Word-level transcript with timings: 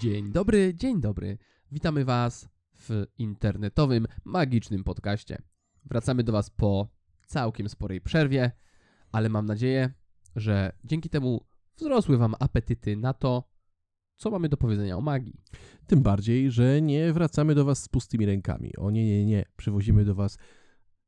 Dzień 0.00 0.32
dobry, 0.32 0.74
dzień 0.74 1.00
dobry. 1.00 1.38
Witamy 1.72 2.04
Was 2.04 2.48
w 2.74 3.04
internetowym, 3.18 4.06
magicznym 4.24 4.84
podcaście. 4.84 5.42
Wracamy 5.84 6.24
do 6.24 6.32
Was 6.32 6.50
po 6.50 6.88
całkiem 7.26 7.68
sporej 7.68 8.00
przerwie, 8.00 8.50
ale 9.12 9.28
mam 9.28 9.46
nadzieję, 9.46 9.94
że 10.36 10.72
dzięki 10.84 11.08
temu 11.10 11.46
wzrosły 11.76 12.18
Wam 12.18 12.34
apetyty 12.40 12.96
na 12.96 13.14
to, 13.14 13.50
co 14.16 14.30
mamy 14.30 14.48
do 14.48 14.56
powiedzenia 14.56 14.96
o 14.96 15.00
magii. 15.00 15.40
Tym 15.86 16.02
bardziej, 16.02 16.50
że 16.50 16.82
nie 16.82 17.12
wracamy 17.12 17.54
do 17.54 17.64
Was 17.64 17.82
z 17.82 17.88
pustymi 17.88 18.26
rękami. 18.26 18.76
O 18.76 18.90
nie, 18.90 19.06
nie, 19.06 19.26
nie. 19.26 19.44
Przywozimy 19.56 20.04
do 20.04 20.14
Was 20.14 20.38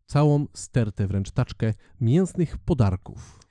całą 0.07 0.47
stertę, 0.55 1.07
wręcz 1.07 1.31
taczkę 1.31 1.75
mięsnych 2.01 2.59
podarków. 2.59 3.48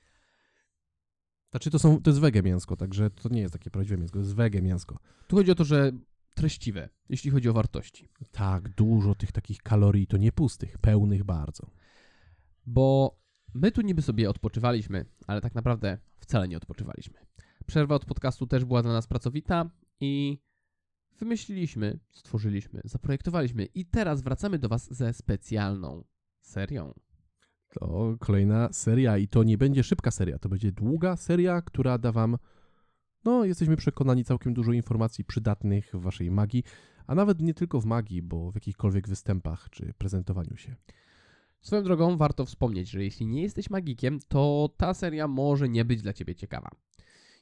Znaczy 1.50 1.70
to, 1.70 1.78
są, 1.78 2.02
to 2.02 2.10
jest 2.10 2.20
wege 2.20 2.42
mięsko, 2.42 2.76
także 2.76 3.10
to 3.10 3.28
nie 3.28 3.40
jest 3.40 3.52
takie 3.52 3.70
prawdziwe 3.70 3.96
mięsko, 3.96 4.18
to 4.18 4.24
jest 4.24 4.34
wege 4.34 4.62
mięsko. 4.62 4.98
Tu 5.26 5.36
chodzi 5.36 5.50
o 5.50 5.54
to, 5.54 5.64
że 5.64 5.92
treściwe, 6.34 6.88
jeśli 7.08 7.30
chodzi 7.30 7.48
o 7.48 7.52
wartości. 7.52 8.08
Tak, 8.32 8.68
dużo 8.68 9.14
tych 9.14 9.32
takich 9.32 9.62
kalorii, 9.62 10.06
to 10.06 10.16
nie 10.16 10.32
pustych, 10.32 10.78
pełnych 10.78 11.24
bardzo. 11.24 11.70
Bo 12.66 13.18
my 13.54 13.72
tu 13.72 13.80
niby 13.80 14.02
sobie 14.02 14.30
odpoczywaliśmy, 14.30 15.04
ale 15.26 15.40
tak 15.40 15.54
naprawdę 15.54 15.98
wcale 16.18 16.48
nie 16.48 16.56
odpoczywaliśmy. 16.56 17.18
Przerwa 17.66 17.94
od 17.94 18.04
podcastu 18.04 18.46
też 18.46 18.64
była 18.64 18.82
dla 18.82 18.92
nas 18.92 19.06
pracowita 19.06 19.70
i 20.00 20.38
wymyśliliśmy, 21.18 21.98
stworzyliśmy, 22.10 22.80
zaprojektowaliśmy 22.84 23.64
i 23.64 23.86
teraz 23.86 24.22
wracamy 24.22 24.58
do 24.58 24.68
Was 24.68 24.94
ze 24.94 25.12
specjalną 25.12 26.04
serią. 26.40 26.94
To 27.68 28.16
kolejna 28.20 28.68
seria 28.72 29.18
i 29.18 29.28
to 29.28 29.42
nie 29.42 29.58
będzie 29.58 29.82
szybka 29.84 30.10
seria, 30.10 30.38
to 30.38 30.48
będzie 30.48 30.72
długa 30.72 31.16
seria, 31.16 31.62
która 31.62 31.98
da 31.98 32.12
Wam, 32.12 32.36
no 33.24 33.44
jesteśmy 33.44 33.76
przekonani, 33.76 34.24
całkiem 34.24 34.54
dużo 34.54 34.72
informacji 34.72 35.24
przydatnych 35.24 35.90
w 35.94 36.00
Waszej 36.00 36.30
magii, 36.30 36.64
a 37.06 37.14
nawet 37.14 37.40
nie 37.40 37.54
tylko 37.54 37.80
w 37.80 37.84
magii, 37.84 38.22
bo 38.22 38.50
w 38.50 38.54
jakichkolwiek 38.54 39.08
występach 39.08 39.70
czy 39.70 39.94
prezentowaniu 39.98 40.56
się. 40.56 40.76
Swoją 41.60 41.82
drogą 41.82 42.16
warto 42.16 42.46
wspomnieć, 42.46 42.90
że 42.90 43.04
jeśli 43.04 43.26
nie 43.26 43.42
jesteś 43.42 43.70
magikiem, 43.70 44.18
to 44.28 44.70
ta 44.76 44.94
seria 44.94 45.28
może 45.28 45.68
nie 45.68 45.84
być 45.84 46.02
dla 46.02 46.12
Ciebie 46.12 46.34
ciekawa. 46.34 46.70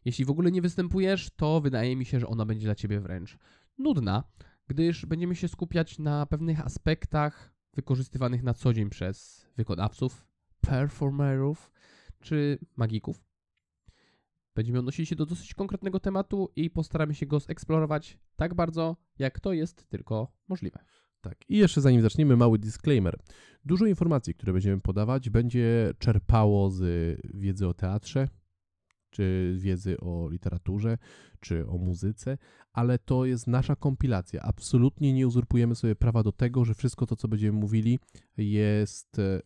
Jeśli 0.05 0.25
w 0.25 0.31
ogóle 0.31 0.51
nie 0.51 0.63
występujesz, 0.63 1.31
to 1.37 1.61
wydaje 1.61 1.97
mi 1.97 2.05
się, 2.05 2.21
że 2.21 2.27
ona 2.27 2.47
będzie 2.47 2.67
dla 2.67 2.75
Ciebie 2.75 3.01
wręcz 3.01 3.39
nudna, 3.79 4.25
gdyż 4.69 5.07
będziemy 5.07 5.35
się 5.35 5.49
skupiać 5.49 5.99
na 5.99 6.27
pewnych 6.27 6.61
aspektach 6.61 7.56
wykorzystywanych 7.77 8.43
na 8.43 8.55
co 8.55 8.73
dzień 8.73 8.91
przez 8.91 9.47
wykonawców, 9.57 10.27
performerów 10.61 11.71
czy 12.21 12.59
magików. 12.77 13.25
Będziemy 14.55 14.79
odnosili 14.79 15.07
się 15.07 15.17
do 15.17 15.27
dosyć 15.27 15.55
konkretnego 15.55 16.01
tematu 16.01 16.53
i 16.57 16.71
postaramy 16.71 17.15
się 17.15 17.27
go 17.27 17.41
zeksplorować 17.41 18.19
tak 18.37 18.55
bardzo, 18.55 18.97
jak 19.19 19.41
to 19.41 19.53
jest 19.53 19.89
tylko 19.89 20.33
możliwe. 20.49 20.85
Tak, 21.21 21.39
i 21.49 21.57
jeszcze 21.57 21.81
zanim 21.81 22.03
zaczniemy, 22.03 22.37
mały 22.37 22.59
disclaimer. 22.59 23.19
Dużo 23.65 23.87
informacji, 23.87 24.35
które 24.35 24.53
będziemy 24.53 24.81
podawać, 24.81 25.31
będzie 25.31 25.93
czerpało 25.99 26.71
z 26.71 26.81
wiedzy 27.35 27.69
o 27.69 27.75
teatrze, 27.75 28.29
czy 29.17 29.55
wiedzy 29.59 30.00
o 30.00 30.28
literaturze, 30.31 30.98
czy 31.41 31.67
o 31.67 31.78
muzyce, 31.78 32.39
ale 32.72 32.98
to 32.98 33.25
jest 33.25 33.47
nasza 33.47 33.77
kompilacja. 33.77 34.42
Absolutnie 34.42 35.12
nie 35.12 35.27
uzurpujemy 35.27 35.75
sobie 35.75 35.97
prawa 35.97 36.22
do 36.22 36.33
tego, 36.33 36.64
że 36.64 36.75
wszystko 36.75 37.06
to, 37.06 37.17
co 37.17 37.28
będziemy 37.28 37.59
mówili, 37.59 37.98
jest 38.37 39.19
e, 39.19 39.41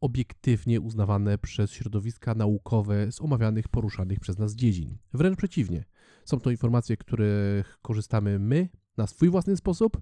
obiektywnie 0.00 0.80
uznawane 0.80 1.38
przez 1.38 1.72
środowiska 1.72 2.34
naukowe 2.34 3.12
z 3.12 3.20
omawianych, 3.20 3.68
poruszanych 3.68 4.20
przez 4.20 4.38
nas 4.38 4.54
dziedzin. 4.54 4.98
Wręcz 5.14 5.38
przeciwnie. 5.38 5.84
Są 6.24 6.40
to 6.40 6.50
informacje, 6.50 6.96
których 6.96 7.78
korzystamy 7.82 8.38
my 8.38 8.68
na 8.96 9.06
swój 9.06 9.30
własny 9.30 9.56
sposób 9.56 10.00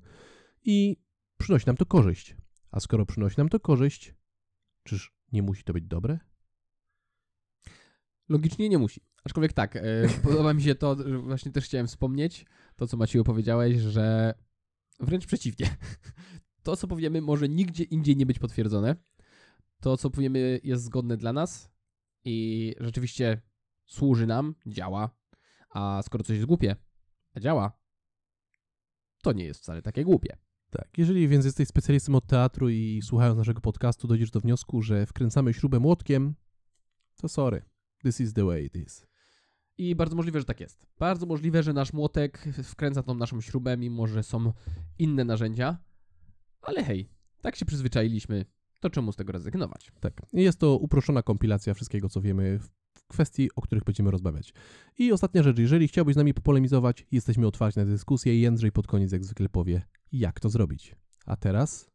i 0.64 0.96
przynosi 1.36 1.66
nam 1.66 1.76
to 1.76 1.86
korzyść. 1.86 2.36
A 2.70 2.80
skoro 2.80 3.06
przynosi 3.06 3.38
nam 3.38 3.48
to 3.48 3.60
korzyść, 3.60 4.14
czyż 4.82 5.12
nie 5.32 5.42
musi 5.42 5.64
to 5.64 5.72
być 5.72 5.84
dobre? 5.84 6.29
Logicznie 8.30 8.68
nie 8.68 8.78
musi. 8.78 9.00
Aczkolwiek 9.24 9.52
tak, 9.52 9.76
e, 9.76 9.82
podoba 10.22 10.54
mi 10.54 10.62
się 10.62 10.74
to, 10.74 11.08
że 11.08 11.18
właśnie 11.18 11.52
też 11.52 11.64
chciałem 11.64 11.86
wspomnieć, 11.86 12.46
to 12.76 12.86
co 12.86 12.96
Macieju 12.96 13.24
powiedziałeś, 13.24 13.78
że 13.78 14.34
wręcz 15.00 15.26
przeciwnie. 15.26 15.66
To, 16.62 16.76
co 16.76 16.88
powiemy, 16.88 17.20
może 17.20 17.48
nigdzie 17.48 17.84
indziej 17.84 18.16
nie 18.16 18.26
być 18.26 18.38
potwierdzone. 18.38 18.96
To, 19.80 19.96
co 19.96 20.10
powiemy, 20.10 20.60
jest 20.64 20.84
zgodne 20.84 21.16
dla 21.16 21.32
nas 21.32 21.70
i 22.24 22.74
rzeczywiście 22.80 23.40
służy 23.86 24.26
nam, 24.26 24.54
działa. 24.66 25.10
A 25.70 26.02
skoro 26.04 26.24
coś 26.24 26.36
jest 26.36 26.46
głupie, 26.46 26.76
a 27.34 27.40
działa, 27.40 27.80
to 29.22 29.32
nie 29.32 29.44
jest 29.44 29.60
wcale 29.60 29.82
takie 29.82 30.04
głupie. 30.04 30.36
Tak, 30.70 30.98
jeżeli 30.98 31.28
więc 31.28 31.44
jesteś 31.44 31.68
specjalistą 31.68 32.14
od 32.14 32.26
teatru 32.26 32.68
i 32.68 33.00
słuchając 33.02 33.38
naszego 33.38 33.60
podcastu 33.60 34.08
dojdziesz 34.08 34.30
do 34.30 34.40
wniosku, 34.40 34.82
że 34.82 35.06
wkręcamy 35.06 35.54
śrubę 35.54 35.80
młotkiem, 35.80 36.34
to 37.16 37.28
sorry. 37.28 37.69
This 38.02 38.20
is 38.20 38.32
the 38.32 38.44
way 38.44 38.64
it 38.64 38.76
is. 38.76 39.06
I 39.78 39.94
bardzo 39.94 40.16
możliwe, 40.16 40.38
że 40.38 40.44
tak 40.44 40.60
jest. 40.60 40.86
Bardzo 40.98 41.26
możliwe, 41.26 41.62
że 41.62 41.72
nasz 41.72 41.92
młotek 41.92 42.44
wkręca 42.64 43.02
tą 43.02 43.14
naszą 43.14 43.40
śrubę, 43.40 43.76
mimo 43.76 44.06
że 44.06 44.22
są 44.22 44.52
inne 44.98 45.24
narzędzia. 45.24 45.78
Ale 46.62 46.84
hej, 46.84 47.08
tak 47.40 47.56
się 47.56 47.64
przyzwyczailiśmy, 47.64 48.44
to 48.80 48.90
czemu 48.90 49.12
z 49.12 49.16
tego 49.16 49.32
rezygnować? 49.32 49.92
Tak. 50.00 50.22
Jest 50.32 50.58
to 50.58 50.76
uproszczona 50.76 51.22
kompilacja 51.22 51.74
wszystkiego, 51.74 52.08
co 52.08 52.20
wiemy 52.20 52.58
w 52.58 53.06
kwestii, 53.08 53.50
o 53.56 53.60
których 53.60 53.84
będziemy 53.84 54.10
rozmawiać. 54.10 54.54
I 54.98 55.12
ostatnia 55.12 55.42
rzecz, 55.42 55.58
jeżeli 55.58 55.88
chciałbyś 55.88 56.14
z 56.14 56.16
nami 56.16 56.34
popolemizować, 56.34 57.06
jesteśmy 57.12 57.46
otwarci 57.46 57.78
na 57.78 57.84
dyskusję 57.84 58.36
i 58.36 58.40
Jędrzej 58.40 58.72
pod 58.72 58.86
koniec 58.86 59.12
jak 59.12 59.24
zwykle 59.24 59.48
powie, 59.48 59.82
jak 60.12 60.40
to 60.40 60.48
zrobić. 60.48 60.96
A 61.26 61.36
teraz? 61.36 61.90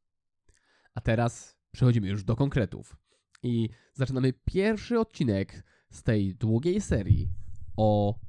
A 0.95 1.01
teraz 1.01 1.57
przechodzimy 1.71 2.07
już 2.07 2.23
do 2.23 2.35
konkretów. 2.35 2.97
I 3.43 3.69
zaczynamy 3.93 4.33
pierwszy 4.45 4.99
odcinek 4.99 5.63
z 5.89 6.03
tej 6.03 6.35
długiej 6.35 6.81
serii 6.81 7.29
o 7.77 8.19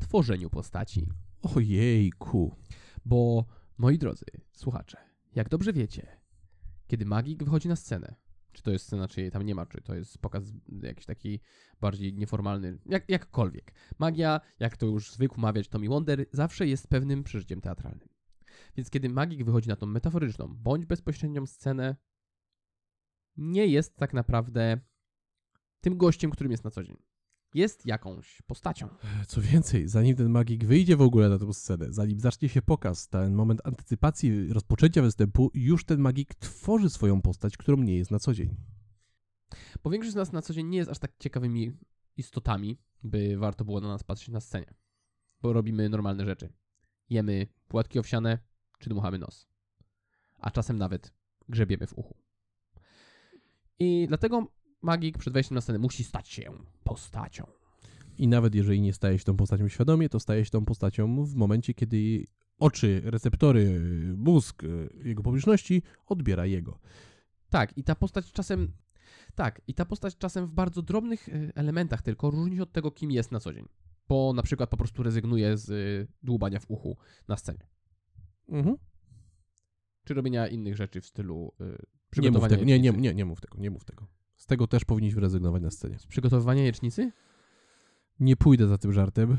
tworzeniu 0.00 0.50
postaci. 0.50 1.08
Ojejku. 1.42 2.56
Bo, 3.04 3.46
moi 3.78 3.98
drodzy 3.98 4.24
słuchacze, 4.52 4.96
jak 5.34 5.48
dobrze 5.48 5.72
wiecie, 5.72 6.20
kiedy 6.86 7.04
magik 7.04 7.44
wychodzi 7.44 7.68
na 7.68 7.76
scenę, 7.76 8.14
czy 8.52 8.62
to 8.62 8.70
jest 8.70 8.86
scena, 8.86 9.08
czy 9.08 9.20
jej 9.20 9.30
tam 9.30 9.42
nie 9.42 9.54
ma, 9.54 9.66
czy 9.66 9.80
to 9.80 9.94
jest 9.94 10.18
pokaz 10.18 10.44
jakiś 10.82 11.06
taki 11.06 11.40
bardziej 11.80 12.14
nieformalny, 12.14 12.78
jak, 12.86 13.08
jakkolwiek. 13.08 13.74
Magia, 13.98 14.40
jak 14.58 14.76
to 14.76 14.86
już 14.86 15.12
zwykł 15.12 15.40
mawiać 15.40 15.68
Tommy 15.68 15.88
Wonder, 15.88 16.26
zawsze 16.32 16.66
jest 16.66 16.88
pewnym 16.88 17.24
przeżyciem 17.24 17.60
teatralnym. 17.60 18.08
Więc 18.76 18.90
kiedy 18.90 19.08
magik 19.08 19.44
wychodzi 19.44 19.68
na 19.68 19.76
tą 19.76 19.86
metaforyczną, 19.86 20.48
bądź 20.48 20.86
bezpośrednią 20.86 21.46
scenę, 21.46 21.96
nie 23.36 23.66
jest 23.66 23.96
tak 23.96 24.14
naprawdę 24.14 24.80
tym 25.84 25.96
gościem, 25.96 26.30
którym 26.30 26.50
jest 26.50 26.64
na 26.64 26.70
co 26.70 26.84
dzień. 26.84 26.96
Jest 27.54 27.86
jakąś 27.86 28.42
postacią. 28.42 28.88
Co 29.28 29.40
więcej, 29.40 29.88
zanim 29.88 30.16
ten 30.16 30.28
magik 30.28 30.64
wyjdzie 30.64 30.96
w 30.96 31.02
ogóle 31.02 31.28
na 31.28 31.38
tę 31.38 31.54
scenę, 31.54 31.86
zanim 31.92 32.20
zacznie 32.20 32.48
się 32.48 32.62
pokaz, 32.62 33.08
ten 33.08 33.34
moment 33.34 33.60
antycypacji 33.64 34.52
rozpoczęcia 34.52 35.02
występu, 35.02 35.50
już 35.54 35.84
ten 35.84 36.00
magik 36.00 36.34
tworzy 36.34 36.90
swoją 36.90 37.22
postać, 37.22 37.56
którą 37.56 37.76
nie 37.76 37.96
jest 37.96 38.10
na 38.10 38.18
co 38.18 38.34
dzień. 38.34 38.56
Bo 39.82 39.90
większość 39.90 40.12
z 40.12 40.16
nas 40.16 40.32
na 40.32 40.42
co 40.42 40.54
dzień 40.54 40.66
nie 40.66 40.78
jest 40.78 40.90
aż 40.90 40.98
tak 40.98 41.12
ciekawymi 41.18 41.72
istotami, 42.16 42.78
by 43.02 43.36
warto 43.36 43.64
było 43.64 43.80
na 43.80 43.88
nas 43.88 44.02
patrzeć 44.02 44.28
na 44.28 44.40
scenie. 44.40 44.74
Bo 45.42 45.52
robimy 45.52 45.88
normalne 45.88 46.24
rzeczy. 46.24 46.52
Jemy 47.10 47.46
płatki 47.68 47.98
owsiane, 47.98 48.38
czy 48.78 48.90
dmuchamy 48.90 49.18
nos. 49.18 49.48
A 50.38 50.50
czasem 50.50 50.78
nawet 50.78 51.14
grzebiemy 51.48 51.86
w 51.86 51.98
uchu. 51.98 52.16
I 53.78 54.04
dlatego 54.08 54.54
magik 54.84 55.18
przed 55.18 55.34
wejściem 55.34 55.54
na 55.54 55.60
scenę 55.60 55.78
musi 55.78 56.04
stać 56.04 56.28
się 56.28 56.52
postacią. 56.84 57.46
I 58.18 58.28
nawet 58.28 58.54
jeżeli 58.54 58.80
nie 58.80 58.92
staje 58.92 59.18
się 59.18 59.24
tą 59.24 59.36
postacią 59.36 59.68
świadomie, 59.68 60.08
to 60.08 60.20
staje 60.20 60.44
się 60.44 60.50
tą 60.50 60.64
postacią 60.64 61.24
w 61.24 61.34
momencie, 61.34 61.74
kiedy 61.74 62.24
oczy, 62.58 63.02
receptory, 63.04 63.80
mózg 64.16 64.62
jego 65.04 65.22
publiczności 65.22 65.82
odbiera 66.06 66.46
jego. 66.46 66.78
Tak, 67.50 67.78
i 67.78 67.84
ta 67.84 67.94
postać 67.94 68.32
czasem. 68.32 68.72
Tak, 69.34 69.60
i 69.66 69.74
ta 69.74 69.84
postać 69.84 70.16
czasem 70.16 70.46
w 70.46 70.50
bardzo 70.50 70.82
drobnych 70.82 71.28
y, 71.28 71.52
elementach 71.54 72.02
tylko 72.02 72.30
różni 72.30 72.56
się 72.56 72.62
od 72.62 72.72
tego, 72.72 72.90
kim 72.90 73.10
jest 73.10 73.32
na 73.32 73.40
co 73.40 73.52
dzień. 73.52 73.68
Bo 74.08 74.32
na 74.32 74.42
przykład 74.42 74.70
po 74.70 74.76
prostu 74.76 75.02
rezygnuje 75.02 75.56
z 75.56 75.70
y, 75.70 76.12
dłubania 76.22 76.60
w 76.60 76.70
uchu 76.70 76.96
na 77.28 77.36
scenie. 77.36 77.66
Mhm. 78.48 78.76
Czy 80.04 80.14
robienia 80.14 80.48
innych 80.48 80.76
rzeczy 80.76 81.00
w 81.00 81.06
stylu 81.06 81.52
y, 81.60 81.64
Nie 81.64 81.70
mów 81.70 81.78
przygotowania 82.10 82.48
tego, 82.48 82.64
nie, 82.64 82.80
nie, 82.80 82.90
nie, 82.92 83.14
nie 83.14 83.24
mów 83.24 83.40
tego, 83.40 83.58
nie 83.58 83.70
mów 83.70 83.84
tego. 83.84 84.06
Z 84.44 84.46
tego 84.46 84.66
też 84.66 84.84
powinniśmy 84.84 85.20
rezygnować 85.20 85.62
na 85.62 85.70
scenie. 85.70 85.98
Z 85.98 86.06
przygotowywania 86.06 86.64
jecznicy? 86.64 87.12
Nie 88.20 88.36
pójdę 88.36 88.68
za 88.68 88.78
tym 88.78 88.92
żartem. 88.92 89.38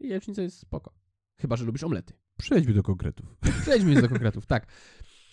Jecznica 0.00 0.42
jest 0.42 0.58
spoko. 0.58 0.94
Chyba, 1.36 1.56
że 1.56 1.64
lubisz 1.64 1.84
omlety. 1.84 2.14
Przejdźmy 2.36 2.74
do 2.74 2.82
konkretów. 2.82 3.36
Przejdźmy 3.62 4.02
do 4.02 4.08
konkretów, 4.08 4.46
tak. 4.46 4.66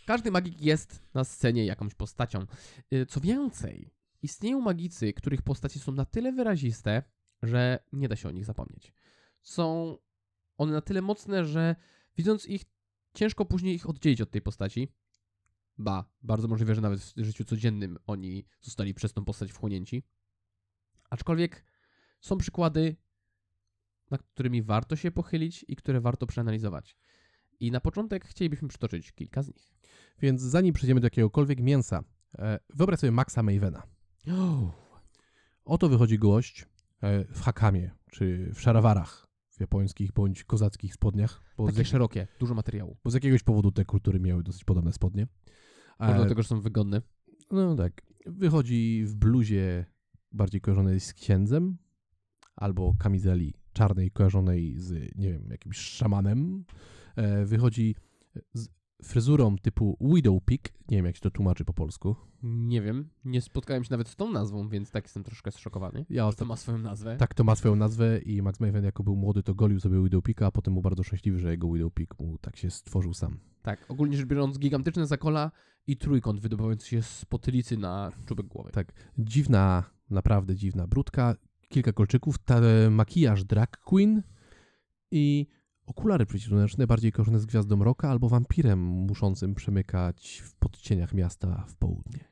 Każdy 0.06 0.32
magik 0.32 0.62
jest 0.62 1.04
na 1.14 1.24
scenie 1.24 1.66
jakąś 1.66 1.94
postacią. 1.94 2.46
Y, 2.94 3.06
Co 3.06 3.22
więcej, 3.22 3.90
istnieją 4.22 4.62
magicy, 4.62 5.14
których 5.14 5.42
postacie 5.42 5.80
są 5.80 5.92
na 5.92 6.06
tyle 6.06 6.32
wyraziste, 6.32 7.04
że 7.44 7.80
nie 7.94 8.08
da 8.08 8.16
się 8.16 8.30
o 8.30 8.32
nich 8.32 8.46
zapomnieć. 8.46 8.94
Są 9.42 9.98
one 10.58 10.74
na 10.74 10.82
tyle 10.82 11.02
mocne, 11.02 11.46
że 11.46 11.76
widząc 12.18 12.46
ich, 12.46 12.64
ciężko 13.14 13.46
później 13.46 13.76
ich 13.76 13.90
oddzielić 13.90 14.22
od 14.22 14.32
tej 14.32 14.42
postaci. 14.42 14.88
Ba, 15.78 16.06
bardzo 16.22 16.48
możliwe, 16.48 16.76
że 16.76 16.82
nawet 16.82 17.00
w 17.00 17.24
życiu 17.24 17.46
codziennym 17.46 17.98
oni 18.08 18.46
zostali 18.62 18.94
przez 18.94 19.14
tą 19.14 19.26
postać 19.26 19.52
wchłonięci. 19.52 20.04
Aczkolwiek 21.10 21.66
są 22.22 22.38
przykłady, 22.38 22.96
nad 24.12 24.24
którymi 24.24 24.64
warto 24.64 24.96
się 24.96 25.12
pochylić 25.12 25.66
i 25.68 25.76
które 25.76 26.02
warto 26.02 26.28
przeanalizować. 26.28 26.98
I 27.60 27.72
na 27.72 27.82
początek 27.82 28.26
chcielibyśmy 28.26 28.68
przytoczyć 28.68 29.12
kilka 29.12 29.44
z 29.44 29.48
nich. 29.48 29.76
Więc 30.22 30.42
zanim 30.42 30.74
przejdziemy 30.74 31.02
do 31.02 31.06
jakiegokolwiek 31.06 31.60
mięsa, 31.60 32.04
e, 32.38 32.60
wyobraź 32.70 33.00
sobie 33.00 33.12
Maxa 33.12 33.44
Mavena. 33.44 33.84
Oto 35.66 35.90
wychodzi 35.90 36.20
gość 36.20 36.66
e, 37.02 37.26
w 37.26 37.42
hakamie, 37.42 37.92
czy 38.12 38.52
w 38.54 38.62
szarawarach, 38.62 39.28
w 39.50 39.60
japońskich 39.60 40.12
bądź 40.12 40.44
kozackich 40.44 40.94
spodniach, 40.94 41.42
bo 41.58 41.66
Takie 41.66 41.78
jak, 41.78 41.88
szerokie, 41.88 42.28
dużo 42.40 42.54
materiału. 42.54 42.98
bo 43.04 43.12
z 43.12 43.14
jakiegoś 43.14 43.44
powodu 43.44 43.72
te 43.72 43.86
kultury 43.86 44.20
miały 44.20 44.44
dosyć 44.44 44.64
podobne 44.64 44.94
spodnie. 44.94 45.28
Może 46.00 46.14
E, 46.14 46.16
dlatego, 46.16 46.42
że 46.42 46.48
są 46.48 46.62
wygodne. 46.62 47.02
No 47.52 47.76
tak. 47.76 48.02
Wychodzi 48.26 49.04
w 49.06 49.16
bluzie 49.16 49.86
bardziej 50.32 50.62
kojarzonej 50.62 51.00
z 51.00 51.14
księdzem, 51.14 51.78
albo 52.56 52.94
kamizeli 53.00 53.54
czarnej 53.74 54.12
kojarzonej 54.12 54.76
z, 54.78 55.16
nie 55.16 55.32
wiem, 55.32 55.48
jakimś 55.50 55.78
szamanem. 55.78 56.66
E, 57.16 57.46
wychodzi 57.46 57.96
z 58.54 58.68
fryzurą 59.04 59.58
typu 59.58 59.98
widow 60.02 60.44
peak, 60.46 60.62
nie 60.90 60.98
wiem 60.98 61.06
jak 61.06 61.16
się 61.16 61.22
to 61.22 61.32
tłumaczy 61.32 61.66
po 61.66 61.74
polsku. 61.74 62.16
Nie 62.44 62.82
wiem, 62.82 63.10
nie 63.26 63.42
spotkałem 63.42 63.84
się 63.84 63.88
nawet 63.92 64.08
z 64.08 64.16
tą 64.16 64.32
nazwą, 64.32 64.70
więc 64.70 64.92
tak 64.92 65.04
jestem 65.04 65.24
troszkę 65.24 65.52
zszokowany. 65.52 66.06
Ja 66.10 66.22
To 66.24 66.28
ostatnio, 66.28 66.48
ma 66.50 66.56
swoją 66.56 66.78
nazwę. 66.78 67.18
tak 67.18 67.34
to 67.34 67.44
ma 67.44 67.56
swoją 67.56 67.76
nazwę 67.76 68.20
i 68.20 68.42
Max 68.42 68.60
Maven 68.60 68.84
jako 68.84 69.04
był 69.04 69.16
młody 69.16 69.44
to 69.44 69.56
golił 69.56 69.80
sobie 69.80 70.04
widow 70.04 70.24
peaka, 70.24 70.46
a 70.46 70.52
potem 70.52 70.74
był 70.74 70.82
bardzo 70.82 71.04
szczęśliwy, 71.04 71.40
że 71.40 71.52
jego 71.52 71.72
widow 71.74 71.94
peak 71.94 72.20
mu 72.20 72.38
tak 72.38 72.58
się 72.58 72.70
stworzył 72.72 73.14
sam. 73.14 73.40
Tak, 73.62 73.86
ogólnie 73.92 74.18
rzecz 74.18 74.26
biorąc, 74.28 74.60
gigantyczne 74.60 75.08
zakola 75.08 75.52
i 75.88 75.98
trójkąt 75.98 76.40
wydobywający 76.40 76.88
się 76.88 77.02
z 77.02 77.26
potylicy 77.26 77.78
na 77.78 78.12
czubek 78.26 78.46
głowy. 78.46 78.72
Tak. 78.72 78.94
Dziwna, 79.18 79.84
naprawdę 80.10 80.56
dziwna 80.56 80.88
brudka, 80.88 81.36
kilka 81.70 81.94
kolczyków, 81.94 82.38
ta, 82.38 82.62
makijaż 82.92 83.44
drag 83.44 83.78
queen 83.78 84.24
i 85.12 85.48
okulary 85.86 86.26
przeciwsłoneczne, 86.26 86.88
bardziej 86.88 87.12
kojarzone 87.12 87.40
z 87.40 87.46
gwiazdą 87.46 87.84
roka 87.84 88.10
albo 88.10 88.30
wampirem 88.30 88.80
muszącym 88.80 89.56
przemykać 89.56 90.44
w 90.46 90.56
podcieniach 90.56 91.14
miasta 91.14 91.66
w 91.68 91.76
południe. 91.76 92.26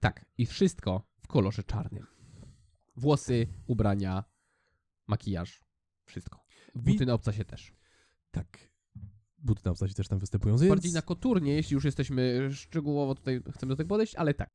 Tak, 0.00 0.24
i 0.38 0.46
wszystko 0.46 1.06
w 1.20 1.26
kolorze 1.26 1.62
czarnym. 1.62 2.06
Włosy, 2.96 3.46
ubrania, 3.66 4.24
makijaż, 5.06 5.64
wszystko. 6.04 6.44
Buty 6.74 7.06
na 7.06 7.14
obcasie 7.14 7.44
też. 7.44 7.72
Tak. 8.30 8.72
Buty 9.38 9.62
na 9.64 9.70
obcasie 9.70 9.94
też 9.94 10.08
tam 10.08 10.18
występują. 10.18 10.56
Więc 10.56 10.68
Bardziej 10.68 10.92
na 10.92 11.02
koturnie, 11.02 11.54
jeśli 11.54 11.74
już 11.74 11.84
jesteśmy 11.84 12.48
szczegółowo 12.52 13.14
tutaj, 13.14 13.42
chcemy 13.52 13.72
do 13.72 13.76
tego 13.76 13.88
podejść, 13.88 14.14
ale 14.14 14.34
tak. 14.34 14.50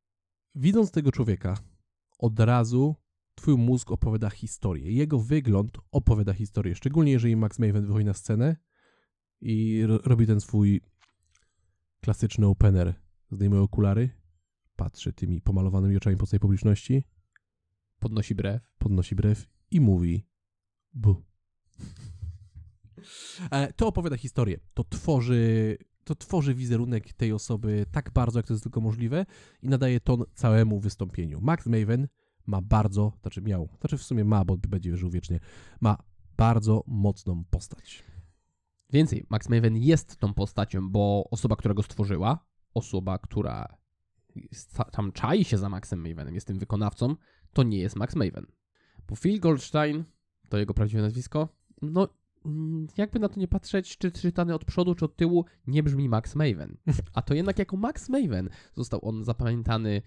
widząc 0.56 0.92
tego 0.92 1.12
człowieka, 1.12 1.58
od 2.18 2.40
razu 2.40 2.96
twój 3.38 3.58
mózg 3.58 3.92
opowiada 3.92 4.30
historię. 4.30 4.92
Jego 4.92 5.20
wygląd 5.20 5.78
opowiada 5.92 6.34
historię. 6.34 6.76
Szczególnie 6.76 7.12
jeżeli 7.12 7.36
Max 7.36 7.60
Maven 7.60 7.86
wychodzi 7.86 8.06
na 8.06 8.14
scenę 8.14 8.56
i 9.42 9.84
ro- 9.86 10.00
robi 10.04 10.28
ten 10.28 10.42
swój 10.42 10.82
klasyczny 12.02 12.48
opener. 12.48 12.94
Zdejmuje 13.32 13.62
okulary, 13.62 14.10
patrzy 14.76 15.14
tymi 15.14 15.42
pomalowanymi 15.42 15.98
oczami 15.98 16.18
po 16.18 16.28
całej 16.28 16.40
publiczności, 16.40 17.04
Podnosi 18.00 18.36
brew. 18.36 18.62
podnosi 18.78 19.16
brew 19.16 19.48
i 19.72 19.80
mówi 19.82 20.28
bu. 20.94 21.16
E, 23.52 23.74
To 23.74 23.88
opowiada 23.88 24.18
historię. 24.18 24.60
To 24.74 24.84
tworzy, 24.84 25.78
to 26.04 26.16
tworzy 26.16 26.54
wizerunek 26.56 27.14
tej 27.14 27.32
osoby 27.32 27.86
tak 27.92 28.12
bardzo, 28.14 28.40
jak 28.40 28.48
to 28.48 28.54
jest 28.54 28.64
tylko 28.64 28.82
możliwe 28.82 29.26
i 29.62 29.70
nadaje 29.70 30.00
ton 30.00 30.24
całemu 30.34 30.80
wystąpieniu. 30.80 31.42
Max 31.42 31.66
Maven 31.66 32.08
ma 32.48 32.62
bardzo, 32.62 33.12
znaczy 33.22 33.42
miał, 33.42 33.70
znaczy 33.80 33.98
w 33.98 34.04
sumie 34.04 34.26
ma, 34.26 34.46
bo 34.46 34.58
będzie 34.58 34.98
żył 34.98 35.10
wiecznie, 35.10 35.40
ma 35.82 35.98
bardzo 36.38 36.84
mocną 36.88 37.44
postać. 37.50 38.04
Więcej, 38.90 39.26
Max 39.30 39.50
Maven 39.50 39.78
jest 39.78 40.18
tą 40.18 40.34
postacią, 40.34 40.90
bo 40.90 41.28
osoba, 41.32 41.56
która 41.56 41.74
go 41.74 41.84
stworzyła, 41.84 42.46
osoba, 42.74 43.18
która 43.18 43.78
tam 44.92 45.12
czai 45.12 45.44
się 45.44 45.58
za 45.58 45.70
Maxem 45.70 46.08
Mavenem, 46.08 46.36
jest 46.36 46.48
tym 46.48 46.60
wykonawcą, 46.60 47.16
to 47.54 47.64
nie 47.64 47.80
jest 47.80 47.96
Max 47.96 48.16
Maven. 48.16 48.46
Bo 49.08 49.16
Phil 49.16 49.40
Goldstein, 49.40 50.04
to 50.50 50.58
jego 50.58 50.74
prawdziwe 50.74 51.02
nazwisko, 51.02 51.50
no 51.82 52.08
mm, 52.46 52.88
jakby 52.98 53.20
na 53.20 53.30
to 53.30 53.40
nie 53.40 53.48
patrzeć, 53.48 53.98
czy 53.98 54.12
czytany 54.12 54.56
od 54.56 54.66
przodu, 54.66 54.96
czy 54.96 55.06
od 55.06 55.16
tyłu, 55.16 55.46
nie 55.68 55.84
brzmi 55.84 56.10
Max 56.10 56.36
Maven. 56.36 56.78
A 57.14 57.22
to 57.22 57.34
jednak 57.34 57.60
jako 57.60 57.78
Max 57.78 58.10
Maven 58.10 58.50
został 58.76 59.06
on 59.06 59.24
zapamiętany 59.24 60.02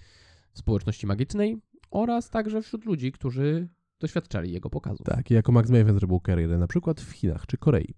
w 0.52 0.58
społeczności 0.58 1.06
magicznej 1.06 1.60
oraz 1.90 2.30
także 2.30 2.62
wśród 2.62 2.84
ludzi, 2.84 3.12
którzy 3.12 3.68
doświadczali 4.00 4.52
jego 4.52 4.70
pokazów. 4.70 5.06
Tak, 5.06 5.30
i 5.30 5.34
jako 5.34 5.52
Max 5.52 5.70
Maven 5.70 5.98
zrobił 5.98 6.20
karierę 6.20 6.58
na 6.58 6.66
przykład 6.66 7.00
w 7.00 7.10
Chinach 7.10 7.46
czy 7.46 7.56
Korei. 7.56 7.94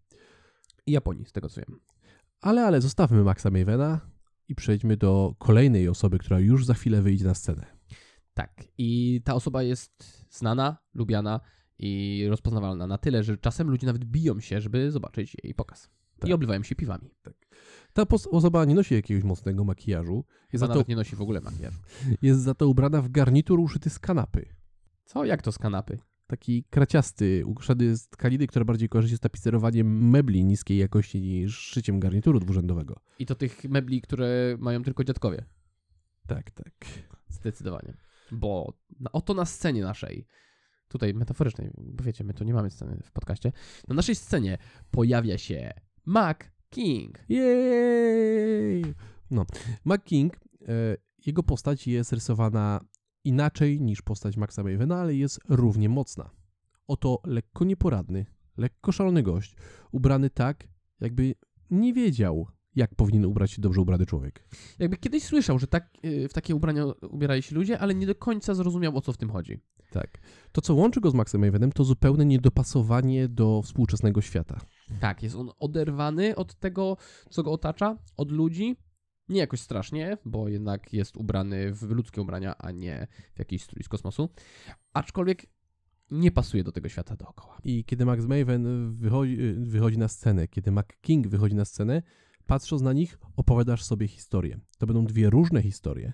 I 0.87 0.93
Japonii, 0.93 1.27
z 1.27 1.33
tego 1.33 1.49
co 1.49 1.61
wiem. 1.61 1.81
Ale, 2.41 2.67
ale 2.67 2.81
zostawmy 2.81 3.25
Maxa 3.25 3.51
Mavena 3.51 4.01
i 4.49 4.55
przejdźmy 4.55 4.97
do 4.97 5.35
kolejnej 5.39 5.89
osoby, 5.89 6.19
która 6.19 6.41
już 6.41 6.67
za 6.67 6.75
chwilę 6.75 7.03
wyjdzie 7.03 7.25
na 7.25 7.35
scenę. 7.35 7.67
Tak. 8.35 8.65
I 8.79 9.21
ta 9.25 9.35
osoba 9.35 9.63
jest 9.63 10.25
znana, 10.31 10.77
lubiana 10.95 11.41
i 11.79 12.25
rozpoznawalna 12.29 12.87
na 12.87 12.99
tyle, 12.99 13.23
że 13.23 13.39
czasem 13.39 13.71
ludzie 13.71 13.87
nawet 13.87 14.05
biją 14.05 14.41
się, 14.41 14.61
żeby 14.61 14.91
zobaczyć 14.91 15.37
jej 15.45 15.55
pokaz. 15.55 15.91
Tak. 16.19 16.31
I 16.31 16.33
oblewają 16.33 16.63
się 16.63 16.75
piwami. 16.75 17.11
Ta 17.93 18.03
osoba 18.31 18.65
nie 18.65 18.75
nosi 18.75 18.95
jakiegoś 18.95 19.25
mocnego 19.25 19.65
makijażu, 19.65 20.25
jest 20.53 20.61
za, 20.61 20.69
to, 20.69 20.85
nie 20.89 20.97
nosi 20.97 21.17
w 21.17 21.23
ogóle 21.23 21.41
makijażu. 21.41 21.79
jest 22.23 22.41
za 22.41 22.55
to 22.55 22.69
ubrana 22.69 23.03
w 23.03 23.09
garnitur 23.09 23.61
uszyty 23.61 23.91
z 23.91 23.99
kanapy. 23.99 24.47
Co? 25.05 25.25
Jak 25.25 25.43
to 25.43 25.53
z 25.53 25.59
kanapy? 25.59 25.99
Taki 26.27 26.65
kraciasty, 26.71 27.43
uszedy 27.47 27.97
z 27.97 28.09
tkaniny, 28.09 28.47
która 28.47 28.65
bardziej 28.65 28.89
kojarzy 28.89 29.09
się 29.09 29.17
z 29.17 29.21
tapicerowaniem 29.21 30.11
mebli 30.11 30.45
niskiej 30.45 30.79
jakości 30.79 31.21
niż 31.21 31.59
szyciem 31.59 32.01
garnituru 32.01 32.41
dwurzędowego. 32.41 33.01
I 33.19 33.27
to 33.27 33.35
tych 33.35 33.65
mebli, 33.65 34.01
które 34.01 34.57
mają 34.59 34.83
tylko 34.83 35.05
dziadkowie. 35.05 35.45
Tak, 36.27 36.51
tak. 36.51 36.73
Zdecydowanie. 37.29 37.97
Bo 38.31 38.73
oto 39.13 39.35
na 39.35 39.45
scenie 39.45 39.83
naszej, 39.83 40.27
tutaj 40.89 41.15
metaforycznej, 41.15 41.71
bo 41.77 42.05
wiecie, 42.05 42.25
my 42.25 42.35
tu 42.35 42.45
nie 42.45 42.55
mamy 42.55 42.71
sceny 42.71 43.01
w 43.05 43.13
podcaście, 43.13 43.53
na 43.89 43.95
naszej 43.95 44.15
scenie 44.15 44.59
pojawia 44.91 45.39
się 45.39 45.73
Mac 46.05 46.39
King. 46.73 47.25
Jej! 47.29 48.95
No, 49.31 49.45
Mac 49.85 50.05
King, 50.05 50.37
e, 50.37 50.97
jego 51.27 51.43
postać 51.43 51.87
jest 51.87 52.13
rysowana 52.13 52.81
inaczej 53.25 53.81
niż 53.81 54.03
postać 54.03 54.37
Maxa 54.37 54.63
Mavena, 54.63 55.01
ale 55.01 55.15
jest 55.15 55.41
równie 55.49 55.89
mocna. 55.89 56.31
Oto 56.87 57.21
lekko 57.25 57.65
nieporadny, 57.65 58.27
lekko 58.57 58.93
szalony 58.93 59.23
gość, 59.23 59.57
ubrany 59.93 60.31
tak, 60.31 60.69
jakby 61.01 61.35
nie 61.71 61.93
wiedział, 61.93 62.47
jak 62.75 62.95
powinien 62.95 63.25
ubrać 63.25 63.51
się 63.51 63.63
dobrze 63.63 63.81
ubrany 63.81 64.07
człowiek. 64.07 64.49
Jakby 64.79 64.97
kiedyś 64.97 65.23
słyszał, 65.25 65.59
że 65.59 65.67
tak, 65.67 65.91
y, 66.05 66.29
w 66.29 66.33
takie 66.33 66.55
ubrania 66.55 66.85
ubierali 67.11 67.43
się 67.43 67.55
ludzie, 67.55 67.79
ale 67.79 67.95
nie 67.95 68.07
do 68.07 68.15
końca 68.15 68.55
zrozumiał, 68.55 68.97
o 68.97 69.01
co 69.01 69.13
w 69.13 69.17
tym 69.17 69.31
chodzi. 69.31 69.61
Tak. 69.91 70.19
To, 70.53 70.61
co 70.61 70.75
łączy 70.75 71.01
go 71.01 71.11
z 71.11 71.15
Maxem 71.15 71.41
Mavenem, 71.41 71.73
to 71.73 71.85
zupełne 71.85 72.25
niedopasowanie 72.25 73.29
do 73.29 73.63
współczesnego 73.63 74.21
świata. 74.21 74.61
Tak, 75.01 75.23
jest 75.23 75.35
on 75.35 75.51
oderwany 75.59 76.37
od 76.37 76.55
tego, 76.55 76.97
co 77.31 77.43
go 77.43 77.53
otacza, 77.53 77.99
od 78.17 78.31
ludzi. 78.31 78.77
Nie 79.29 79.41
jakoś 79.41 79.61
strasznie, 79.61 80.19
bo 80.25 80.49
jednak 80.49 80.93
jest 80.93 81.17
ubrany 81.17 81.73
w 81.73 81.83
ludzkie 81.83 82.23
ubrania, 82.23 82.59
a 82.59 82.71
nie 82.71 83.07
w 83.35 83.39
jakiś 83.39 83.63
strój 83.63 83.83
z 83.83 83.89
kosmosu. 83.89 84.29
Aczkolwiek 84.93 85.47
nie 86.11 86.31
pasuje 86.31 86.65
do 86.65 86.73
tego 86.73 86.89
świata 86.89 87.17
dookoła. 87.17 87.59
I 87.65 87.85
kiedy 87.85 88.05
Max 88.05 88.27
Maven 88.27 88.95
wychodzi, 88.95 89.37
wychodzi 89.59 89.99
na 89.99 90.09
scenę, 90.09 90.49
kiedy 90.49 90.71
Mac 90.71 90.87
King 91.01 91.29
wychodzi 91.29 91.55
na 91.55 91.65
scenę, 91.65 92.03
patrząc 92.47 92.83
na 92.83 92.93
nich, 92.93 93.19
opowiadasz 93.37 93.85
sobie 93.85 94.09
historię. 94.09 94.61
To 94.79 94.87
będą 94.87 95.05
dwie 95.05 95.31
różne 95.31 95.63
historie, 95.63 96.13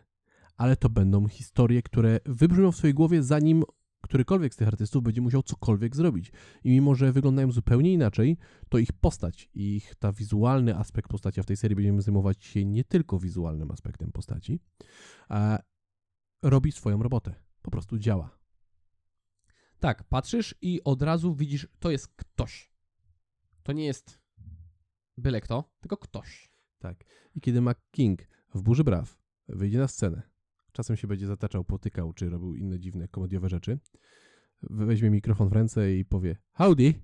ale 0.57 0.77
to 0.77 0.89
będą 0.89 1.29
historie, 1.29 1.83
które 1.83 2.21
wybrzmią 2.27 2.73
w 2.73 2.77
twojej 2.77 2.95
głowie, 2.95 3.23
zanim 3.23 3.63
którykolwiek 4.09 4.55
z 4.55 4.57
tych 4.57 4.69
artystów 4.69 5.03
będzie 5.03 5.21
musiał 5.21 5.43
cokolwiek 5.43 5.97
zrobić. 5.97 6.33
I 6.65 6.71
mimo, 6.71 6.95
że 6.95 7.13
wyglądają 7.13 7.53
zupełnie 7.53 7.93
inaczej, 7.93 8.37
to 8.69 8.79
ich 8.79 8.93
postać, 8.93 9.51
ich 9.55 9.95
ta 9.95 10.13
wizualny 10.13 10.77
aspekt 10.77 11.11
postaci, 11.11 11.41
a 11.41 11.43
w 11.43 11.47
tej 11.47 11.57
serii 11.57 11.77
będziemy 11.77 12.03
zajmować 12.03 12.45
się 12.45 12.65
nie 12.65 12.85
tylko 12.85 13.19
wizualnym 13.19 13.71
aspektem 13.71 14.13
postaci, 14.13 14.61
a 15.29 15.59
robi 16.43 16.73
swoją 16.73 17.03
robotę. 17.03 17.35
Po 17.63 17.71
prostu 17.71 17.99
działa. 17.99 18.39
Tak, 19.81 20.05
patrzysz 20.05 20.55
i 20.63 20.85
od 20.85 21.03
razu 21.03 21.35
widzisz, 21.35 21.69
to 21.79 21.91
jest 21.91 22.09
ktoś. 22.09 22.73
To 23.63 23.73
nie 23.73 23.85
jest 23.85 24.21
byle 25.17 25.41
kto, 25.41 25.65
tylko 25.81 25.97
ktoś. 25.97 26.51
Tak. 26.79 27.05
I 27.35 27.41
kiedy 27.41 27.61
Mac 27.61 27.79
King 27.91 28.21
w 28.55 28.63
Burzy 28.63 28.85
Braw 28.85 29.19
wyjdzie 29.49 29.79
na 29.79 29.89
scenę, 29.89 30.23
czasem 30.79 30.97
się 30.97 31.09
będzie 31.09 31.27
zataczał, 31.27 31.65
potykał, 31.65 32.13
czy 32.13 32.31
robił 32.31 32.55
inne 32.55 32.79
dziwne, 32.81 33.09
komediowe 33.09 33.49
rzeczy, 33.49 33.79
weźmie 34.63 35.11
mikrofon 35.11 35.49
w 35.49 35.53
ręce 35.53 35.95
i 35.95 36.05
powie 36.05 36.37
howdy, 36.53 36.95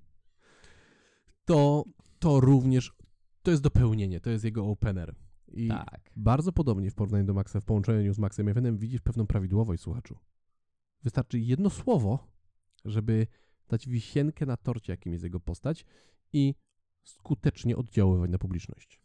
to, 1.45 1.83
to 2.19 2.39
również, 2.39 2.93
to 3.41 3.51
jest 3.51 3.63
dopełnienie, 3.63 4.19
to 4.19 4.29
jest 4.29 4.43
jego 4.43 4.65
opener. 4.65 5.15
I 5.47 5.67
Tak. 5.67 6.11
bardzo 6.15 6.51
podobnie 6.51 6.91
w 6.91 6.95
porównaniu 6.95 7.25
do 7.25 7.33
Maxa, 7.33 7.61
w 7.61 7.65
połączeniu 7.65 8.13
z 8.13 8.19
Maxem 8.19 8.47
Evenem 8.47 8.77
widzisz 8.77 9.01
pewną 9.01 9.27
prawidłowość, 9.27 9.83
słuchaczu. 9.83 10.17
Wystarczy 11.03 11.39
jedno 11.39 11.69
słowo, 11.69 12.27
żeby 12.85 13.27
dać 13.67 13.87
wisienkę 13.87 14.45
na 14.45 14.57
torcie, 14.57 14.93
jakim 14.93 15.11
jest 15.13 15.23
jego 15.23 15.39
postać 15.39 15.85
i 16.33 16.55
skutecznie 17.03 17.77
oddziaływać 17.77 18.31
na 18.31 18.37
publiczność. 18.37 19.01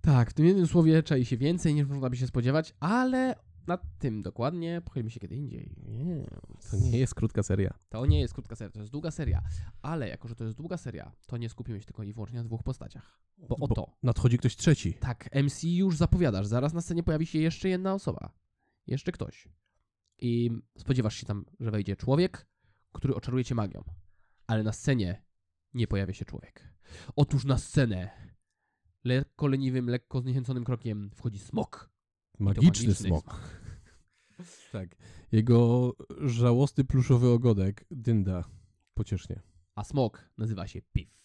Tak, 0.00 0.30
w 0.30 0.34
tym 0.34 0.46
jednym 0.46 0.66
słowie 0.66 1.02
czai 1.02 1.24
się 1.24 1.36
więcej 1.36 1.74
niż 1.74 1.86
można 1.86 2.10
by 2.10 2.16
się 2.16 2.26
spodziewać, 2.26 2.74
ale 2.80 3.34
nad 3.66 3.98
tym 3.98 4.22
dokładnie 4.22 4.80
pochylimy 4.84 5.10
się 5.10 5.20
kiedy 5.20 5.34
indziej. 5.36 5.74
Nie. 5.86 6.26
To 6.70 6.76
nie 6.76 6.98
jest 6.98 7.14
krótka 7.14 7.42
seria. 7.42 7.74
To 7.88 8.06
nie 8.06 8.20
jest 8.20 8.34
krótka 8.34 8.56
seria, 8.56 8.70
to 8.70 8.80
jest 8.80 8.92
długa 8.92 9.10
seria. 9.10 9.42
Ale 9.82 10.08
jako, 10.08 10.28
że 10.28 10.34
to 10.34 10.44
jest 10.44 10.56
długa 10.56 10.76
seria, 10.76 11.12
to 11.26 11.36
nie 11.36 11.48
skupimy 11.48 11.80
się 11.80 11.86
tylko 11.86 12.02
i 12.02 12.12
wyłącznie 12.12 12.38
na 12.38 12.44
dwóch 12.44 12.62
postaciach. 12.62 13.20
Bo 13.48 13.56
oto, 13.60 13.96
Nadchodzi 14.02 14.38
ktoś 14.38 14.56
trzeci. 14.56 14.94
tak, 14.94 15.28
MC 15.44 15.64
już 15.64 15.96
zapowiadasz, 15.96 16.46
zaraz 16.46 16.72
na 16.72 16.80
scenie 16.80 17.02
pojawi 17.02 17.26
się 17.26 17.38
jeszcze 17.38 17.68
jedna 17.68 17.94
osoba. 17.94 18.32
Jeszcze 18.86 19.12
ktoś. 19.12 19.48
I 20.18 20.50
spodziewasz 20.78 21.14
się 21.16 21.26
tam, 21.26 21.44
że 21.60 21.70
wejdzie 21.70 21.96
człowiek, 21.96 22.46
który 22.92 23.14
oczaruje 23.14 23.44
cię 23.44 23.54
magią. 23.54 23.84
Ale 24.46 24.62
na 24.62 24.72
scenie 24.72 25.22
nie 25.74 25.86
pojawia 25.86 26.14
się 26.14 26.24
człowiek. 26.24 26.74
Otóż 27.16 27.44
na 27.44 27.58
scenę 27.58 28.10
lekko 29.04 29.46
leniwym, 29.46 29.90
lekko 29.90 30.20
zniechęconym 30.20 30.64
krokiem 30.64 31.10
wchodzi 31.14 31.38
smok. 31.38 31.90
Magiczny 32.38 32.66
magiczny 32.66 32.94
smok. 32.94 33.40
tak. 34.72 34.96
Jego 35.32 35.92
żałosny 36.20 36.84
pluszowy 36.84 37.28
ogonek 37.28 37.84
dynda 37.90 38.44
pociesznie. 38.94 39.40
A 39.74 39.84
smok 39.84 40.30
nazywa 40.38 40.66
się 40.66 40.80
Piff. 40.92 41.20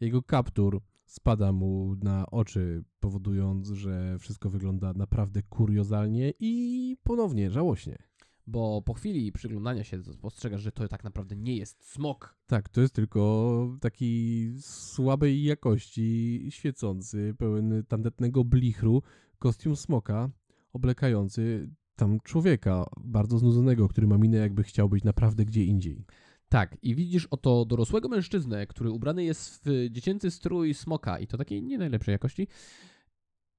Jego 0.00 0.22
kaptur 0.22 0.80
spada 1.04 1.52
mu 1.52 1.96
na 2.02 2.26
oczy, 2.26 2.84
powodując, 3.00 3.68
że 3.68 4.18
wszystko 4.18 4.50
wygląda 4.50 4.92
naprawdę 4.92 5.42
kuriozalnie 5.42 6.32
i 6.40 6.96
ponownie 7.02 7.50
żałośnie. 7.50 7.98
Bo 8.46 8.82
po 8.82 8.94
chwili 8.94 9.32
przyglądania 9.32 9.84
się 9.84 10.02
spostrzegasz, 10.02 10.60
że 10.60 10.72
to 10.72 10.88
tak 10.88 11.04
naprawdę 11.04 11.36
nie 11.36 11.56
jest 11.56 11.90
smok. 11.90 12.36
Tak, 12.46 12.68
to 12.68 12.80
jest 12.80 12.94
tylko 12.94 13.76
taki 13.80 14.48
słabej 14.60 15.42
jakości, 15.42 16.46
świecący, 16.50 17.34
pełen 17.38 17.84
tandetnego 17.88 18.44
blichru 18.44 19.02
kostium 19.38 19.76
smoka, 19.76 20.30
oblekający 20.72 21.70
tam 21.96 22.20
człowieka 22.20 22.86
bardzo 23.00 23.38
znudzonego, 23.38 23.88
który 23.88 24.06
ma 24.06 24.18
minę 24.18 24.38
jakby 24.38 24.62
chciał 24.62 24.88
być 24.88 25.04
naprawdę 25.04 25.44
gdzie 25.44 25.64
indziej. 25.64 26.04
Tak, 26.48 26.76
i 26.82 26.94
widzisz 26.94 27.26
oto 27.26 27.64
dorosłego 27.64 28.08
mężczyznę, 28.08 28.66
który 28.66 28.90
ubrany 28.90 29.24
jest 29.24 29.64
w 29.64 29.90
dziecięcy 29.90 30.30
strój 30.30 30.74
smoka 30.74 31.18
i 31.18 31.26
to 31.26 31.38
takiej 31.38 31.62
nie 31.62 31.78
najlepszej 31.78 32.12
jakości, 32.12 32.48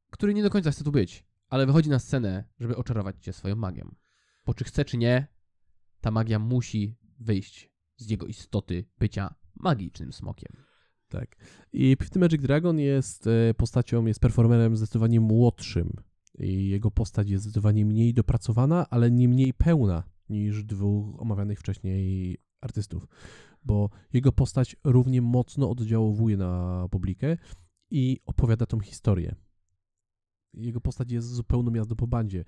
który 0.10 0.34
nie 0.34 0.44
do 0.44 0.50
końca 0.50 0.72
chce 0.72 0.84
tu 0.84 0.92
być, 0.92 1.26
ale 1.50 1.66
wychodzi 1.66 1.90
na 1.90 2.00
scenę, 2.00 2.44
żeby 2.60 2.76
oczarować 2.76 3.16
cię 3.24 3.34
swoją 3.34 3.56
magią. 3.56 3.96
Bo 4.46 4.54
czy 4.54 4.64
chce, 4.64 4.86
czy 4.86 4.98
nie, 4.98 5.28
ta 6.02 6.12
magia 6.12 6.40
musi 6.40 6.96
wyjść 7.20 7.70
z 7.98 8.10
jego 8.10 8.26
istoty 8.26 8.86
bycia 9.00 9.36
magicznym 9.56 10.14
smokiem. 10.14 10.54
Tak. 11.10 11.36
I 11.74 11.96
Fifty 12.00 12.20
Magic 12.20 12.42
Dragon 12.42 12.80
jest 12.80 13.28
e, 13.28 13.54
postacią, 13.54 14.06
jest 14.06 14.20
performerem 14.20 14.78
zdecydowanie 14.78 15.20
młodszym. 15.20 15.94
I 16.40 16.70
jego 16.70 16.92
postać 16.92 17.30
jest 17.30 17.44
zdecydowanie 17.44 17.86
mniej 17.86 18.14
dopracowana, 18.14 18.90
ale 18.90 19.12
nie 19.12 19.30
mniej 19.30 19.54
pełna 19.54 20.04
niż 20.30 20.64
dwóch 20.64 21.22
omawianych 21.22 21.60
wcześniej 21.60 22.38
artystów. 22.62 23.08
Bo 23.64 23.90
jego 24.14 24.32
postać 24.32 24.76
równie 24.84 25.22
mocno 25.22 25.70
oddziałowuje 25.70 26.38
na 26.38 26.86
publikę 26.92 27.38
i 27.92 28.20
opowiada 28.26 28.66
tą 28.66 28.80
historię. 28.80 29.36
Jego 30.54 30.82
postać 30.82 31.12
jest 31.12 31.28
zupełną 31.28 31.74
jazdą 31.74 31.96
po 31.96 32.08
bandzie. 32.08 32.46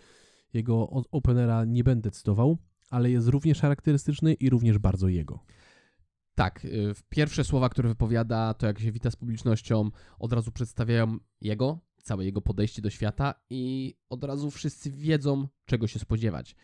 Jego 0.54 0.90
openera 1.12 1.66
nie 1.66 1.84
będę 1.84 2.12
cytował, 2.12 2.58
ale 2.90 3.12
jest 3.12 3.28
również 3.28 3.62
charakterystyczny 3.62 4.34
i 4.34 4.50
również 4.50 4.78
bardzo 4.78 5.08
jego. 5.08 5.40
Tak, 6.36 6.66
y, 6.66 6.94
pierwsze 7.10 7.44
słowa, 7.44 7.70
które 7.70 7.90
wypowiada, 7.90 8.54
to 8.54 8.68
jak 8.68 8.80
się 8.80 8.92
wita 8.92 9.12
z 9.12 9.16
publicznością, 9.16 9.90
od 10.20 10.34
razu 10.34 10.52
przedstawiają 10.52 11.18
jego, 11.42 11.80
całe 12.04 12.26
jego 12.26 12.42
podejście 12.42 12.82
do 12.82 12.90
świata 12.90 13.34
i 13.50 13.96
od 14.10 14.24
razu 14.24 14.52
wszyscy 14.52 14.92
wiedzą, 14.92 15.48
czego 15.66 15.88
się 15.88 16.00
spodziewać. 16.00 16.56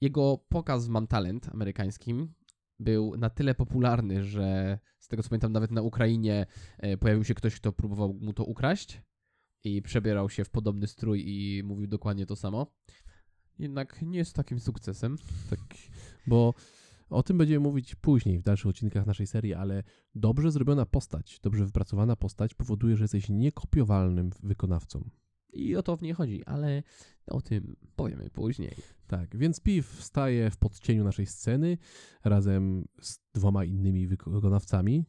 Jego 0.00 0.38
pokaz 0.48 0.86
w 0.86 0.88
Mam 0.88 1.06
Talent 1.06 1.48
amerykańskim 1.48 2.34
był 2.78 3.16
na 3.16 3.30
tyle 3.30 3.54
popularny, 3.54 4.24
że 4.24 4.78
z 4.98 5.08
tego 5.08 5.22
co 5.22 5.28
pamiętam, 5.28 5.52
nawet 5.52 5.70
na 5.70 5.82
Ukrainie 5.82 6.46
e, 6.78 6.96
pojawił 6.96 7.24
się 7.24 7.34
ktoś, 7.34 7.56
kto 7.56 7.72
próbował 7.72 8.14
mu 8.14 8.32
to 8.32 8.44
ukraść 8.44 9.02
i 9.64 9.82
przebierał 9.82 10.30
się 10.30 10.44
w 10.44 10.50
podobny 10.50 10.86
strój 10.86 11.24
i 11.26 11.62
mówił 11.64 11.86
dokładnie 11.86 12.26
to 12.26 12.36
samo. 12.36 12.66
Jednak 13.58 14.02
nie 14.02 14.18
jest 14.18 14.34
takim 14.34 14.60
sukcesem. 14.60 15.16
Tak, 15.50 15.60
bo 16.26 16.54
o 17.10 17.22
tym 17.22 17.38
będziemy 17.38 17.60
mówić 17.60 17.94
później 17.94 18.38
w 18.38 18.42
dalszych 18.42 18.66
odcinkach 18.66 19.06
naszej 19.06 19.26
serii, 19.26 19.54
ale 19.54 19.82
dobrze 20.14 20.50
zrobiona 20.50 20.86
postać, 20.86 21.40
dobrze 21.42 21.64
wypracowana 21.64 22.16
postać 22.16 22.54
powoduje, 22.54 22.96
że 22.96 23.04
jesteś 23.04 23.28
niekopiowalnym 23.28 24.30
wykonawcą. 24.42 25.10
I 25.52 25.76
o 25.76 25.82
to 25.82 25.96
w 25.96 26.02
niej 26.02 26.12
chodzi, 26.12 26.44
ale 26.44 26.82
o 27.26 27.40
tym 27.40 27.76
powiemy 27.96 28.30
później. 28.30 28.74
Tak, 29.06 29.36
więc 29.36 29.60
Piw 29.60 30.04
staje 30.04 30.50
w 30.50 30.56
podcieniu 30.56 31.04
naszej 31.04 31.26
sceny 31.26 31.78
razem 32.24 32.84
z 33.00 33.18
dwoma 33.34 33.64
innymi 33.64 34.06
wykonawcami, 34.06 35.04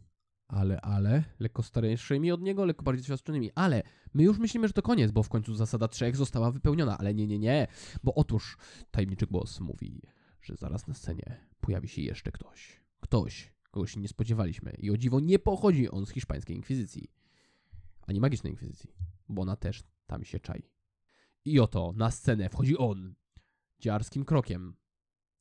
ale, 0.48 0.82
ale, 0.82 1.24
Lekko 1.40 1.64
starszymi 1.64 2.32
od 2.32 2.42
niego, 2.42 2.66
lekko 2.66 2.84
bardziej 2.84 3.02
doświadczonymi, 3.02 3.52
ale 3.56 3.84
my 4.14 4.24
już 4.24 4.38
myślimy, 4.38 4.68
że 4.68 4.74
to 4.74 4.82
koniec, 4.82 5.12
bo 5.12 5.24
w 5.24 5.30
końcu 5.30 5.56
zasada 5.56 5.88
trzech 5.88 6.16
została 6.16 6.52
wypełniona, 6.52 6.98
ale 6.98 7.14
nie, 7.14 7.28
nie, 7.28 7.40
nie, 7.40 7.68
bo 8.04 8.16
otóż 8.16 8.58
tajemniczy 8.92 9.28
głos 9.28 9.60
mówi, 9.60 10.02
że 10.42 10.56
zaraz 10.56 10.88
na 10.88 10.94
scenie 10.94 11.48
pojawi 11.60 11.88
się 11.88 12.02
jeszcze 12.02 12.32
ktoś. 12.32 12.82
Ktoś, 13.00 13.54
kogo 13.72 13.88
się 13.88 14.00
nie 14.00 14.08
spodziewaliśmy. 14.08 14.72
I 14.78 14.92
o 14.92 14.98
dziwo 14.98 15.20
nie 15.20 15.40
pochodzi 15.40 15.90
on 15.90 16.06
z 16.06 16.10
hiszpańskiej 16.10 16.56
inkwizycji, 16.56 17.12
ani 18.02 18.20
magicznej 18.20 18.54
inkwizycji, 18.54 18.96
bo 19.30 19.42
ona 19.42 19.56
też 19.56 19.84
tam 20.08 20.24
się 20.24 20.40
czai. 20.40 20.70
I 21.46 21.60
oto 21.60 21.94
na 21.96 22.12
scenę 22.12 22.50
wchodzi 22.50 22.78
on, 22.78 23.16
dziarskim 23.80 24.26
krokiem, 24.26 24.76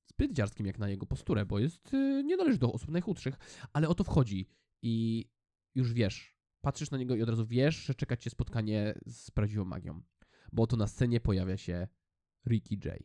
zbyt 0.06 0.32
dziarskim 0.32 0.66
jak 0.66 0.78
na 0.78 0.88
jego 0.88 1.06
posturę, 1.06 1.46
bo 1.46 1.58
jest, 1.58 1.92
yy, 1.92 2.24
nie 2.24 2.36
należy 2.36 2.58
do 2.58 2.72
osób 2.72 2.90
najchudszych, 2.90 3.36
ale 3.72 3.88
oto 3.88 4.04
wchodzi 4.04 4.46
i 4.84 5.28
już 5.74 5.92
wiesz, 5.92 6.36
patrzysz 6.60 6.90
na 6.90 6.98
niego 6.98 7.16
i 7.16 7.22
od 7.22 7.28
razu 7.28 7.46
wiesz, 7.46 7.76
że 7.76 7.94
czeka 7.94 8.16
cię 8.16 8.30
spotkanie 8.30 8.94
z 9.06 9.30
prawdziwą 9.30 9.64
magią. 9.64 10.02
Bo 10.52 10.62
oto 10.62 10.76
na 10.76 10.86
scenie 10.86 11.20
pojawia 11.20 11.56
się 11.56 11.88
Ricky 12.48 12.74
J. 12.74 13.02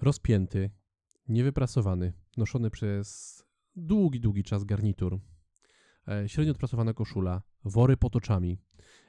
rozpięty, 0.00 0.70
niewyprasowany, 1.28 2.12
noszony 2.36 2.70
przez 2.70 3.38
długi, 3.76 4.20
długi 4.20 4.44
czas 4.44 4.64
garnitur, 4.64 5.20
e, 6.08 6.28
średnio 6.28 6.52
odprasowana 6.52 6.94
koszula, 6.94 7.42
wory 7.64 7.96
pod 7.96 8.16
oczami. 8.16 8.58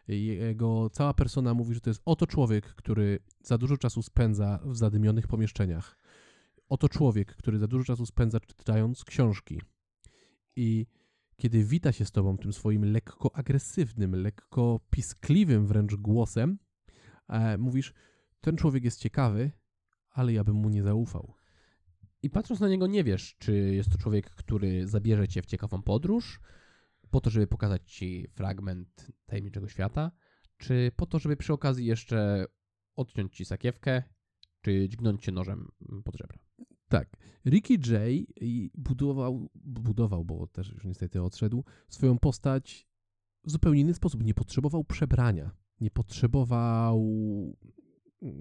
Jego 0.07 0.89
cała 0.89 1.13
persona 1.13 1.53
mówi, 1.53 1.73
że 1.73 1.81
to 1.81 1.89
jest 1.89 2.01
oto 2.05 2.27
człowiek, 2.27 2.75
który 2.75 3.19
za 3.41 3.57
dużo 3.57 3.77
czasu 3.77 4.01
spędza 4.01 4.59
w 4.65 4.77
zadymionych 4.77 5.27
pomieszczeniach. 5.27 5.97
Oto 6.69 6.89
człowiek, 6.89 7.35
który 7.35 7.59
za 7.59 7.67
dużo 7.67 7.83
czasu 7.83 8.05
spędza 8.05 8.39
czytając 8.39 9.05
książki. 9.05 9.61
I 10.55 10.85
kiedy 11.35 11.63
wita 11.63 11.91
się 11.91 12.05
z 12.05 12.11
tobą 12.11 12.37
tym 12.37 12.53
swoim 12.53 12.85
lekko 12.85 13.35
agresywnym, 13.35 14.15
lekko 14.15 14.79
piskliwym 14.89 15.67
wręcz 15.67 15.95
głosem, 15.95 16.59
e, 17.29 17.57
mówisz, 17.57 17.93
ten 18.41 18.55
człowiek 18.55 18.83
jest 18.83 18.99
ciekawy, 18.99 19.51
ale 20.09 20.33
ja 20.33 20.43
bym 20.43 20.55
mu 20.55 20.69
nie 20.69 20.83
zaufał. 20.83 21.33
I 22.23 22.29
patrząc 22.29 22.59
na 22.59 22.69
niego 22.69 22.87
nie 22.87 23.03
wiesz, 23.03 23.35
czy 23.39 23.53
jest 23.53 23.91
to 23.91 23.97
człowiek, 23.97 24.29
który 24.29 24.87
zabierze 24.87 25.27
cię 25.27 25.41
w 25.41 25.45
ciekawą 25.45 25.81
podróż, 25.81 26.39
po 27.09 27.21
to, 27.21 27.29
żeby 27.29 27.47
pokazać 27.47 27.91
ci 27.91 28.27
fragment 28.27 29.11
tajemniczego 29.25 29.67
świata, 29.67 30.11
czy 30.57 30.91
po 30.95 31.05
to, 31.05 31.19
żeby 31.19 31.37
przy 31.37 31.53
okazji 31.53 31.85
jeszcze 31.85 32.45
odciąć 32.95 33.35
ci 33.35 33.45
sakiewkę, 33.45 34.03
czy 34.61 34.89
dźgnąć 34.89 35.23
cię 35.23 35.31
nożem 35.31 35.71
pod 36.03 36.15
żebra. 36.15 36.39
Tak. 36.91 37.17
Ricky 37.45 37.73
J. 37.73 37.91
i 38.41 38.71
budował, 38.75 39.49
budował, 39.55 40.25
bo 40.25 40.47
też 40.47 40.71
już 40.71 40.85
niestety 40.85 41.23
odszedł, 41.23 41.63
swoją 41.89 42.19
postać 42.19 42.87
w 43.43 43.51
zupełnie 43.51 43.81
inny 43.81 43.93
sposób. 43.93 44.23
Nie 44.23 44.33
potrzebował 44.33 44.83
przebrania, 44.83 45.51
nie 45.81 45.91
potrzebował 45.91 47.07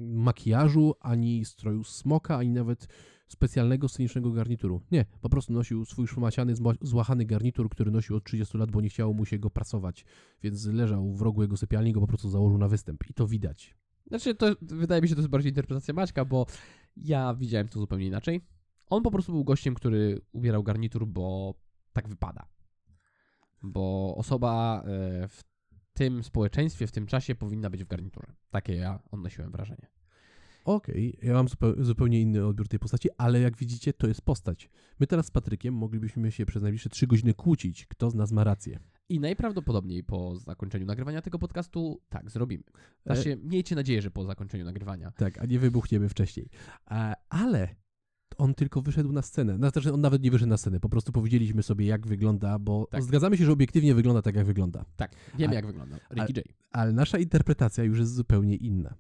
makijażu, 0.01 0.95
ani 1.01 1.45
stroju 1.45 1.85
smoka, 1.85 2.37
ani 2.37 2.51
nawet 2.51 2.89
specjalnego 3.29 3.89
scenicznego 3.89 4.33
garnituru. 4.33 4.81
Nie, 4.91 5.05
po 5.21 5.29
prostu 5.29 5.53
nosił 5.53 5.85
swój 5.85 6.07
szumasiany, 6.07 6.55
zma- 6.55 6.79
złachany 6.81 7.25
garnitur, 7.25 7.71
który 7.71 7.91
nosił 7.91 8.17
od 8.17 8.25
30 8.25 8.59
lat, 8.59 8.71
bo 8.71 8.81
nie 8.81 8.89
chciało 8.89 9.15
mu 9.15 9.25
się 9.25 9.39
go 9.39 9.51
prasować, 9.51 10.05
więc 10.43 10.67
leżał 10.67 11.13
w 11.13 11.23
rogu 11.23 11.43
jego 11.43 11.57
sypialni, 11.57 11.93
go 11.93 12.01
po 12.01 12.07
prostu 12.07 12.31
założył 12.31 12.59
na 12.59 12.69
występ 12.69 13.11
i 13.11 13.15
to 13.15 13.27
widać. 13.27 13.77
Znaczy, 14.07 14.35
to 14.35 14.47
wydaje 14.61 15.03
mi 15.03 15.09
się, 15.09 15.15
to 15.15 15.21
jest 15.21 15.31
bardziej 15.31 15.51
interpretacja 15.51 15.95
Maćka, 15.95 16.25
bo 16.25 16.47
ja 16.97 17.35
widziałem 17.35 17.69
to 17.69 17.81
zupełnie 17.81 18.07
inaczej. 18.07 18.41
On 18.87 19.03
po 19.03 19.11
prostu 19.11 19.33
był 19.33 19.45
gościem, 19.45 19.75
który 19.75 20.21
ubierał 20.33 20.63
garnitur, 20.63 21.07
bo 21.07 21.55
tak 21.93 22.09
wypada. 22.09 22.49
Bo 23.63 24.15
osoba 24.17 24.83
e, 24.87 25.29
w 25.29 25.43
tym 25.93 26.25
społeczeństwie, 26.25 26.87
w 26.87 26.93
tym 26.93 27.07
czasie 27.07 27.35
powinna 27.35 27.71
być 27.71 27.85
w 27.85 27.89
garniturze. 27.89 28.33
Takie 28.51 28.77
ja 28.77 29.03
odnosiłem 29.11 29.53
wrażenie. 29.53 29.91
Okej, 30.65 31.19
ja 31.23 31.33
mam 31.35 31.47
zupeł- 31.47 31.83
zupełnie 31.83 32.21
inny 32.21 32.47
odbiór 32.47 32.69
tej 32.69 32.79
postaci, 32.79 33.09
ale 33.19 33.41
jak 33.41 33.57
widzicie, 33.57 33.93
to 33.93 34.07
jest 34.07 34.23
postać. 34.23 34.71
My 35.01 35.07
teraz 35.07 35.27
z 35.27 35.31
Patrykiem 35.31 35.75
moglibyśmy 35.75 36.33
się 36.33 36.47
przez 36.47 36.63
najbliższe 36.63 36.89
trzy 36.89 37.07
godziny 37.07 37.35
kłócić, 37.35 37.87
kto 37.87 38.11
z 38.11 38.15
nas 38.15 38.33
ma 38.33 38.45
rację. 38.45 38.81
I 39.11 39.21
najprawdopodobniej 39.21 40.05
po 40.05 40.37
zakończeniu 40.37 40.87
nagrywania 40.87 41.23
tego 41.23 41.39
podcastu 41.39 42.01
tak 42.09 42.31
zrobimy. 42.31 42.65
E- 43.07 43.15
Znaczy, 43.15 43.39
miejcie 43.43 43.75
nadzieję, 43.75 44.03
że 44.03 44.11
po 44.11 44.25
zakończeniu 44.25 44.65
nagrywania. 44.65 45.11
Tak, 45.11 45.39
a 45.39 45.47
nie 45.47 45.59
wybuchniemy 45.59 46.09
wcześniej. 46.09 46.49
E, 46.91 47.15
ale 47.29 47.69
on 48.39 48.55
tylko 48.55 48.83
wyszedł 48.83 49.13
na 49.13 49.23
scenę. 49.23 49.57
Znaczy, 49.57 49.93
on 49.93 50.01
nawet 50.01 50.23
nie 50.23 50.31
wyszedł 50.31 50.49
na 50.51 50.57
scenę, 50.57 50.81
po 50.81 50.89
prostu 50.89 51.13
powiedzieliśmy 51.13 51.63
sobie, 51.63 51.87
jak 51.87 52.07
wygląda, 52.07 52.59
bo 52.59 52.87
Tak. 52.91 53.03
zgadzamy 53.03 53.37
się, 53.37 53.45
że 53.45 53.53
obiektywnie 53.53 53.95
wygląda 53.95 54.23
tak, 54.23 54.35
jak 54.35 54.47
wygląda. 54.47 54.85
Tak, 54.97 55.13
wiemy 55.39 55.55
jak 55.55 55.67
wygląda. 55.67 55.97
Ricky 56.15 56.33
J. 56.37 56.45
Ale 56.71 56.93
nasza 56.93 57.19
interpretacja 57.19 57.85
już 57.85 57.99
jest 57.99 58.15
zupełnie 58.15 58.57
inna. 58.57 58.95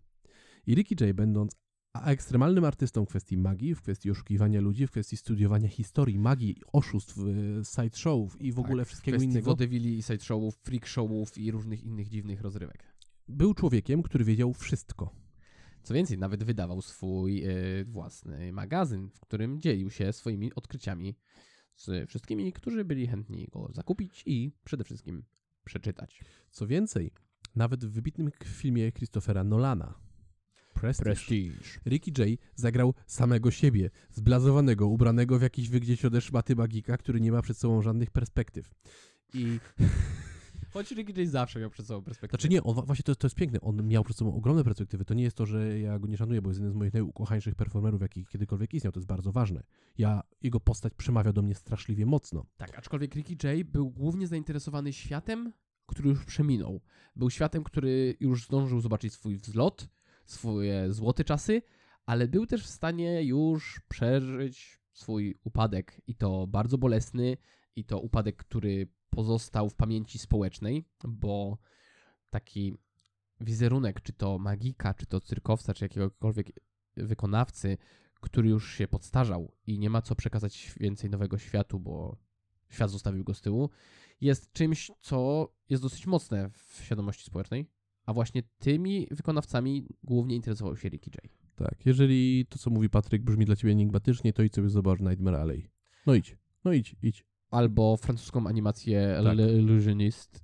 I 0.67 0.75
Ricky 0.75 1.05
J, 1.05 1.17
będąc 1.17 1.57
a- 1.93 2.11
ekstremalnym 2.11 2.65
artystą 2.65 3.05
w 3.05 3.09
kwestii 3.09 3.37
magii, 3.37 3.75
w 3.75 3.83
kwestii 3.83 4.11
oszukiwania 4.11 4.61
ludzi, 4.61 4.87
w 4.87 4.91
kwestii 4.91 5.17
studiowania 5.17 5.69
historii, 5.69 6.19
magii, 6.19 6.57
oszustw, 6.73 7.19
y, 7.19 7.63
sideshowów 7.65 8.41
i 8.41 8.53
w 8.53 8.59
ogóle 8.59 8.85
W 8.85 8.89
wszystkiego 8.89 9.17
kwestii 9.17 9.31
innego, 9.31 9.51
wodewili 9.51 9.99
i 9.99 10.03
side 10.03 10.21
showów, 10.25 10.57
freak 10.57 10.87
showów 10.87 11.39
i 11.39 11.51
różnych 11.51 11.85
innych 11.85 12.09
dziwnych 12.09 12.41
rozrywek. 12.41 12.85
był 13.29 13.55
człowiekiem, 13.55 14.03
który 14.03 14.25
wiedział 14.25 14.53
wszystko. 14.55 15.15
Co 15.83 15.95
więcej, 15.95 16.19
nawet 16.19 16.45
wydawał 16.45 16.83
swój 16.83 17.45
e, 17.45 17.51
własny 17.85 18.53
magazyn, 18.53 19.11
w 19.11 19.21
którym 19.21 19.61
dzielił 19.61 19.91
się 19.91 20.13
swoimi 20.13 20.55
odkryciami 20.55 21.17
z 21.77 22.09
wszystkimi, 22.09 22.53
którzy 22.53 22.85
byli 22.85 23.07
chętni 23.07 23.49
go 23.53 23.69
zakupić 23.73 24.23
i 24.27 24.53
przede 24.65 24.85
wszystkim 24.85 25.23
przeczytać. 25.65 26.25
Co 26.51 26.67
więcej, 26.67 27.11
nawet 27.57 27.85
w 27.85 27.91
wybitnym 27.91 28.31
filmie 28.45 28.93
Christophera 28.93 29.45
Nolana, 29.45 29.95
Prestige, 30.75 31.81
Ricky 31.87 32.13
J 32.19 32.39
zagrał 32.55 32.95
samego 33.07 33.51
siebie, 33.51 33.91
zblazowanego, 34.11 34.87
ubranego 34.87 35.39
w 35.39 35.43
jakiś 35.43 35.69
wygdzieś 35.69 36.05
ode 36.05 36.21
szmaty 36.21 36.57
magika, 36.57 36.97
który 36.97 37.21
nie 37.21 37.33
ma 37.33 37.43
przed 37.43 37.59
sobą 37.59 37.83
żadnych 37.83 38.11
perspektyw. 38.11 38.75
I 39.35 39.61
Choć 40.73 40.91
Ricky 40.91 41.21
J 41.21 41.31
zawsze 41.31 41.61
miał 41.61 41.71
przed 41.71 41.87
sobą 41.87 42.03
perspektywę. 42.03 42.41
Znaczy 42.41 42.49
nie, 42.49 42.63
on, 42.63 42.87
właśnie 42.87 43.03
to, 43.03 43.15
to 43.15 43.27
jest 43.27 43.37
piękne. 43.37 43.61
On 43.61 43.89
miał 43.89 44.05
przed 44.05 44.17
sobą 44.17 44.35
ogromne 44.35 44.65
perspektywy. 44.65 45.05
To 45.05 45.15
nie 45.15 45.23
jest 45.23 45.37
to, 45.37 45.47
że 45.47 45.79
ja 45.79 45.99
go 45.99 46.09
nie 46.09 46.17
szanuję, 46.17 46.43
bo 46.43 46.51
jest 46.51 46.61
jednym 46.61 46.73
z 46.73 46.77
moich 46.77 46.93
najukochańszych 46.93 47.55
performerów, 47.55 48.03
jaki 48.03 48.27
kiedykolwiek 48.27 48.75
istniał. 48.75 48.93
To 48.93 49.01
jest 49.01 49.09
bardzo 49.09 49.33
ważne. 49.33 49.63
Ja, 49.99 50.23
jego 50.43 50.61
postać 50.61 50.95
przemawia 50.95 51.33
do 51.33 51.43
mnie 51.43 51.55
straszliwie 51.55 52.07
mocno. 52.07 52.47
Tak, 52.57 52.79
aczkolwiek 52.79 53.15
Ricky 53.15 53.49
J 53.49 53.67
był 53.67 53.91
głównie 53.91 54.27
zainteresowany 54.27 54.93
światem, 54.93 55.53
który 55.87 56.09
już 56.09 56.25
przeminął. 56.25 56.81
Był 57.17 57.31
światem, 57.31 57.65
który 57.65 58.17
już 58.21 58.45
zdążył 58.45 58.81
zobaczyć 58.81 59.13
swój 59.13 59.37
wzlot, 59.37 59.89
swoje 60.33 60.93
złote 60.93 61.25
czasy, 61.25 61.63
ale 62.07 62.29
był 62.29 62.47
też 62.47 62.65
w 62.65 62.71
stanie 62.71 63.23
już 63.25 63.81
przeżyć 63.89 64.81
swój 64.93 65.39
upadek 65.45 66.01
i 66.07 66.15
to 66.15 66.47
bardzo 66.47 66.79
bolesny 66.79 67.37
i 67.77 67.85
to 67.85 68.01
upadek, 68.01 68.37
który 68.37 68.89
pozostał 69.11 69.69
w 69.69 69.75
pamięci 69.75 70.19
społecznej, 70.19 70.85
bo 71.05 71.59
taki 72.31 72.75
wizerunek, 73.41 74.01
czy 74.01 74.13
to 74.13 74.39
magika, 74.39 74.95
czy 74.95 75.07
to 75.07 75.21
cyrkowca, 75.21 75.75
czy 75.75 75.85
jakiegokolwiek 75.85 76.53
wykonawcy, 76.97 77.79
który 78.21 78.49
już 78.49 78.75
się 78.75 78.89
podstarzał 78.89 79.53
i 79.67 79.79
nie 79.79 79.91
ma 79.91 80.03
co 80.03 80.15
przekazać 80.15 80.75
więcej 80.81 81.11
nowego 81.11 81.39
światu, 81.39 81.81
bo 81.81 82.17
świat 82.69 82.91
zostawił 82.91 83.25
go 83.25 83.35
z 83.35 83.41
tyłu, 83.41 83.71
jest 84.21 84.53
czymś, 84.53 84.91
co 85.01 85.49
jest 85.69 85.83
dosyć 85.83 86.07
mocne 86.07 86.51
w 86.51 86.81
świadomości 86.85 87.25
społecznej, 87.25 87.67
a 88.11 88.13
właśnie 88.13 88.43
tymi 88.59 89.07
wykonawcami 89.11 89.87
głównie 90.05 90.37
interesował 90.37 90.77
się 90.77 90.89
Ricky 90.89 91.11
J. 91.15 91.33
Tak, 91.57 91.87
jeżeli 91.87 92.47
to, 92.49 92.59
co 92.59 92.71
mówi 92.71 92.91
Patryk, 92.91 93.23
brzmi 93.23 93.45
dla 93.45 93.57
ciebie 93.57 93.73
enigmatycznie, 93.73 94.33
to 94.33 94.43
idź 94.43 94.55
sobie 94.55 94.69
zobacz 94.69 95.01
Nightmare 95.01 95.35
Alley. 95.35 95.71
No 96.07 96.15
idź, 96.15 96.37
no 96.65 96.73
idź, 96.73 96.97
idź. 97.03 97.25
Albo 97.51 97.97
francuską 97.97 98.47
animację 98.47 99.21
Tak. 99.25 99.37
L'Illusionist. 99.37 100.41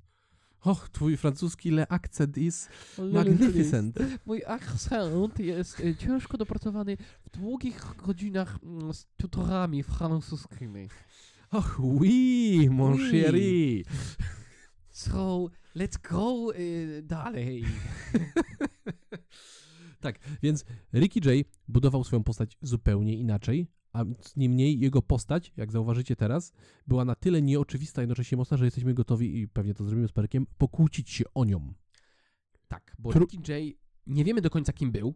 Och, 0.61 0.89
twój 0.89 1.17
francuski 1.17 1.71
le 1.71 1.87
accent 1.89 2.39
is 2.39 2.69
magnificent. 3.13 3.99
Mój 4.27 4.43
akcent 4.47 5.39
jest 5.39 5.81
e, 5.81 5.97
ciężko 5.97 6.39
dopracowany 6.39 6.97
w 6.97 7.31
długich 7.31 7.95
godzinach 8.07 8.59
mm, 8.63 8.95
z 8.95 9.07
tutorami 9.17 9.83
francuskimi. 9.83 10.89
Och, 11.51 11.81
oui, 11.81 12.69
mon 12.71 12.93
Oui. 12.93 13.11
chéri. 13.11 13.85
So, 14.91 15.51
let's 15.77 16.11
go 16.11 16.55
y, 16.55 17.03
dalej. 17.03 17.65
Tak, 20.01 20.19
więc 20.43 20.65
Ricky 20.95 21.21
J 21.25 21.47
budował 21.69 22.05
swoją 22.05 22.25
postać 22.25 22.57
zupełnie 22.62 23.17
inaczej, 23.17 23.67
a 23.93 24.05
niemniej 24.37 24.79
jego 24.79 25.03
postać, 25.03 25.53
jak 25.57 25.73
zauważycie 25.73 26.17
teraz, 26.17 26.53
była 26.87 27.05
na 27.05 27.15
tyle 27.15 27.43
nieoczywista, 27.43 28.03
jednocześnie 28.03 28.37
mocna, 28.37 28.57
że 28.57 28.65
jesteśmy 28.65 28.95
gotowi, 28.95 29.41
i 29.41 29.49
pewnie 29.49 29.75
to 29.75 29.85
zrobimy 29.85 30.09
z 30.09 30.12
Perkiem, 30.12 30.47
pokłócić 30.59 31.11
się 31.11 31.25
o 31.35 31.45
nią. 31.45 31.75
Tak, 32.69 32.97
bo 32.99 33.11
Tru- 33.11 33.21
Ricky 33.21 33.53
J 33.53 33.77
nie 34.07 34.25
wiemy 34.25 34.41
do 34.41 34.51
końca 34.51 34.73
kim 34.73 34.93
był. 34.93 35.15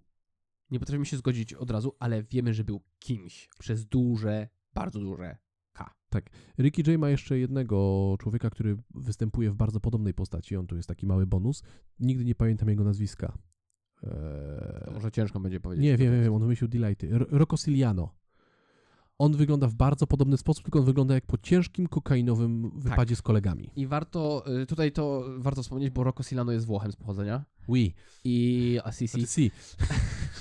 Nie 0.71 0.81
potrafimy 0.81 1.07
się 1.07 1.17
zgodzić 1.17 1.55
od 1.55 1.71
razu, 1.71 1.97
ale 1.99 2.23
wiemy, 2.23 2.55
że 2.55 2.65
był 2.65 2.83
kimś 2.99 3.49
przez 3.59 3.87
duże, 3.87 4.49
bardzo 4.75 5.01
duże 5.01 5.39
K. 6.11 6.21
Ricky 6.59 6.83
J 6.91 7.01
ma 7.01 7.11
jeszcze 7.11 7.39
jednego 7.39 8.17
człowieka, 8.21 8.51
który 8.51 8.77
występuje 8.95 9.51
w 9.51 9.55
bardzo 9.55 9.81
podobnej 9.81 10.15
postaci. 10.15 10.57
On 10.57 10.67
tu 10.67 10.77
jest 10.77 10.89
taki 10.89 11.07
mały 11.07 11.27
bonus. 11.27 11.63
Nigdy 12.01 12.25
nie 12.25 12.35
pamiętam 12.35 12.69
jego 12.69 12.85
nazwiska. 12.85 13.39
To 14.01 14.07
Eee, 14.87 14.95
może 14.95 15.11
ciężko 15.11 15.41
będzie 15.41 15.61
powiedzieć. 15.61 15.85
nie, 15.85 15.97
wiem, 15.97 16.15
to 16.15 16.21
wiem, 16.23 16.35
on 16.35 16.41
wymyślił 16.43 16.69
Delighty. 16.69 17.15
R- 17.15 17.27
Rocco 17.31 17.57
Siliano. 17.57 18.15
On 19.19 19.37
wygląda 19.37 19.69
w 19.69 19.75
bardzo 19.75 20.07
podobny 20.07 20.37
sposób, 20.37 20.65
tylko 20.65 20.79
on 20.79 20.85
wygląda 20.85 21.15
jak 21.15 21.27
po 21.27 21.39
ciężkim 21.39 21.87
kokainowym 21.87 22.71
wypadzie 22.81 23.17
z 23.17 23.23
kolegami. 23.23 23.71
I 23.77 23.87
warto, 23.87 24.45
y, 24.63 24.67
tutaj 24.67 24.93
to 24.93 25.25
warto 25.39 25.63
wspomnieć, 25.63 25.91
bo 25.91 26.05
Rocco 26.05 26.23
Silano 26.23 26.53
jest 26.53 26.67
Włochem 26.67 26.93
z 26.93 26.97
pochodzenia. 26.97 27.45
Oui. 27.69 27.95
I 28.25 28.79
Assisi. 28.85 29.27
Si. 29.27 29.51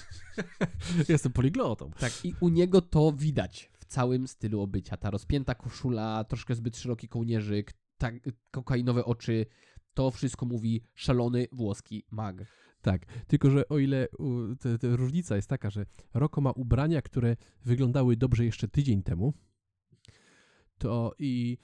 Jestem 1.10 1.32
poliglotą. 1.32 1.92
Tak, 2.00 2.26
i 2.26 2.34
u 2.40 2.50
niego 2.50 2.82
to 2.82 3.12
widać 3.12 3.69
całym 3.90 4.28
stylu 4.28 4.62
obycia. 4.62 4.98
Ta 4.98 5.10
rozpięta 5.10 5.56
koszula, 5.56 6.24
troszkę 6.24 6.56
zbyt 6.56 6.78
szeroki 6.78 7.08
kołnierzyk, 7.08 7.74
tak, 7.98 8.16
kokainowe 8.52 9.06
oczy. 9.06 9.46
To 9.94 10.12
wszystko 10.12 10.46
mówi 10.46 10.84
szalony 10.94 11.48
włoski 11.52 12.04
mag. 12.12 12.46
Tak, 12.82 13.06
tylko 13.28 13.50
że 13.50 13.70
o 13.70 13.78
ile 13.78 14.08
u, 14.18 14.56
te, 14.56 14.78
te 14.78 14.96
różnica 14.96 15.36
jest 15.36 15.50
taka, 15.50 15.70
że 15.70 15.86
Rocco 16.14 16.42
ma 16.42 16.52
ubrania, 16.52 17.02
które 17.02 17.36
wyglądały 17.66 18.18
dobrze 18.18 18.46
jeszcze 18.46 18.68
tydzień 18.68 19.04
temu, 19.04 19.34
to 20.78 21.14
i, 21.20 21.58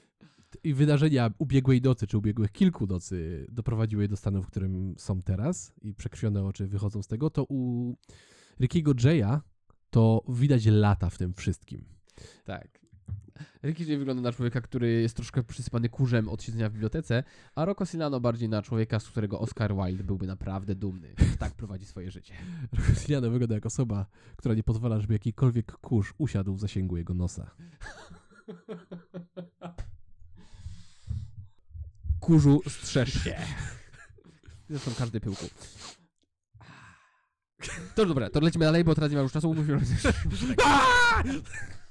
i 0.64 0.74
wydarzenia 0.74 1.32
ubiegłej 1.38 1.82
nocy, 1.82 2.08
czy 2.08 2.18
ubiegłych 2.18 2.52
kilku 2.52 2.88
nocy 2.88 3.48
doprowadziły 3.52 4.08
do 4.08 4.18
stanu, 4.18 4.44
w 4.44 4.48
którym 4.48 4.96
są 4.98 5.22
teraz 5.22 5.74
i 5.82 5.94
przekrwione 5.94 6.44
oczy 6.44 6.68
wychodzą 6.68 7.04
z 7.04 7.08
tego, 7.08 7.30
to 7.30 7.44
u 7.50 7.94
Rickiego 8.60 8.94
Jaya 9.04 9.42
to 9.90 10.24
widać 10.30 10.66
lata 10.66 11.10
w 11.10 11.18
tym 11.18 11.34
wszystkim. 11.34 11.95
Tak. 12.45 12.86
Ricky 13.63 13.84
J 13.86 13.99
wygląda 13.99 14.21
na 14.21 14.32
człowieka, 14.32 14.62
który 14.62 15.01
jest 15.01 15.15
troszkę 15.15 15.43
przysypany 15.43 15.89
kurzem 15.89 16.30
od 16.30 16.43
siedzenia 16.43 16.69
w 16.69 16.73
bibliotece, 16.73 17.23
a 17.56 17.65
Rocco 17.65 17.86
Silano 17.86 18.19
bardziej 18.19 18.49
na 18.49 18.62
człowieka, 18.62 18.99
z 18.99 19.08
którego 19.08 19.39
Oscar 19.39 19.75
Wilde 19.75 20.04
byłby 20.04 20.28
naprawdę 20.28 20.75
dumny. 20.75 21.13
Tak 21.39 21.54
prowadzi 21.62 21.86
swoje 21.86 22.12
życie. 22.12 22.34
Rossiniano 22.89 23.30
wygląda 23.30 23.56
jak 23.56 23.65
osoba, 23.65 24.06
która 24.36 24.56
nie 24.56 24.63
pozwala, 24.63 24.99
żeby 24.99 25.13
jakikolwiek 25.13 25.71
kurz 25.71 26.13
usiadł 26.17 26.54
w 26.56 26.60
zasięgu 26.60 26.97
jego 26.97 27.13
nosa. 27.13 27.51
Kurzu, 32.19 32.62
strzeż 32.67 33.23
się. 33.23 33.36
Zresztą 34.69 34.91
każdy 34.97 35.19
pyłku. 35.19 35.45
To 37.95 38.06
dobra, 38.06 38.30
to 38.30 38.39
lecimy 38.39 38.65
dalej, 38.65 38.84
bo 38.84 38.95
teraz 38.95 39.12
nie 39.12 39.17
ma 39.17 39.23
już 39.23 39.32
czasu. 39.32 39.54
Musimy... 39.54 39.80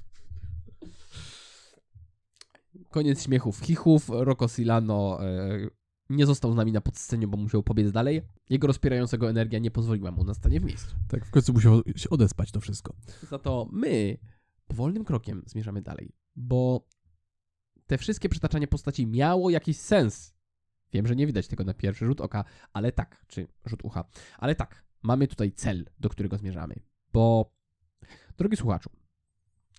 Koniec 2.95 3.23
śmiechów, 3.23 3.61
chichów. 3.61 4.09
Rocco 4.09 4.49
Silano 4.49 5.19
e, 5.25 5.69
nie 6.11 6.27
został 6.27 6.53
z 6.53 6.57
nami 6.57 6.73
na 6.73 6.81
podscenie, 6.81 7.29
bo 7.29 7.37
musiał 7.37 7.63
pobiec 7.63 7.93
dalej. 7.93 8.23
Jego 8.51 8.67
rozpierającego 8.67 9.31
energia 9.31 9.59
nie 9.59 9.71
pozwoliła 9.71 10.11
mu 10.11 10.25
na 10.25 10.35
stanie 10.35 10.61
w 10.61 10.65
miejscu. 10.65 10.95
Tak, 11.09 11.27
w 11.27 11.31
końcu 11.31 11.53
musiał 11.53 11.83
się 11.97 12.11
odespać 12.11 12.53
to 12.53 12.61
wszystko. 12.61 12.95
Za 13.31 13.39
to 13.39 13.69
my 13.73 14.19
powolnym 14.67 15.05
krokiem 15.05 15.43
zmierzamy 15.47 15.83
dalej, 15.83 16.13
bo 16.37 16.89
te 17.87 17.99
wszystkie 17.99 18.29
przytaczanie 18.29 18.67
postaci 18.67 19.07
miało 19.07 19.51
jakiś 19.51 19.77
sens. 19.77 20.35
Wiem, 20.93 21.07
że 21.07 21.17
nie 21.17 21.27
widać 21.27 21.49
tego 21.49 21.65
na 21.65 21.75
pierwszy 21.75 22.07
rzut 22.07 22.21
oka, 22.21 22.45
ale 22.73 22.93
tak, 22.93 23.25
czy 23.27 23.47
rzut 23.65 23.85
ucha, 23.85 24.05
ale 24.39 24.55
tak, 24.55 24.85
mamy 25.03 25.29
tutaj 25.29 25.53
cel, 25.53 25.85
do 26.01 26.09
którego 26.09 26.39
zmierzamy. 26.39 26.75
Bo, 27.13 27.55
drogi 28.39 28.57
słuchaczu, 28.57 28.91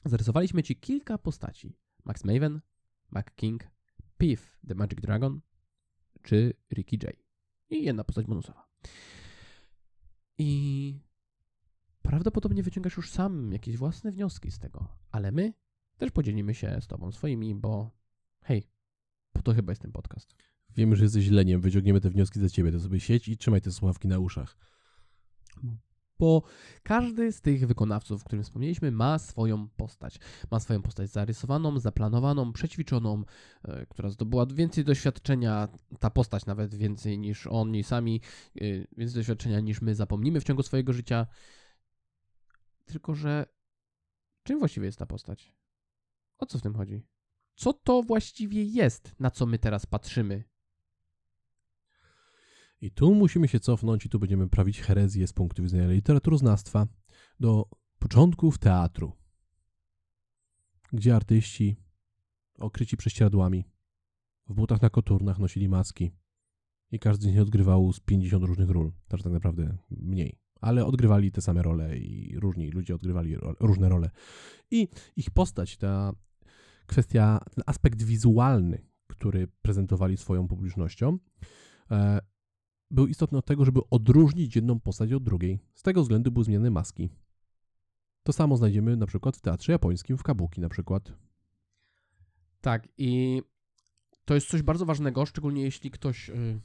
Zarysowaliśmy 0.05 0.63
ci 0.63 0.75
kilka 0.75 1.17
postaci. 1.17 1.77
Max 2.05 2.23
Maven, 2.23 2.61
Mac 3.15 3.25
King, 3.35 3.67
Piff, 4.17 4.59
The 4.67 4.75
Magic 4.75 5.01
Dragon 5.01 5.41
czy 6.21 6.53
Ricky 6.73 6.97
J. 7.03 7.15
I 7.69 7.83
jedna 7.83 8.03
postać 8.03 8.25
bonusowa. 8.25 8.67
I 10.37 10.99
prawdopodobnie 12.01 12.63
wyciągasz 12.63 12.97
już 12.97 13.11
sam 13.11 13.51
jakieś 13.51 13.77
własne 13.77 14.11
wnioski 14.11 14.51
z 14.51 14.59
tego, 14.59 14.87
ale 15.11 15.31
my 15.31 15.53
też 15.97 16.11
podzielimy 16.11 16.53
się 16.55 16.77
z 16.81 16.87
tobą 16.87 17.11
swoimi, 17.11 17.55
bo 17.55 17.91
hej, 18.43 18.69
po 19.33 19.41
to 19.41 19.53
chyba 19.53 19.71
jest 19.71 19.81
ten 19.81 19.91
podcast. 19.91 20.35
Wiemy, 20.75 20.95
że 20.95 21.03
jesteś 21.03 21.29
leniem, 21.29 21.61
wyciągniemy 21.61 22.01
te 22.01 22.09
wnioski 22.09 22.39
za 22.39 22.49
ciebie. 22.49 22.71
To 22.71 22.79
sobie 22.79 22.99
siedź 22.99 23.27
i 23.27 23.37
trzymaj 23.37 23.61
te 23.61 23.71
słuchawki 23.71 24.07
na 24.07 24.19
uszach. 24.19 24.57
Bo 26.19 26.43
każdy 26.83 27.31
z 27.31 27.41
tych 27.41 27.67
wykonawców, 27.67 28.21
o 28.21 28.25
którym 28.25 28.43
wspomnieliśmy, 28.43 28.91
ma 28.91 29.19
swoją 29.19 29.67
postać. 29.69 30.19
Ma 30.51 30.59
swoją 30.59 30.81
postać 30.81 31.09
zarysowaną, 31.09 31.79
zaplanowaną, 31.79 32.53
przećwiczoną, 32.53 33.23
e, 33.63 33.85
która 33.85 34.09
zdobyła 34.09 34.45
więcej 34.45 34.83
doświadczenia, 34.83 35.67
ta 35.99 36.09
postać 36.09 36.45
nawet 36.45 36.75
więcej 36.75 37.19
niż 37.19 37.47
oni 37.47 37.83
sami, 37.83 38.21
e, 38.55 38.61
więcej 38.97 39.19
doświadczenia 39.19 39.59
niż 39.59 39.81
my 39.81 39.95
zapomnimy 39.95 40.41
w 40.41 40.43
ciągu 40.43 40.63
swojego 40.63 40.93
życia. 40.93 41.27
Tylko, 42.85 43.15
że 43.15 43.45
czym 44.43 44.59
właściwie 44.59 44.85
jest 44.85 44.99
ta 44.99 45.05
postać? 45.05 45.55
O 46.37 46.45
co 46.45 46.59
w 46.59 46.61
tym 46.61 46.75
chodzi? 46.75 47.07
Co 47.55 47.73
to 47.73 48.03
właściwie 48.03 48.63
jest, 48.63 49.15
na 49.19 49.31
co 49.31 49.45
my 49.45 49.59
teraz 49.59 49.85
patrzymy? 49.85 50.43
I 52.85 52.91
tu 52.91 53.15
musimy 53.15 53.47
się 53.47 53.59
cofnąć 53.59 54.05
i 54.05 54.09
tu 54.09 54.19
będziemy 54.19 54.49
prawić 54.49 54.81
herezję 54.81 55.27
z 55.27 55.33
punktu 55.33 55.63
widzenia 55.63 55.87
literaturoznawstwa 55.87 56.87
do 57.39 57.69
początków 57.99 58.57
teatru, 58.57 59.11
gdzie 60.93 61.15
artyści 61.15 61.77
okryci 62.59 62.97
prześcieradłami, 62.97 63.65
w 64.47 64.53
butach 64.53 64.81
na 64.81 64.89
koturnach 64.89 65.39
nosili 65.39 65.69
maski 65.69 66.11
i 66.91 66.99
każdy 66.99 67.23
z 67.23 67.27
nich 67.27 67.41
odgrywał 67.41 67.93
z 67.93 67.99
50 67.99 68.43
różnych 68.43 68.69
ról, 68.69 68.91
też 69.07 69.21
tak 69.23 69.33
naprawdę 69.33 69.77
mniej, 69.89 70.39
ale 70.61 70.85
odgrywali 70.85 71.31
te 71.31 71.41
same 71.41 71.61
role 71.61 71.97
i 71.97 72.39
różni 72.39 72.69
ludzie 72.69 72.95
odgrywali 72.95 73.35
ro- 73.35 73.55
różne 73.59 73.89
role. 73.89 74.09
I 74.71 74.87
ich 75.15 75.31
postać, 75.31 75.77
ta 75.77 76.13
kwestia, 76.85 77.39
ten 77.55 77.63
aspekt 77.67 78.03
wizualny, 78.03 78.87
który 79.07 79.47
prezentowali 79.61 80.17
swoją 80.17 80.47
publicznością, 80.47 81.17
e, 81.91 82.19
był 82.91 83.07
istotny 83.07 83.37
od 83.37 83.45
tego, 83.45 83.65
żeby 83.65 83.81
odróżnić 83.89 84.55
jedną 84.55 84.79
postać 84.79 85.13
od 85.13 85.23
drugiej. 85.23 85.59
Z 85.75 85.81
tego 85.81 86.01
względu 86.01 86.31
były 86.31 86.45
zmienione 86.45 86.71
maski. 86.71 87.09
To 88.23 88.33
samo 88.33 88.57
znajdziemy 88.57 88.97
na 88.97 89.05
przykład 89.05 89.37
w 89.37 89.41
teatrze 89.41 89.71
japońskim, 89.71 90.17
w 90.17 90.23
kabuki 90.23 90.61
na 90.61 90.69
przykład. 90.69 91.13
Tak, 92.61 92.87
i 92.97 93.41
to 94.25 94.33
jest 94.35 94.49
coś 94.49 94.61
bardzo 94.61 94.85
ważnego, 94.85 95.25
szczególnie 95.25 95.61
jeśli 95.61 95.91
ktoś 95.91 96.29
y, 96.29 96.61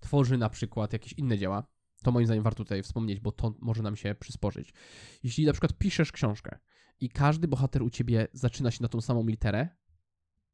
tworzy 0.00 0.38
na 0.38 0.48
przykład 0.48 0.92
jakieś 0.92 1.12
inne 1.12 1.38
dzieła. 1.38 1.66
To 2.02 2.12
moim 2.12 2.26
zdaniem 2.26 2.44
warto 2.44 2.64
tutaj 2.64 2.82
wspomnieć, 2.82 3.20
bo 3.20 3.32
to 3.32 3.54
może 3.60 3.82
nam 3.82 3.96
się 3.96 4.14
przysporzyć. 4.14 4.74
Jeśli 5.22 5.46
na 5.46 5.52
przykład 5.52 5.78
piszesz 5.78 6.12
książkę 6.12 6.58
i 7.00 7.08
każdy 7.08 7.48
bohater 7.48 7.82
u 7.82 7.90
ciebie 7.90 8.28
zaczyna 8.32 8.70
się 8.70 8.82
na 8.82 8.88
tą 8.88 9.00
samą 9.00 9.26
literę, 9.26 9.68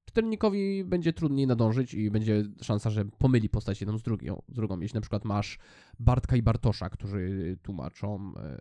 czytelnikowi 0.09 0.85
będzie 0.85 1.13
trudniej 1.13 1.47
nadążyć 1.47 1.95
i 1.95 2.11
będzie 2.11 2.45
szansa, 2.63 2.91
że 2.91 3.05
pomyli 3.05 3.49
postać 3.49 3.81
jedną 3.81 3.99
z 3.99 4.03
drugą. 4.03 4.43
Z 4.49 4.55
drugą. 4.55 4.81
Jeśli 4.81 4.95
na 4.95 5.01
przykład 5.01 5.25
masz 5.25 5.59
Bartka 5.99 6.37
i 6.37 6.43
Bartosza, 6.43 6.91
którzy 6.91 7.57
tłumaczą, 7.63 8.33
y, 8.37 8.59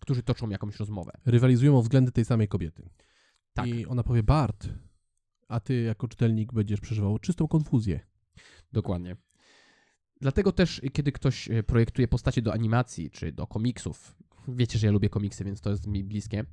którzy 0.00 0.22
toczą 0.22 0.48
jakąś 0.48 0.76
rozmowę. 0.76 1.12
Rywalizują 1.26 1.78
o 1.78 1.82
względy 1.82 2.12
tej 2.12 2.24
samej 2.24 2.48
kobiety. 2.48 2.88
Tak. 3.54 3.66
I 3.66 3.86
ona 3.86 4.02
powie 4.02 4.22
Bart, 4.22 4.68
a 5.48 5.60
ty 5.60 5.82
jako 5.82 6.08
czytelnik 6.08 6.52
będziesz 6.52 6.80
przeżywał 6.80 7.18
czystą 7.18 7.48
konfuzję. 7.48 8.00
Dokładnie. 8.72 9.16
Dlatego 10.20 10.52
też, 10.52 10.80
kiedy 10.92 11.12
ktoś 11.12 11.48
y, 11.48 11.62
projektuje 11.62 12.08
postacie 12.08 12.42
do 12.42 12.52
animacji 12.52 13.10
czy 13.10 13.32
do 13.32 13.46
komiksów, 13.46 14.16
wiecie, 14.48 14.78
że 14.78 14.86
ja 14.86 14.92
lubię 14.92 15.08
komiksy, 15.08 15.44
więc 15.44 15.60
to 15.60 15.70
jest 15.70 15.86
mi 15.86 16.04
bliskie, 16.04 16.44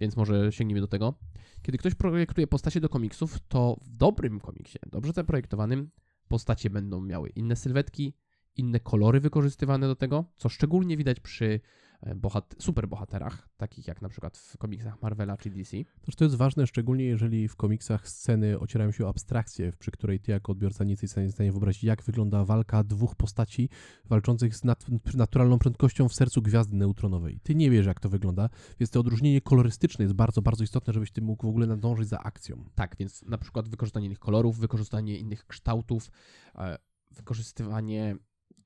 więc 0.00 0.16
może 0.16 0.52
sięgnijmy 0.52 0.80
do 0.80 0.88
tego. 0.88 1.14
Kiedy 1.62 1.78
ktoś 1.78 1.94
projektuje 1.94 2.46
postacie 2.46 2.80
do 2.80 2.88
komiksów, 2.88 3.38
to 3.48 3.76
w 3.82 3.88
dobrym 3.88 4.40
komiksie, 4.40 4.78
dobrze 4.92 5.12
zaprojektowanym, 5.12 5.90
postacie 6.28 6.70
będą 6.70 7.00
miały 7.00 7.28
inne 7.28 7.56
sylwetki, 7.56 8.14
inne 8.56 8.80
kolory 8.80 9.20
wykorzystywane 9.20 9.86
do 9.86 9.96
tego, 9.96 10.24
co 10.36 10.48
szczególnie 10.48 10.96
widać 10.96 11.20
przy 11.20 11.60
bohat- 12.06 12.54
superbohaterach, 12.58 13.48
takich 13.56 13.86
jak 13.86 14.02
na 14.02 14.08
przykład 14.08 14.38
w 14.38 14.58
komiksach 14.58 15.02
Marvela 15.02 15.36
czy 15.36 15.50
DC. 15.50 15.76
Też 16.02 16.16
to 16.16 16.24
jest 16.24 16.36
ważne, 16.36 16.66
szczególnie 16.66 17.04
jeżeli 17.04 17.48
w 17.48 17.56
komiksach 17.56 18.08
sceny 18.08 18.58
ocierają 18.58 18.92
się 18.92 19.06
o 19.06 19.08
abstrakcję, 19.08 19.72
przy 19.78 19.90
której 19.90 20.20
ty 20.20 20.32
jako 20.32 20.52
odbiorca 20.52 20.84
nie 20.84 20.90
jesteś 20.90 21.10
w 21.10 21.32
stanie 21.32 21.52
wyobrazić, 21.52 21.84
jak 21.84 22.02
wygląda 22.02 22.44
walka 22.44 22.84
dwóch 22.84 23.14
postaci 23.14 23.68
walczących 24.04 24.56
z 24.56 24.64
nat- 24.64 25.14
naturalną 25.14 25.58
prędkością 25.58 26.08
w 26.08 26.14
sercu 26.14 26.42
gwiazdy 26.42 26.76
neutronowej. 26.76 27.40
Ty 27.42 27.54
nie 27.54 27.70
wiesz, 27.70 27.86
jak 27.86 28.00
to 28.00 28.08
wygląda, 28.08 28.48
więc 28.80 28.90
to 28.90 29.00
odróżnienie 29.00 29.40
kolorystyczne 29.40 30.02
jest 30.02 30.14
bardzo, 30.14 30.42
bardzo 30.42 30.64
istotne, 30.64 30.92
żebyś 30.92 31.10
ty 31.10 31.22
mógł 31.22 31.46
w 31.46 31.50
ogóle 31.50 31.66
nadążyć 31.66 32.08
za 32.08 32.18
akcją. 32.18 32.64
Tak, 32.74 32.96
więc 32.98 33.22
na 33.22 33.38
przykład 33.38 33.68
wykorzystanie 33.68 34.06
innych 34.06 34.18
kolorów, 34.18 34.58
wykorzystanie 34.58 35.18
innych 35.18 35.46
kształtów, 35.46 36.10
e, 36.54 36.78
wykorzystywanie 37.10 38.16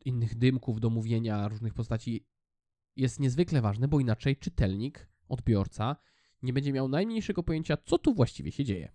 innych 0.04 0.38
dymków 0.38 0.80
do 0.80 0.90
mówienia 0.90 1.48
różnych 1.48 1.74
postaci 1.74 2.26
jest 2.96 3.20
niezwykle 3.20 3.60
ważne, 3.62 3.88
bo 3.88 4.00
inaczej 4.00 4.36
czytelnik, 4.36 5.08
odbiorca 5.28 5.96
nie 6.42 6.52
będzie 6.52 6.72
miał 6.72 6.88
najmniejszego 6.88 7.42
pojęcia, 7.42 7.76
co 7.76 7.98
tu 7.98 8.14
właściwie 8.14 8.52
się 8.52 8.64
dzieje. 8.64 8.92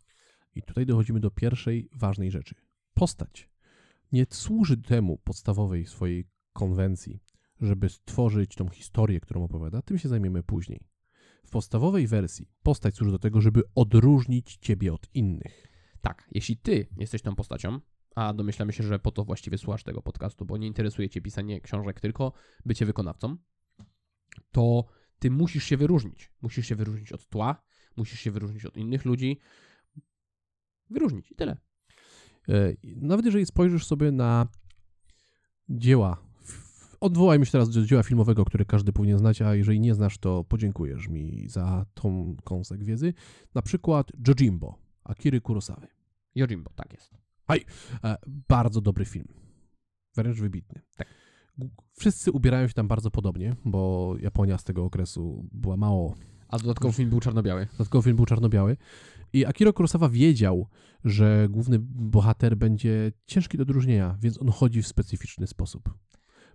I 0.56 0.62
tutaj 0.62 0.86
dochodzimy 0.86 1.20
do 1.20 1.32
pierwszej 1.32 1.90
ważnej 1.94 2.32
rzeczy. 2.32 2.56
Postać 2.94 3.50
nie 4.12 4.26
służy 4.30 4.78
temu 4.78 5.18
podstawowej 5.18 5.86
swojej 5.86 6.28
konwencji, 6.54 7.24
żeby 7.62 7.90
stworzyć 7.90 8.56
tą 8.56 8.70
historię, 8.70 9.20
którą 9.20 9.44
opowiada, 9.44 9.82
tym 9.82 9.98
się 9.98 10.10
zajmiemy 10.10 10.44
później. 10.44 10.88
W 11.46 11.50
podstawowej 11.50 12.08
wersji 12.08 12.50
postać 12.64 12.96
służy 12.96 13.12
do 13.12 13.20
tego, 13.20 13.42
żeby 13.42 13.62
odróżnić 13.76 14.58
ciebie 14.58 14.94
od 14.94 15.08
innych. 15.14 15.68
Tak, 16.02 16.30
jeśli 16.32 16.58
ty 16.58 16.88
jesteś 16.98 17.22
tą 17.22 17.36
postacią, 17.36 17.80
a 18.16 18.34
domyślamy 18.34 18.74
się, 18.74 18.84
że 18.84 19.00
po 19.00 19.12
to 19.12 19.26
właściwie 19.26 19.58
słuchasz 19.58 19.84
tego 19.84 20.02
podcastu, 20.02 20.46
bo 20.46 20.58
nie 20.58 20.68
interesuje 20.68 21.10
cię 21.10 21.22
pisanie 21.22 21.62
książek, 21.62 22.00
tylko 22.00 22.34
bycie 22.66 22.86
wykonawcą, 22.86 23.38
to 24.52 24.86
ty 25.20 25.32
musisz 25.32 25.64
się 25.64 25.78
wyróżnić. 25.78 26.32
Musisz 26.42 26.68
się 26.68 26.76
wyróżnić 26.76 27.12
od 27.12 27.28
tła, 27.28 27.64
musisz 27.98 28.20
się 28.20 28.32
wyróżnić 28.32 28.66
od 28.66 28.78
innych 28.78 29.06
ludzi. 29.06 29.40
Wyróżnić 30.90 31.32
i 31.32 31.36
tyle. 31.36 31.58
E, 32.50 32.74
Nawet 32.84 33.26
jeżeli 33.26 33.46
spojrzysz 33.46 33.86
sobie 33.86 34.12
na 34.12 34.48
dzieła, 35.70 36.24
odwołajmy 37.00 37.46
się 37.46 37.52
teraz 37.52 37.70
do 37.70 37.86
dzieła 37.86 38.04
filmowego, 38.04 38.46
które 38.46 38.66
każdy 38.66 38.94
powinien 38.94 39.18
znać, 39.18 39.42
a 39.42 39.56
jeżeli 39.56 39.80
nie 39.80 39.96
znasz, 39.96 40.18
to 40.18 40.44
podziękujesz 40.44 41.08
mi 41.08 41.50
za 41.50 41.86
tą 41.94 42.36
kąsek 42.44 42.84
wiedzy. 42.84 43.14
Na 43.56 43.62
przykład 43.62 44.12
Jojimbo, 44.28 44.78
Akiry 45.04 45.42
Kurosawy. 45.42 45.88
Yojimbo, 46.36 46.72
tak 46.76 46.94
jest. 46.94 47.14
E, 48.04 48.18
Bardzo 48.28 48.82
dobry 48.82 49.06
film. 49.06 49.28
Wręcz 50.16 50.40
wybitny. 50.40 50.82
Tak. 50.96 51.08
Wszyscy 51.94 52.32
ubierają 52.32 52.68
się 52.68 52.74
tam 52.74 52.88
bardzo 52.88 53.12
podobnie, 53.12 53.56
bo 53.66 54.14
Japonia 54.20 54.58
z 54.58 54.64
tego 54.64 54.84
okresu 54.84 55.46
była 55.52 55.78
mało. 55.78 56.16
A 56.48 56.58
dodatkowo 56.60 56.92
film 56.92 57.10
był 57.10 57.20
czarno-biały. 57.20 57.68
Dodatkowo 57.72 58.02
film 58.02 58.16
był 58.16 58.26
czarno-biały. 58.26 58.78
I 59.34 59.46
Akira 59.46 59.72
Kurosawa 59.72 60.10
wiedział, 60.10 60.68
że 61.04 61.48
główny 61.50 61.80
bohater 61.82 62.58
będzie 62.58 63.12
ciężki 63.26 63.58
do 63.58 63.62
odróżnienia, 63.64 64.18
więc 64.22 64.42
on 64.42 64.50
chodzi 64.50 64.82
w 64.82 64.88
specyficzny 64.88 65.48
sposób. 65.48 65.94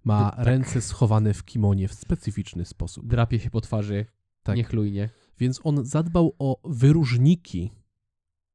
Ma 0.05 0.31
Tak. 0.31 0.47
ręce 0.47 0.81
schowane 0.81 1.35
w 1.35 1.45
kimonie 1.45 1.89
w 1.89 1.95
specyficzny 1.95 2.65
sposób. 2.65 3.07
Drapie 3.07 3.41
się 3.41 3.51
po 3.51 3.61
twarzy, 3.61 4.07
Tak. 4.43 4.57
niechlujnie. 4.57 5.11
Więc 5.39 5.61
on 5.65 5.85
zadbał 5.85 6.35
o 6.39 6.61
wyróżniki, 6.71 7.71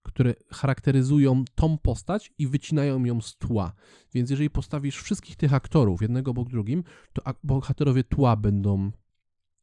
które 0.03 0.33
charakteryzują 0.51 1.43
tą 1.55 1.77
postać 1.77 2.33
i 2.37 2.47
wycinają 2.47 3.05
ją 3.05 3.21
z 3.21 3.37
tła. 3.37 3.73
Więc 4.13 4.29
jeżeli 4.29 4.49
postawisz 4.49 4.97
wszystkich 4.97 5.35
tych 5.35 5.53
aktorów 5.53 6.01
jednego 6.01 6.31
obok 6.31 6.49
drugim, 6.49 6.83
to 7.13 7.21
bohaterowie 7.43 8.03
tła 8.03 8.35
będą 8.35 8.91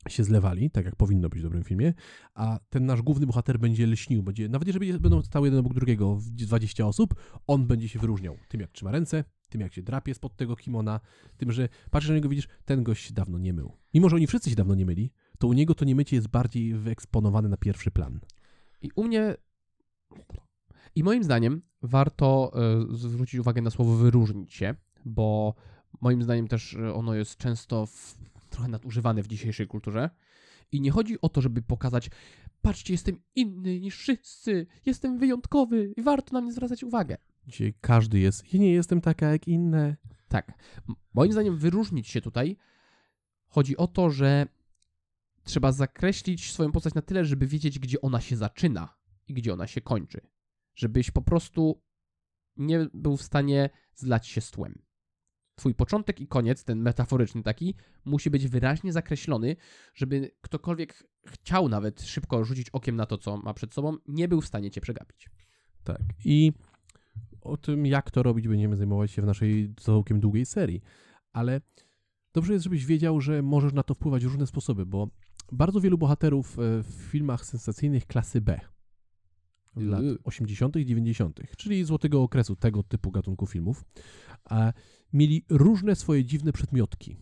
się 0.09 0.25
zlewali, 0.25 0.71
tak 0.71 0.85
jak 0.85 0.97
powinno 0.97 1.29
być 1.29 1.41
w 1.41 1.43
dobrym 1.43 1.65
filmie, 1.65 1.95
a 2.35 2.59
ten 2.69 2.87
nasz 2.87 3.03
główny 3.03 3.27
bohater 3.27 3.59
będzie 3.59 3.87
lśnił, 3.87 4.23
będzie, 4.23 4.49
nawet 4.49 4.69
jeżeli 4.69 4.99
będą 4.99 5.23
stały 5.23 5.47
jeden 5.47 5.61
obok 5.61 5.75
drugiego 5.75 6.17
w 6.17 6.31
20 6.31 6.87
osób, 6.87 7.15
on 7.47 7.67
będzie 7.67 7.89
się 7.89 7.99
wyróżniał 7.99 8.37
tym, 8.49 8.61
jak 8.61 8.73
trzyma 8.73 8.91
ręce, 8.91 9.25
tym, 9.49 9.61
jak 9.61 9.75
się 9.75 9.83
drapie 9.83 10.15
spod 10.15 10.37
tego 10.37 10.57
kimona, 10.57 11.01
tym, 11.37 11.53
że 11.53 11.69
patrzysz 11.91 12.09
na 12.09 12.15
niego, 12.15 12.29
widzisz, 12.29 12.49
ten 12.65 12.83
gość 12.83 13.07
się 13.07 13.15
dawno 13.15 13.39
nie 13.39 13.53
mył. 13.53 13.73
Mimo, 13.95 14.09
że 14.09 14.17
oni 14.17 14.27
wszyscy 14.27 14.51
się 14.51 14.57
dawno 14.57 14.75
nie 14.75 14.87
myli, 14.87 15.13
to 15.39 15.49
u 15.49 15.53
niego 15.53 15.75
to 15.75 15.85
niemycie 15.85 16.17
jest 16.17 16.29
bardziej 16.29 16.75
wyeksponowane 16.75 17.49
na 17.49 17.57
pierwszy 17.57 17.91
plan. 17.91 18.21
I 18.83 18.91
u 18.97 19.05
mnie. 19.05 19.37
I 20.95 21.05
moim 21.05 21.25
zdaniem 21.25 21.63
warto 21.83 22.53
e, 22.93 22.97
zwrócić 22.97 23.41
uwagę 23.41 23.63
na 23.63 23.71
słowo 23.71 23.97
wyróżnić 23.97 24.55
się, 24.55 24.75
bo 25.05 25.55
moim 26.01 26.23
zdaniem 26.23 26.49
też 26.49 26.75
e, 26.75 26.95
ono 26.95 27.15
jest 27.15 27.37
często 27.37 27.87
w, 27.87 28.17
trochę 28.51 28.69
nadużywane 28.69 29.23
w 29.23 29.27
dzisiejszej 29.27 29.67
kulturze. 29.67 30.11
I 30.73 30.81
nie 30.81 30.91
chodzi 30.91 31.21
o 31.21 31.29
to, 31.29 31.41
żeby 31.41 31.63
pokazać, 31.63 32.11
patrzcie, 32.63 32.95
jestem 32.95 33.17
inny 33.35 33.81
niż 33.81 33.97
wszyscy, 33.97 34.67
jestem 34.87 35.19
wyjątkowy 35.19 35.93
i 35.97 36.03
warto 36.03 36.33
na 36.33 36.41
mnie 36.41 36.53
zwracać 36.53 36.85
uwagę. 36.85 37.17
Dzisiaj 37.47 37.75
każdy 37.81 38.19
jest, 38.19 38.55
ja 38.55 38.61
nie 38.61 38.73
jestem 38.73 39.01
taka 39.01 39.27
jak 39.27 39.49
inne. 39.49 39.97
Tak. 40.29 40.53
Moim 41.15 41.33
zdaniem 41.33 41.57
wyróżnić 41.57 42.09
się 42.09 42.21
tutaj 42.21 42.57
chodzi 43.49 43.77
o 43.77 43.87
to, 43.87 44.11
że 44.11 44.47
trzeba 45.45 45.73
zakreślić 45.73 46.53
swoją 46.53 46.73
postać 46.73 46.95
na 46.95 47.03
tyle, 47.03 47.25
żeby 47.25 47.47
wiedzieć, 47.47 47.79
gdzie 47.79 48.01
ona 48.01 48.21
się 48.21 48.37
zaczyna 48.37 48.97
i 49.29 49.35
gdzie 49.35 49.53
ona 49.53 49.67
się 49.67 49.81
kończy. 49.81 50.21
Żebyś 50.75 51.11
po 51.11 51.23
prostu 51.23 51.83
nie 52.57 52.89
był 52.95 53.17
w 53.17 53.23
stanie 53.23 53.71
zlać 53.95 54.27
się 54.27 54.41
z 54.41 54.51
tłem. 54.51 54.83
Twój 55.55 55.75
początek 55.75 56.21
i 56.21 56.29
koniec, 56.29 56.65
ten 56.65 56.79
metaforyczny 56.79 57.43
taki, 57.43 57.75
musi 58.05 58.31
być 58.31 58.49
wyraźnie 58.49 58.93
zakreślony, 58.93 59.57
żeby 59.95 60.31
ktokolwiek 60.41 61.09
chciał 61.27 61.69
nawet 61.69 62.03
szybko 62.03 62.45
rzucić 62.45 62.71
okiem 62.71 62.97
na 62.97 63.07
to, 63.07 63.19
co 63.19 63.37
ma 63.37 63.55
przed 63.55 63.75
sobą, 63.75 63.97
nie 64.09 64.29
był 64.29 64.41
w 64.41 64.47
stanie 64.47 64.71
cię 64.71 64.81
przegapić. 64.81 65.31
Tak. 65.85 66.03
I 66.25 66.53
o 67.41 67.57
tym, 67.57 67.87
jak 67.87 68.11
to 68.11 68.23
robić, 68.23 68.49
będziemy 68.49 68.77
zajmować 68.77 69.11
się 69.11 69.23
w 69.23 69.27
naszej 69.27 69.75
całkiem 69.81 70.21
długiej 70.21 70.47
serii. 70.47 70.83
Ale 71.33 71.61
dobrze 72.33 72.53
jest, 72.53 72.65
żebyś 72.65 72.87
wiedział, 72.87 73.21
że 73.21 73.43
możesz 73.43 73.73
na 73.73 73.83
to 73.83 73.95
wpływać 73.95 74.25
w 74.25 74.29
różne 74.29 74.47
sposoby, 74.47 74.87
bo 74.87 75.09
bardzo 75.53 75.81
wielu 75.81 75.99
bohaterów 75.99 76.59
e, 76.59 76.83
w 76.83 76.87
filmach 76.87 77.45
sensacyjnych 77.45 78.07
klasy 78.07 78.41
B 78.41 78.61
lat 79.77 80.03
Yy. 80.03 80.19
80., 80.25 80.77
i 80.77 80.87
90., 80.87 81.41
czyli 81.57 81.85
złotego 81.85 82.23
okresu 82.23 82.57
tego 82.57 82.83
typu 82.83 83.11
gatunku 83.11 83.47
filmów, 83.47 83.85
a 84.45 84.73
mieli 85.13 85.45
różne 85.51 85.97
swoje 85.97 86.25
dziwne 86.25 86.53
przedmiotki. 86.53 87.17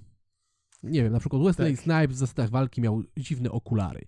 Nie 0.82 1.02
wiem, 1.02 1.12
na 1.12 1.20
przykład 1.20 1.42
Wesley 1.42 1.76
Tak. 1.76 1.84
Snipes 1.84 2.16
w 2.16 2.18
zasadach 2.18 2.50
walki 2.50 2.80
miał 2.80 3.02
dziwne 3.16 3.50
okulary. 3.50 4.06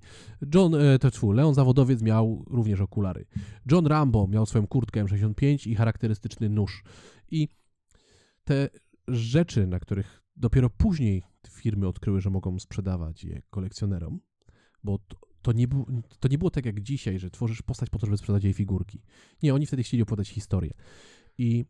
John, 0.55 0.75
e, 0.75 0.99
to 0.99 1.11
tfu, 1.11 1.33
Leon 1.33 1.55
Zawodowiec 1.55 2.03
miał 2.03 2.45
również 2.51 2.81
okulary. 2.81 3.27
John 3.71 3.87
Rambo 3.87 4.27
miał 4.27 4.47
swoją 4.47 4.67
kurtkę 4.67 5.05
M65 5.05 5.71
i 5.71 5.75
charakterystyczny 5.75 6.49
nóż. 6.49 6.85
I 7.31 7.49
te 8.45 8.69
rzeczy, 9.09 9.67
na 9.67 9.81
których 9.81 10.23
dopiero 10.37 10.71
później 10.71 11.23
firmy 11.51 11.89
odkryły, 11.89 12.21
że 12.21 12.31
mogą 12.31 12.59
sprzedawać 12.59 13.25
je 13.25 13.43
kolekcjonerom, 13.51 14.21
bo 14.85 14.99
to, 15.47 15.53
nie 15.53 15.69
był, 15.69 15.87
to 16.21 16.29
nie 16.29 16.39
było 16.39 16.51
tak 16.51 16.67
jak 16.67 16.81
dzisiaj, 16.81 17.19
że 17.19 17.31
tworzysz 17.31 17.63
postać 17.63 17.91
po 17.91 17.99
to, 17.99 18.07
żeby 18.07 18.17
sprzedać 18.17 18.45
jej 18.45 18.53
figurki. 18.53 19.03
Nie, 19.43 19.55
oni 19.55 19.67
wtedy 19.67 19.83
chcieli 19.83 20.03
opowiadać 20.03 20.29
historię. 20.29 20.75
I 21.39 21.65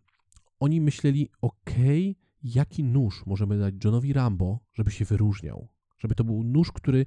oni 0.60 0.80
myśleli, 0.80 1.28
okej, 1.40 2.18
jaki 2.42 2.84
nóż 2.84 3.26
możemy 3.26 3.58
dać 3.58 3.74
Johnowi 3.84 4.12
Rambo, 4.12 4.60
żeby 4.72 4.90
się 4.90 5.04
wyróżniał. 5.04 5.68
Żeby 5.98 6.14
to 6.14 6.24
był 6.24 6.44
nóż, 6.44 6.72
który... 6.72 7.06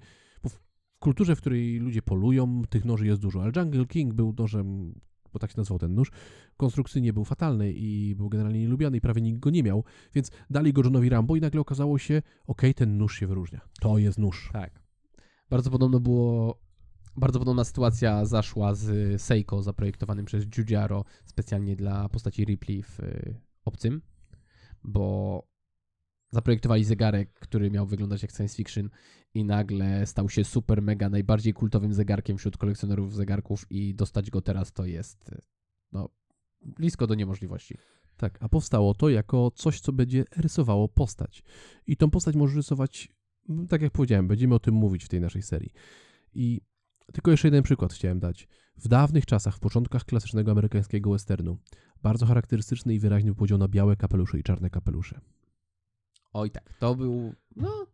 W 0.49 0.59
kulturze, 0.99 1.35
w 1.35 1.41
której 1.41 1.79
ludzie 1.79 2.01
polują, 2.01 2.61
tych 2.69 2.85
noży 2.85 3.05
jest 3.05 3.21
dużo, 3.21 3.41
ale 3.41 3.51
Jungle 3.55 3.85
King 3.85 4.13
był 4.13 4.33
nożem, 4.37 4.93
bo 5.33 5.39
tak 5.39 5.51
się 5.51 5.57
nazywał 5.57 5.79
ten 5.79 5.95
nóż, 5.95 6.11
konstrukcyjnie 6.57 7.13
był 7.13 7.25
fatalny 7.25 7.73
i 7.73 8.15
był 8.15 8.29
generalnie 8.29 8.59
nielubiany 8.59 8.97
i 8.97 9.01
prawie 9.01 9.21
nikt 9.21 9.39
go 9.39 9.49
nie 9.49 9.63
miał, 9.63 9.83
więc 10.13 10.31
dali 10.49 10.73
go 10.73 10.81
Johnowi 10.83 11.09
Rambo 11.09 11.35
i 11.35 11.41
nagle 11.41 11.61
okazało 11.61 11.97
się, 11.97 12.21
okej, 12.47 12.73
ten 12.73 12.97
nóż 12.97 13.19
się 13.19 13.27
wyróżnia. 13.27 13.61
To 13.79 13.97
jest 13.97 14.17
nóż. 14.17 14.49
Tak. 14.53 14.88
Bardzo 15.49 15.71
podobno 15.71 15.99
było. 15.99 16.59
Bardzo 17.17 17.39
podobna 17.39 17.63
sytuacja 17.63 18.25
zaszła 18.25 18.75
z 18.75 19.21
Seiko 19.21 19.63
zaprojektowanym 19.63 20.25
przez 20.25 20.47
Giugiaro 20.47 21.05
specjalnie 21.25 21.75
dla 21.75 22.09
postaci 22.09 22.45
Ripley 22.45 22.83
w 22.83 22.99
y, 22.99 23.41
Obcym, 23.65 24.01
bo 24.83 25.47
zaprojektowali 26.31 26.83
zegarek, 26.83 27.33
który 27.33 27.71
miał 27.71 27.87
wyglądać 27.87 28.21
jak 28.21 28.31
science 28.31 28.55
fiction 28.55 28.89
i 29.33 29.43
nagle 29.43 30.05
stał 30.05 30.29
się 30.29 30.43
super 30.43 30.81
mega 30.81 31.09
najbardziej 31.09 31.53
kultowym 31.53 31.93
zegarkiem 31.93 32.37
wśród 32.37 32.57
kolekcjonerów 32.57 33.15
zegarków 33.15 33.65
i 33.69 33.95
dostać 33.95 34.29
go 34.29 34.41
teraz 34.41 34.71
to 34.71 34.85
jest 34.85 35.29
y, 35.29 35.41
no 35.91 36.09
blisko 36.61 37.07
do 37.07 37.15
niemożliwości. 37.15 37.77
Tak, 38.17 38.37
a 38.41 38.49
powstało 38.49 38.93
to 38.93 39.09
jako 39.09 39.51
coś, 39.51 39.79
co 39.81 39.93
będzie 39.93 40.25
rysowało 40.35 40.87
postać. 40.87 41.43
I 41.87 41.97
tą 41.97 42.09
postać 42.09 42.35
może 42.35 42.55
rysować, 42.55 43.09
tak 43.69 43.81
jak 43.81 43.91
powiedziałem, 43.91 44.27
będziemy 44.27 44.55
o 44.55 44.59
tym 44.59 44.75
mówić 44.75 45.05
w 45.05 45.09
tej 45.09 45.21
naszej 45.21 45.41
serii. 45.41 45.71
I 46.33 46.61
tylko 47.13 47.31
jeszcze 47.31 47.47
jeden 47.47 47.63
przykład 47.63 47.93
chciałem 47.93 48.19
dać. 48.19 48.47
W 48.77 48.87
dawnych 48.87 49.25
czasach, 49.25 49.55
w 49.55 49.59
początkach 49.59 50.05
klasycznego 50.05 50.51
amerykańskiego 50.51 51.11
westernu, 51.11 51.57
bardzo 52.01 52.25
charakterystyczny 52.25 52.93
i 52.93 52.99
wyraźny 52.99 53.35
podział 53.35 53.57
na 53.57 53.67
białe 53.67 53.95
kapelusze 53.95 54.39
i 54.39 54.43
czarne 54.43 54.69
kapelusze. 54.69 55.19
Oj 56.33 56.51
tak, 56.51 56.73
to 56.79 56.95
był 56.95 57.33
no 57.55 57.85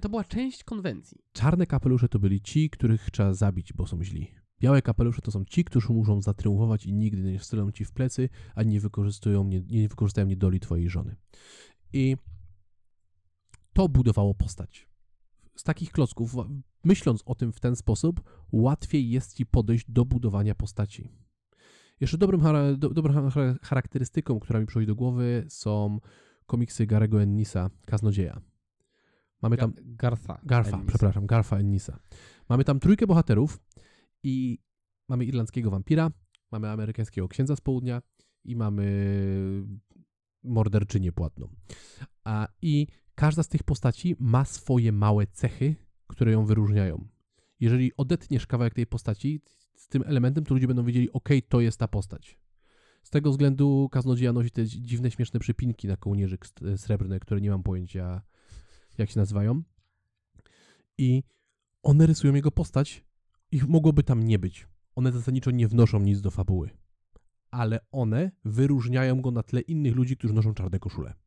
to 0.00 0.08
była 0.08 0.24
część 0.24 0.64
konwencji. 0.64 1.18
Czarne 1.32 1.66
kapelusze 1.66 2.08
to 2.08 2.18
byli 2.18 2.40
ci, 2.40 2.70
których 2.70 3.10
trzeba 3.10 3.34
zabić, 3.34 3.72
bo 3.72 3.86
są 3.86 4.04
źli. 4.04 4.34
Białe 4.60 4.82
kapelusze 4.82 5.22
to 5.22 5.30
są 5.30 5.44
ci, 5.44 5.64
którzy 5.64 5.92
muszą 5.92 6.20
zatriumfować 6.20 6.86
i 6.86 6.92
nigdy 6.92 7.22
nie 7.22 7.38
strzelą 7.38 7.72
ci 7.72 7.84
w 7.84 7.92
plecy, 7.92 8.28
ani 8.54 8.70
nie 8.70 8.80
wykorzystują, 8.80 9.44
nie, 9.44 9.60
nie 9.60 9.88
wykorzystają 9.88 10.26
niedoli 10.26 10.60
twojej 10.60 10.90
żony. 10.90 11.16
I 11.92 12.16
to 13.72 13.88
budowało 13.88 14.34
postać. 14.34 14.88
Z 15.56 15.62
takich 15.62 15.92
klocków, 15.92 16.34
myśląc 16.84 17.22
o 17.26 17.34
tym 17.34 17.52
w 17.52 17.60
ten 17.60 17.76
sposób, 17.76 18.22
łatwiej 18.52 19.10
jest 19.10 19.36
ci 19.36 19.46
podejść 19.46 19.90
do 19.90 20.04
budowania 20.04 20.54
postaci. 20.54 21.08
Jeszcze 22.00 22.18
dobrym, 22.18 22.40
do, 22.78 22.90
dobrą 22.90 23.14
chara- 23.14 23.58
charakterystyką, 23.62 24.40
która 24.40 24.60
mi 24.60 24.66
przychodzi 24.66 24.86
do 24.86 24.94
głowy, 24.94 25.44
są 25.48 26.00
komiksy 26.46 26.86
Garego 26.86 27.22
Ennisa, 27.22 27.70
Kaznodzieja. 27.86 28.40
Mamy 29.42 29.56
tam 29.56 29.72
Ga- 29.72 29.82
Gartha. 29.96 30.40
Garfa, 30.44 30.70
Ennisa. 30.76 30.88
przepraszam, 30.88 31.26
Garfa 31.26 31.56
Ennisa. 31.56 31.98
Mamy 32.48 32.64
tam 32.64 32.80
trójkę 32.80 33.06
bohaterów 33.06 33.60
i 34.22 34.58
mamy 35.08 35.24
irlandzkiego 35.24 35.70
wampira, 35.70 36.10
mamy 36.52 36.70
amerykańskiego 36.70 37.28
księdza 37.28 37.56
z 37.56 37.60
południa 37.60 38.02
i 38.44 38.56
mamy 38.56 38.86
morderczynię 40.44 41.12
płatną. 41.12 41.48
A, 42.24 42.48
I 42.62 42.86
każda 43.22 43.42
z 43.42 43.48
tych 43.48 43.62
postaci 43.62 44.16
ma 44.18 44.44
swoje 44.44 44.92
małe 44.92 45.26
cechy, 45.26 45.74
które 46.06 46.32
ją 46.32 46.46
wyróżniają. 46.46 47.08
Jeżeli 47.60 47.96
odetniesz 47.96 48.46
kawałek 48.46 48.74
tej 48.74 48.86
postaci 48.86 49.40
z 49.74 49.88
tym 49.88 50.02
elementem, 50.06 50.44
to 50.44 50.54
ludzie 50.54 50.66
będą 50.66 50.84
wiedzieli, 50.84 51.12
ok, 51.12 51.28
to 51.48 51.60
jest 51.60 51.78
ta 51.78 51.88
postać. 51.88 52.38
Z 53.02 53.10
tego 53.10 53.30
względu 53.30 53.88
kaznodzieja 53.92 54.32
nosi 54.32 54.50
te 54.50 54.66
dziwne, 54.66 55.10
śmieszne 55.10 55.40
przypinki 55.40 55.88
na 55.88 55.96
kołnierzyk 55.96 56.46
srebrne, 56.76 57.20
które 57.20 57.40
nie 57.40 57.50
mam 57.50 57.62
pojęcia, 57.62 58.22
jak 58.98 59.10
się 59.10 59.20
nazywają. 59.20 59.62
I 60.98 61.22
one 61.82 62.06
rysują 62.06 62.34
jego 62.34 62.50
postać. 62.50 63.04
Ich 63.50 63.68
mogłoby 63.68 64.02
tam 64.02 64.22
nie 64.22 64.38
być. 64.38 64.68
One 64.94 65.12
zasadniczo 65.12 65.50
nie 65.50 65.68
wnoszą 65.68 66.00
nic 66.00 66.20
do 66.20 66.30
fabuły. 66.30 66.70
Ale 67.50 67.80
one 67.92 68.30
wyróżniają 68.44 69.20
go 69.20 69.30
na 69.30 69.42
tle 69.42 69.60
innych 69.60 69.96
ludzi, 69.96 70.16
którzy 70.16 70.34
noszą 70.34 70.54
czarne 70.54 70.78
koszule. 70.78 71.21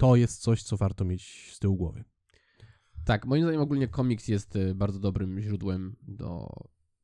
To 0.00 0.16
jest 0.16 0.40
coś, 0.40 0.62
co 0.62 0.76
warto 0.76 1.04
mieć 1.04 1.52
z 1.52 1.58
tyłu 1.58 1.76
głowy. 1.76 2.04
Tak, 3.04 3.26
moim 3.26 3.42
zdaniem 3.42 3.60
ogólnie 3.60 3.88
komiks 3.88 4.28
jest 4.28 4.56
y, 4.56 4.74
bardzo 4.74 4.98
dobrym 4.98 5.40
źródłem 5.40 5.96
do 6.02 6.48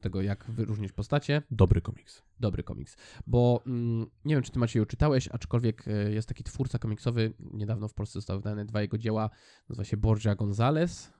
tego, 0.01 0.23
jak 0.23 0.45
wyróżnić 0.51 0.93
postacie. 0.93 1.43
Dobry 1.51 1.81
komiks. 1.81 2.23
Dobry 2.41 2.63
komiks. 2.63 2.97
Bo 3.27 3.63
mm, 3.67 4.07
nie 4.25 4.35
wiem, 4.35 4.43
czy 4.43 4.53
ty 4.53 4.59
Maciej 4.59 4.87
czytałeś, 4.87 5.29
aczkolwiek 5.29 5.89
y, 5.89 6.13
jest 6.13 6.29
taki 6.29 6.45
twórca 6.45 6.79
komiksowy, 6.79 7.33
niedawno 7.41 7.89
w 7.89 7.95
Polsce 7.95 8.13
zostały 8.13 8.41
wydane 8.41 8.65
dwa 8.65 8.83
jego 8.83 8.99
dzieła, 8.99 9.31
nazywa 9.69 9.85
się 9.85 9.97
Borja 9.97 10.35
González, 10.35 11.11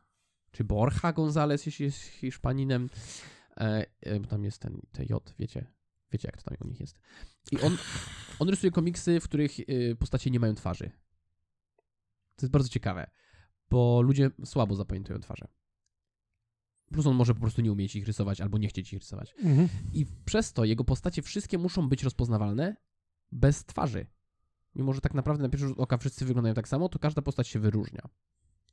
czy 0.51 0.65
Borja 0.65 1.13
González, 1.13 1.67
jeśli 1.67 1.85
jest 1.85 1.99
Hiszpaninem. 1.99 2.89
E, 3.57 3.87
e, 4.01 4.21
bo 4.21 4.27
tam 4.27 4.45
jest 4.45 4.59
ten 4.59 4.81
TJ, 4.93 5.13
wiecie, 5.39 5.67
wiecie 6.13 6.29
jak 6.29 6.43
to 6.43 6.51
tam 6.51 6.59
u 6.61 6.71
nich 6.71 6.81
jest. 6.81 6.99
I 7.53 7.61
on, 7.61 7.77
on 8.39 8.49
rysuje 8.49 8.71
komiksy, 8.71 9.21
w 9.21 9.25
których 9.25 9.61
y, 9.61 9.97
postacie 9.99 10.31
nie 10.31 10.41
mają 10.41 10.55
twarzy. 10.55 10.91
To 12.37 12.47
jest 12.47 12.53
bardzo 12.53 12.69
ciekawe, 12.69 13.11
bo 13.71 14.03
ludzie 14.03 14.31
słabo 14.45 14.75
zapamiętują 14.77 15.21
twarze. 15.21 15.49
Plus 16.93 17.07
on 17.07 17.17
może 17.17 17.35
po 17.35 17.41
prostu 17.41 17.63
nie 17.63 17.73
umieć 17.73 17.97
ich 17.97 18.07
rysować 18.07 18.41
albo 18.41 18.59
nie 18.59 18.69
chcieć 18.69 18.93
ich 18.93 18.99
rysować. 18.99 19.35
I 19.93 20.07
przez 20.25 20.53
to 20.53 20.65
jego 20.65 20.85
postacie 20.85 21.23
wszystkie 21.23 21.59
muszą 21.59 21.89
być 21.89 22.03
rozpoznawalne 22.03 22.77
bez 23.33 23.65
twarzy. 23.65 24.07
Mimo, 24.75 24.93
że 24.93 25.01
tak 25.01 25.15
naprawdę 25.15 25.43
na 25.43 25.49
pierwszy 25.49 25.69
rzut 25.69 25.81
oka 25.81 25.99
wszyscy 25.99 26.25
wyglądają 26.25 26.55
tak 26.55 26.69
samo, 26.69 26.89
to 26.89 26.99
każda 26.99 27.23
postać 27.23 27.49
się 27.49 27.59
wyróżnia. 27.59 28.09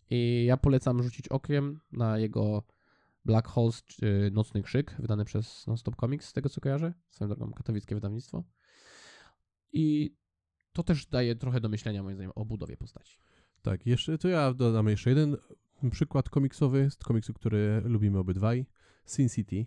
I 0.10 0.46
ja 0.48 0.58
polecam 0.58 1.04
rzucić 1.04 1.28
okiem 1.28 1.80
na 1.92 2.18
jego 2.18 2.64
Black 3.26 3.48
Holes, 3.48 3.84
czy 3.84 4.30
Nocny 4.34 4.64
Krzyk, 4.64 4.96
wydany 5.00 5.26
przez 5.26 5.68
Nonstop 5.68 5.96
Comics, 5.96 6.30
z 6.30 6.34
tego 6.34 6.50
co 6.50 6.62
kojarzę. 6.62 6.94
Swoją 7.10 7.30
drogą 7.30 7.54
katowickie 7.54 7.96
wydawnictwo. 7.96 8.44
I 9.72 10.16
to 10.74 10.84
też 10.84 11.06
daje 11.06 11.36
trochę 11.36 11.62
do 11.62 11.70
myślenia, 11.70 12.04
moim 12.04 12.16
zdaniem, 12.16 12.32
o 12.36 12.46
budowie 12.46 12.78
postaci. 12.78 13.20
Tak, 13.64 13.86
jeszcze 13.86 14.18
to 14.18 14.28
ja 14.28 14.54
dodam 14.54 14.88
jeszcze 14.88 15.10
jeden 15.10 15.38
przykład 15.92 16.30
komiksowy 16.30 16.90
z 16.92 16.96
komiksu, 16.96 17.34
który 17.34 17.82
lubimy 17.86 18.20
obydwaj. 18.20 18.66
Sin 19.06 19.30
City 19.30 19.66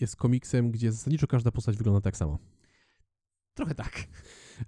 jest 0.00 0.16
komiksem, 0.16 0.70
gdzie 0.70 0.92
zasadniczo 0.92 1.26
każda 1.26 1.50
postać 1.50 1.76
wygląda 1.76 2.00
tak 2.00 2.16
samo. 2.16 2.38
Trochę 3.54 3.74
tak. 3.74 4.04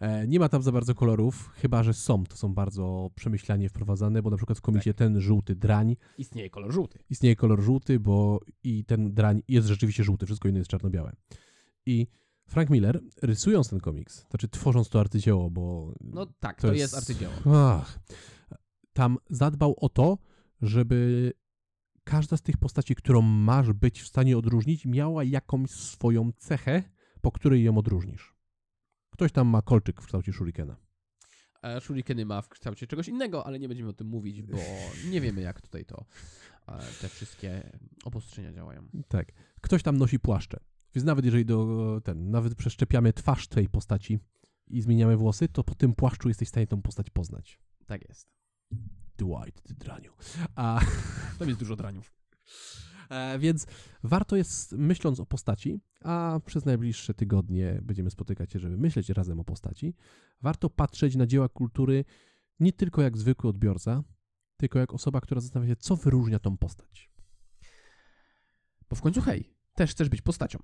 E, 0.00 0.28
nie 0.28 0.40
ma 0.40 0.48
tam 0.48 0.62
za 0.62 0.72
bardzo 0.72 0.94
kolorów, 0.94 1.50
chyba 1.54 1.82
że 1.82 1.94
są. 1.94 2.24
To 2.24 2.36
są 2.36 2.54
bardzo 2.54 3.10
przemyślanie 3.14 3.68
wprowadzane, 3.68 4.22
bo 4.22 4.30
na 4.30 4.36
przykład 4.36 4.58
w 4.58 4.62
komicie 4.62 4.94
ten 4.94 5.20
żółty 5.20 5.54
drań 5.54 5.96
Istnieje 6.18 6.50
kolor 6.50 6.72
żółty. 6.72 6.98
istnieje 7.10 7.36
kolor 7.36 7.60
żółty, 7.62 8.00
bo 8.00 8.40
i 8.64 8.84
ten 8.84 9.14
drań 9.14 9.42
jest 9.48 9.68
rzeczywiście 9.68 10.04
żółty, 10.04 10.26
wszystko 10.26 10.48
inne 10.48 10.58
jest 10.58 10.70
czarno-białe. 10.70 11.12
I 11.86 12.06
Frank 12.48 12.70
Miller, 12.70 13.00
rysując 13.22 13.68
ten 13.70 13.80
komiks, 13.80 14.26
znaczy 14.30 14.48
tworząc 14.48 14.88
to 14.88 15.00
arcydzieło, 15.00 15.50
bo 15.50 15.94
No 16.00 16.26
tak, 16.26 16.56
To 16.56 16.66
to, 16.68 16.74
jest- 16.74 16.80
jest 16.80 16.94
arcydzieło. 16.94 17.32
Ach, 17.56 17.98
tam 18.92 19.18
zadbał 19.30 19.74
o 19.80 19.88
to, 19.88 20.18
żeby 20.62 21.32
każda 22.04 22.36
z 22.36 22.42
tych 22.42 22.56
postaci, 22.56 22.94
którą 22.94 23.22
masz 23.22 23.72
być 23.72 24.02
w 24.02 24.06
stanie 24.06 24.38
odróżnić, 24.38 24.86
miała 24.86 25.24
jakąś 25.24 25.70
swoją 25.70 26.30
cechę, 26.36 26.82
po 27.20 27.32
której 27.32 27.64
ją 27.64 27.78
odróżnisz. 27.78 28.34
Ktoś 29.10 29.32
tam 29.32 29.48
ma 29.48 29.62
kolczyk 29.62 30.02
w 30.02 30.04
kształcie 30.06 30.32
shurikena. 30.32 30.76
A 31.62 31.80
Shurikeny 31.80 32.24
ma 32.26 32.42
w 32.42 32.48
kształcie 32.48 32.86
czegoś 32.86 33.08
innego, 33.08 33.46
ale 33.46 33.58
nie 33.58 33.68
będziemy 33.68 33.90
o 33.90 33.92
tym 33.92 34.06
mówić, 34.06 34.42
bo 34.42 34.58
nie 35.10 35.20
wiemy 35.20 35.40
jak 35.40 35.60
tutaj 35.60 35.84
to 35.84 36.04
e, 36.68 36.78
te 37.00 37.08
wszystkie 37.08 37.78
obostrzenia 38.04 38.52
działają. 38.52 38.88
Tak. 39.08 39.32
Ktoś 39.60 39.82
tam 39.82 39.98
nosi 39.98 40.20
płaszcze. 40.20 40.60
Więc 40.94 41.06
nawet 41.06 41.24
jeżeli 41.24 41.44
do 41.44 42.00
ten, 42.04 42.30
nawet 42.30 42.54
przeszczepiamy 42.54 43.12
twarz 43.12 43.48
tej 43.48 43.68
postaci 43.68 44.18
i 44.66 44.82
zmieniamy 44.82 45.16
włosy, 45.16 45.48
to 45.48 45.64
po 45.64 45.74
tym 45.74 45.94
płaszczu 45.94 46.28
jesteś 46.28 46.48
w 46.48 46.50
stanie 46.50 46.66
tą 46.66 46.82
postać 46.82 47.10
poznać. 47.10 47.60
Tak 47.86 48.08
jest. 48.08 48.28
Dwight, 49.16 49.62
ty 49.62 49.74
draniu. 49.74 50.12
A, 50.54 50.80
Tam 51.38 51.48
jest 51.48 51.60
dużo 51.60 51.76
draniów. 51.76 52.12
e, 53.10 53.38
więc 53.38 53.66
warto 54.02 54.36
jest, 54.36 54.72
myśląc 54.72 55.20
o 55.20 55.26
postaci, 55.26 55.80
a 56.04 56.40
przez 56.44 56.64
najbliższe 56.64 57.14
tygodnie 57.14 57.80
będziemy 57.82 58.10
spotykać 58.10 58.52
się, 58.52 58.58
żeby 58.58 58.76
myśleć 58.76 59.08
razem 59.08 59.40
o 59.40 59.44
postaci, 59.44 59.94
warto 60.42 60.70
patrzeć 60.70 61.16
na 61.16 61.26
dzieła 61.26 61.48
kultury 61.48 62.04
nie 62.60 62.72
tylko 62.72 63.02
jak 63.02 63.18
zwykły 63.18 63.50
odbiorca, 63.50 64.02
tylko 64.56 64.78
jak 64.78 64.94
osoba, 64.94 65.20
która 65.20 65.40
zastanawia 65.40 65.72
się, 65.72 65.76
co 65.76 65.96
wyróżnia 65.96 66.38
tą 66.38 66.58
postać. 66.58 67.10
Bo 68.90 68.96
w 68.96 69.00
końcu 69.00 69.20
hej, 69.20 69.54
też 69.74 69.90
chcesz 69.90 70.08
być 70.08 70.22
postacią. 70.22 70.58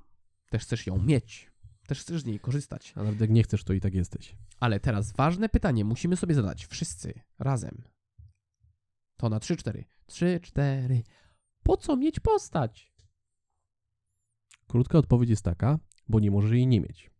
Też 0.50 0.62
chcesz 0.62 0.86
ją 0.86 1.02
mieć. 1.02 1.50
Też 1.86 2.00
chcesz 2.00 2.22
z 2.22 2.24
niej 2.24 2.40
korzystać. 2.40 2.92
A 2.96 3.02
nawet 3.02 3.20
jak 3.20 3.30
nie 3.30 3.42
chcesz, 3.42 3.64
to 3.64 3.72
i 3.72 3.80
tak 3.80 3.94
jesteś. 3.94 4.36
Ale 4.60 4.80
teraz 4.80 5.12
ważne 5.12 5.48
pytanie 5.48 5.84
musimy 5.84 6.16
sobie 6.16 6.34
zadać 6.34 6.66
wszyscy 6.66 7.20
razem. 7.38 7.82
To 9.16 9.28
na 9.28 9.38
3-4. 9.38 9.84
3-4. 10.08 11.02
Po 11.62 11.76
co 11.76 11.96
mieć 11.96 12.20
postać? 12.20 12.92
Krótka 14.66 14.98
odpowiedź 14.98 15.30
jest 15.30 15.44
taka, 15.44 15.78
bo 16.08 16.20
nie 16.20 16.30
możesz 16.30 16.50
jej 16.50 16.66
nie 16.66 16.80
mieć. 16.80 17.10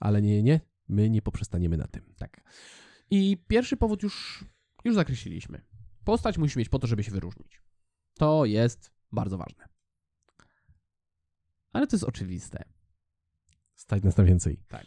Ale 0.00 0.22
nie, 0.22 0.42
nie, 0.42 0.60
my 0.88 1.10
nie 1.10 1.22
poprzestaniemy 1.22 1.76
na 1.76 1.86
tym. 1.86 2.14
Tak. 2.18 2.40
I 3.10 3.36
pierwszy 3.48 3.76
powód 3.76 4.02
już, 4.02 4.44
już 4.84 4.94
zakreśliliśmy. 4.94 5.64
Postać 6.04 6.38
musisz 6.38 6.56
mieć 6.56 6.68
po 6.68 6.78
to, 6.78 6.86
żeby 6.86 7.04
się 7.04 7.10
wyróżnić. 7.10 7.62
To 8.14 8.44
jest 8.44 8.92
bardzo 9.12 9.38
ważne. 9.38 9.68
Ale 11.72 11.86
to 11.86 11.96
jest 11.96 12.04
oczywiste. 12.04 12.64
Stać 13.74 14.02
nas 14.02 14.16
na 14.16 14.24
więcej. 14.24 14.60
Tak. 14.68 14.86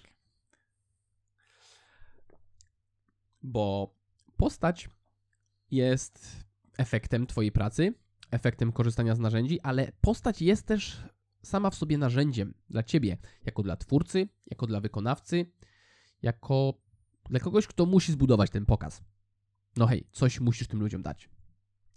Bo 3.43 3.95
postać 4.37 4.89
jest 5.71 6.45
efektem 6.77 7.27
Twojej 7.27 7.51
pracy, 7.51 7.93
efektem 8.31 8.71
korzystania 8.71 9.15
z 9.15 9.19
narzędzi, 9.19 9.61
ale 9.61 9.91
postać 10.01 10.41
jest 10.41 10.65
też 10.65 11.03
sama 11.43 11.69
w 11.69 11.75
sobie 11.75 11.97
narzędziem 11.97 12.53
dla 12.69 12.83
Ciebie, 12.83 13.17
jako 13.45 13.63
dla 13.63 13.75
twórcy, 13.75 14.29
jako 14.45 14.67
dla 14.67 14.79
wykonawcy, 14.79 15.45
jako 16.21 16.81
dla 17.29 17.39
kogoś, 17.39 17.67
kto 17.67 17.85
musi 17.85 18.11
zbudować 18.11 18.49
ten 18.49 18.65
pokaz. 18.65 19.01
No 19.77 19.87
hej, 19.87 20.07
coś 20.11 20.39
musisz 20.39 20.67
tym 20.67 20.79
ludziom 20.79 21.01
dać. 21.01 21.29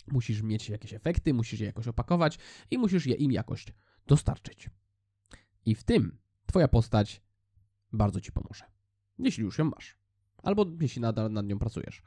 Musisz 0.06 0.42
mieć 0.42 0.68
jakieś 0.68 0.94
efekty, 0.94 1.34
musisz 1.34 1.60
je 1.60 1.66
jakoś 1.66 1.88
opakować 1.88 2.38
i 2.70 2.78
musisz 2.78 3.06
je 3.06 3.14
im 3.14 3.32
jakoś 3.32 3.66
dostarczyć. 4.06 4.70
I 5.66 5.74
w 5.74 5.84
tym 5.84 6.18
Twoja 6.46 6.68
postać 6.68 7.22
bardzo 7.92 8.20
Ci 8.20 8.32
pomoże. 8.32 8.64
Jeśli 9.18 9.44
już 9.44 9.58
ją 9.58 9.64
masz. 9.64 9.96
Albo 10.42 10.66
jeśli 10.80 11.02
nadal 11.02 11.32
nad 11.32 11.46
nią 11.46 11.58
pracujesz. 11.58 12.02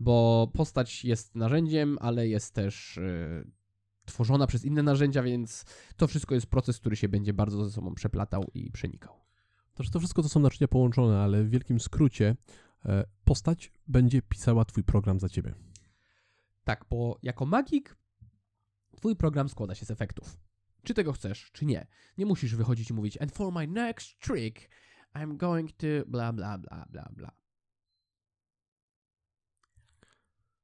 Bo 0.00 0.48
postać 0.54 1.04
jest 1.04 1.34
narzędziem, 1.34 1.98
ale 2.00 2.28
jest 2.28 2.54
też 2.54 2.96
yy, 2.96 3.50
tworzona 4.04 4.46
przez 4.46 4.64
inne 4.64 4.82
narzędzia, 4.82 5.22
więc 5.22 5.64
to 5.96 6.06
wszystko 6.06 6.34
jest 6.34 6.46
proces, 6.46 6.78
który 6.78 6.96
się 6.96 7.08
będzie 7.08 7.32
bardzo 7.32 7.64
ze 7.64 7.70
sobą 7.70 7.94
przeplatał 7.94 8.50
i 8.54 8.70
przenikał. 8.70 9.20
To, 9.74 9.82
że 9.82 9.90
to 9.90 9.98
wszystko 9.98 10.22
to 10.22 10.28
są 10.28 10.40
naczynia 10.40 10.68
połączone, 10.68 11.20
ale 11.20 11.44
w 11.44 11.50
wielkim 11.50 11.80
skrócie 11.80 12.36
e, 12.84 13.04
postać 13.24 13.72
będzie 13.88 14.22
pisała 14.22 14.64
twój 14.64 14.84
program 14.84 15.20
za 15.20 15.28
ciebie. 15.28 15.54
Tak, 16.64 16.84
bo 16.90 17.18
jako 17.22 17.46
magik 17.46 17.96
twój 18.96 19.16
program 19.16 19.48
składa 19.48 19.74
się 19.74 19.86
z 19.86 19.90
efektów. 19.90 20.36
Czy 20.84 20.94
tego 20.94 21.12
chcesz, 21.12 21.50
czy 21.52 21.66
nie. 21.66 21.86
Nie 22.18 22.26
musisz 22.26 22.54
wychodzić 22.54 22.90
i 22.90 22.94
mówić 22.94 23.18
and 23.20 23.32
for 23.32 23.52
my 23.52 23.66
next 23.66 24.18
trick 24.18 24.68
I'm 25.14 25.36
going 25.36 25.72
to 25.72 25.86
bla 26.06 26.32
bla 26.32 26.58
bla 26.58 26.86
bla 26.90 27.10
bla. 27.12 27.32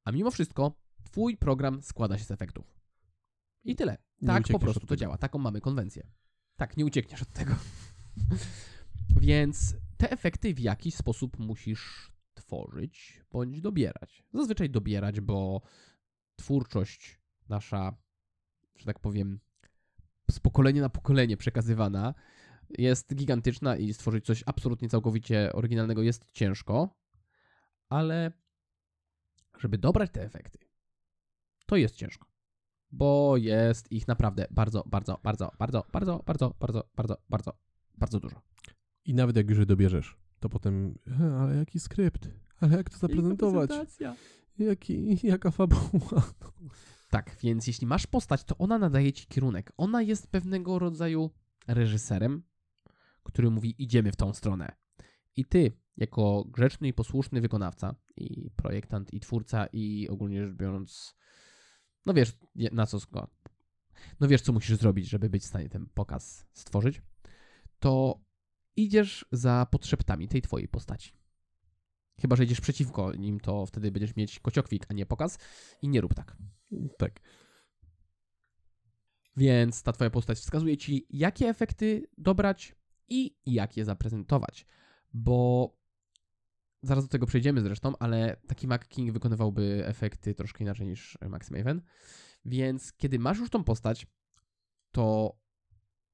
A 0.04 0.12
mimo 0.12 0.30
wszystko 0.30 0.80
twój 1.04 1.36
program 1.36 1.82
składa 1.82 2.18
się 2.18 2.24
z 2.24 2.30
efektów. 2.30 2.80
I 3.64 3.76
tyle. 3.76 3.98
Nie 4.22 4.28
Tak 4.28 4.48
po 4.48 4.58
prostu 4.58 4.86
to 4.86 4.96
działa. 4.96 5.18
Taką 5.18 5.38
mamy 5.38 5.60
konwencję. 5.60 6.06
Tak, 6.56 6.76
nie 6.76 6.84
uciekniesz 6.84 7.22
od 7.22 7.32
tego. 7.32 7.54
Więc 9.20 9.76
te 9.96 10.10
efekty 10.10 10.54
w 10.54 10.60
jakiś 10.60 10.94
sposób 10.94 11.38
musisz 11.38 12.12
tworzyć 12.34 13.22
bądź 13.30 13.60
dobierać. 13.60 14.24
Zazwyczaj 14.34 14.70
dobierać, 14.70 15.20
bo 15.20 15.62
twórczość 16.36 17.20
nasza, 17.48 17.96
że 18.76 18.84
tak 18.84 18.98
powiem, 18.98 19.40
z 20.30 20.40
pokolenia 20.40 20.82
na 20.82 20.88
pokolenie 20.88 21.36
przekazywana 21.36 22.14
jest 22.78 23.14
gigantyczna 23.14 23.76
i 23.76 23.94
stworzyć 23.94 24.26
coś 24.26 24.42
absolutnie 24.46 24.88
całkowicie 24.88 25.52
oryginalnego 25.52 26.02
jest 26.02 26.24
ciężko, 26.32 26.96
ale 27.88 28.32
żeby 29.58 29.78
dobrać 29.78 30.10
te 30.10 30.22
efekty, 30.22 30.58
to 31.66 31.76
jest 31.76 31.96
ciężko. 31.96 32.26
Bo 32.90 33.36
jest 33.36 33.92
ich 33.92 34.08
naprawdę 34.08 34.46
bardzo, 34.50 34.84
bardzo, 34.86 35.20
bardzo, 35.22 35.52
bardzo, 35.58 35.84
bardzo, 35.92 36.22
bardzo, 36.26 36.54
bardzo, 36.60 36.84
bardzo, 36.96 37.16
bardzo, 37.28 37.52
bardzo 37.98 38.20
dużo. 38.20 38.42
I 39.04 39.14
nawet 39.14 39.36
jak 39.36 39.50
już 39.50 39.58
je 39.58 39.66
dobierzesz, 39.66 40.16
to 40.40 40.48
potem, 40.48 40.98
"E, 41.20 41.36
ale 41.40 41.56
jaki 41.56 41.80
skrypt, 41.80 42.28
ale 42.60 42.76
jak 42.76 42.90
to 42.90 42.98
zaprezentować, 42.98 43.70
jaki, 44.58 45.18
jaka 45.26 45.50
fabuła. 45.50 46.22
Tak, 47.10 47.36
więc 47.42 47.66
jeśli 47.66 47.86
masz 47.86 48.06
postać, 48.06 48.44
to 48.44 48.58
ona 48.58 48.78
nadaje 48.78 49.12
ci 49.12 49.26
kierunek. 49.26 49.72
Ona 49.76 50.02
jest 50.02 50.30
pewnego 50.30 50.78
rodzaju 50.78 51.30
reżyserem, 51.66 52.42
który 53.22 53.50
mówi: 53.50 53.74
idziemy 53.82 54.12
w 54.12 54.16
tą 54.16 54.34
stronę. 54.34 54.76
I 55.36 55.44
ty, 55.44 55.72
jako 55.96 56.44
grzeczny 56.44 56.88
i 56.88 56.92
posłuszny 56.92 57.40
wykonawca, 57.40 57.94
i 58.16 58.50
projektant, 58.50 59.14
i 59.14 59.20
twórca, 59.20 59.66
i 59.66 60.08
ogólnie 60.08 60.46
rzecz 60.46 60.56
biorąc, 60.56 61.16
no 62.06 62.14
wiesz, 62.14 62.32
na 62.72 62.86
co 62.86 62.98
sko- 63.00 63.28
No 64.20 64.28
wiesz, 64.28 64.42
co 64.42 64.52
musisz 64.52 64.78
zrobić, 64.78 65.08
żeby 65.08 65.30
być 65.30 65.42
w 65.42 65.46
stanie 65.46 65.68
ten 65.68 65.86
pokaz 65.94 66.46
stworzyć, 66.52 67.02
to 67.78 68.20
idziesz 68.76 69.26
za 69.32 69.66
podszeptami 69.70 70.28
tej 70.28 70.42
twojej 70.42 70.68
postaci. 70.68 71.17
Chyba, 72.20 72.36
że 72.36 72.44
idziesz 72.44 72.60
przeciwko 72.60 73.14
nim, 73.14 73.40
to 73.40 73.66
wtedy 73.66 73.90
będziesz 73.92 74.16
mieć 74.16 74.40
kociokwik, 74.40 74.86
a 74.88 74.94
nie 74.94 75.06
pokaz. 75.06 75.38
I 75.82 75.88
nie 75.88 76.00
rób 76.00 76.14
tak. 76.14 76.36
Tak. 76.98 77.20
Więc 79.36 79.82
ta 79.82 79.92
twoja 79.92 80.10
postać 80.10 80.38
wskazuje 80.38 80.76
ci, 80.76 81.06
jakie 81.10 81.48
efekty 81.48 82.06
dobrać 82.18 82.74
i 83.08 83.36
jak 83.46 83.76
je 83.76 83.84
zaprezentować. 83.84 84.66
Bo 85.14 85.76
zaraz 86.82 87.04
do 87.04 87.08
tego 87.08 87.26
przejdziemy 87.26 87.62
zresztą, 87.62 87.92
ale 87.98 88.36
taki 88.46 88.66
Mac 88.66 88.88
King 88.88 89.12
wykonywałby 89.12 89.86
efekty 89.86 90.34
troszkę 90.34 90.64
inaczej 90.64 90.86
niż 90.86 91.18
Max 91.28 91.50
Maven. 91.50 91.82
Więc 92.44 92.92
kiedy 92.92 93.18
masz 93.18 93.38
już 93.38 93.50
tą 93.50 93.64
postać, 93.64 94.06
to 94.90 95.36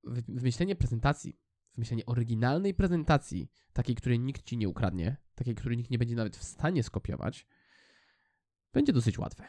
wy- 0.05 0.25
wymyślenie 0.29 0.77
prezentacji, 0.77 1.39
wymyślenie 1.75 2.07
oryginalnej 2.07 2.75
prezentacji, 2.75 3.51
takiej, 3.73 3.97
której 3.97 4.21
nikt 4.21 4.43
ci 4.43 4.57
nie 4.57 4.69
ukradnie, 4.69 5.17
takiej, 5.35 5.55
której 5.55 5.77
nikt 5.79 5.91
nie 5.91 5.99
będzie 5.99 6.17
nawet 6.17 6.37
w 6.37 6.45
stanie 6.45 6.83
skopiować, 6.83 7.47
będzie 8.73 8.93
dosyć 8.93 9.19
łatwe. 9.19 9.45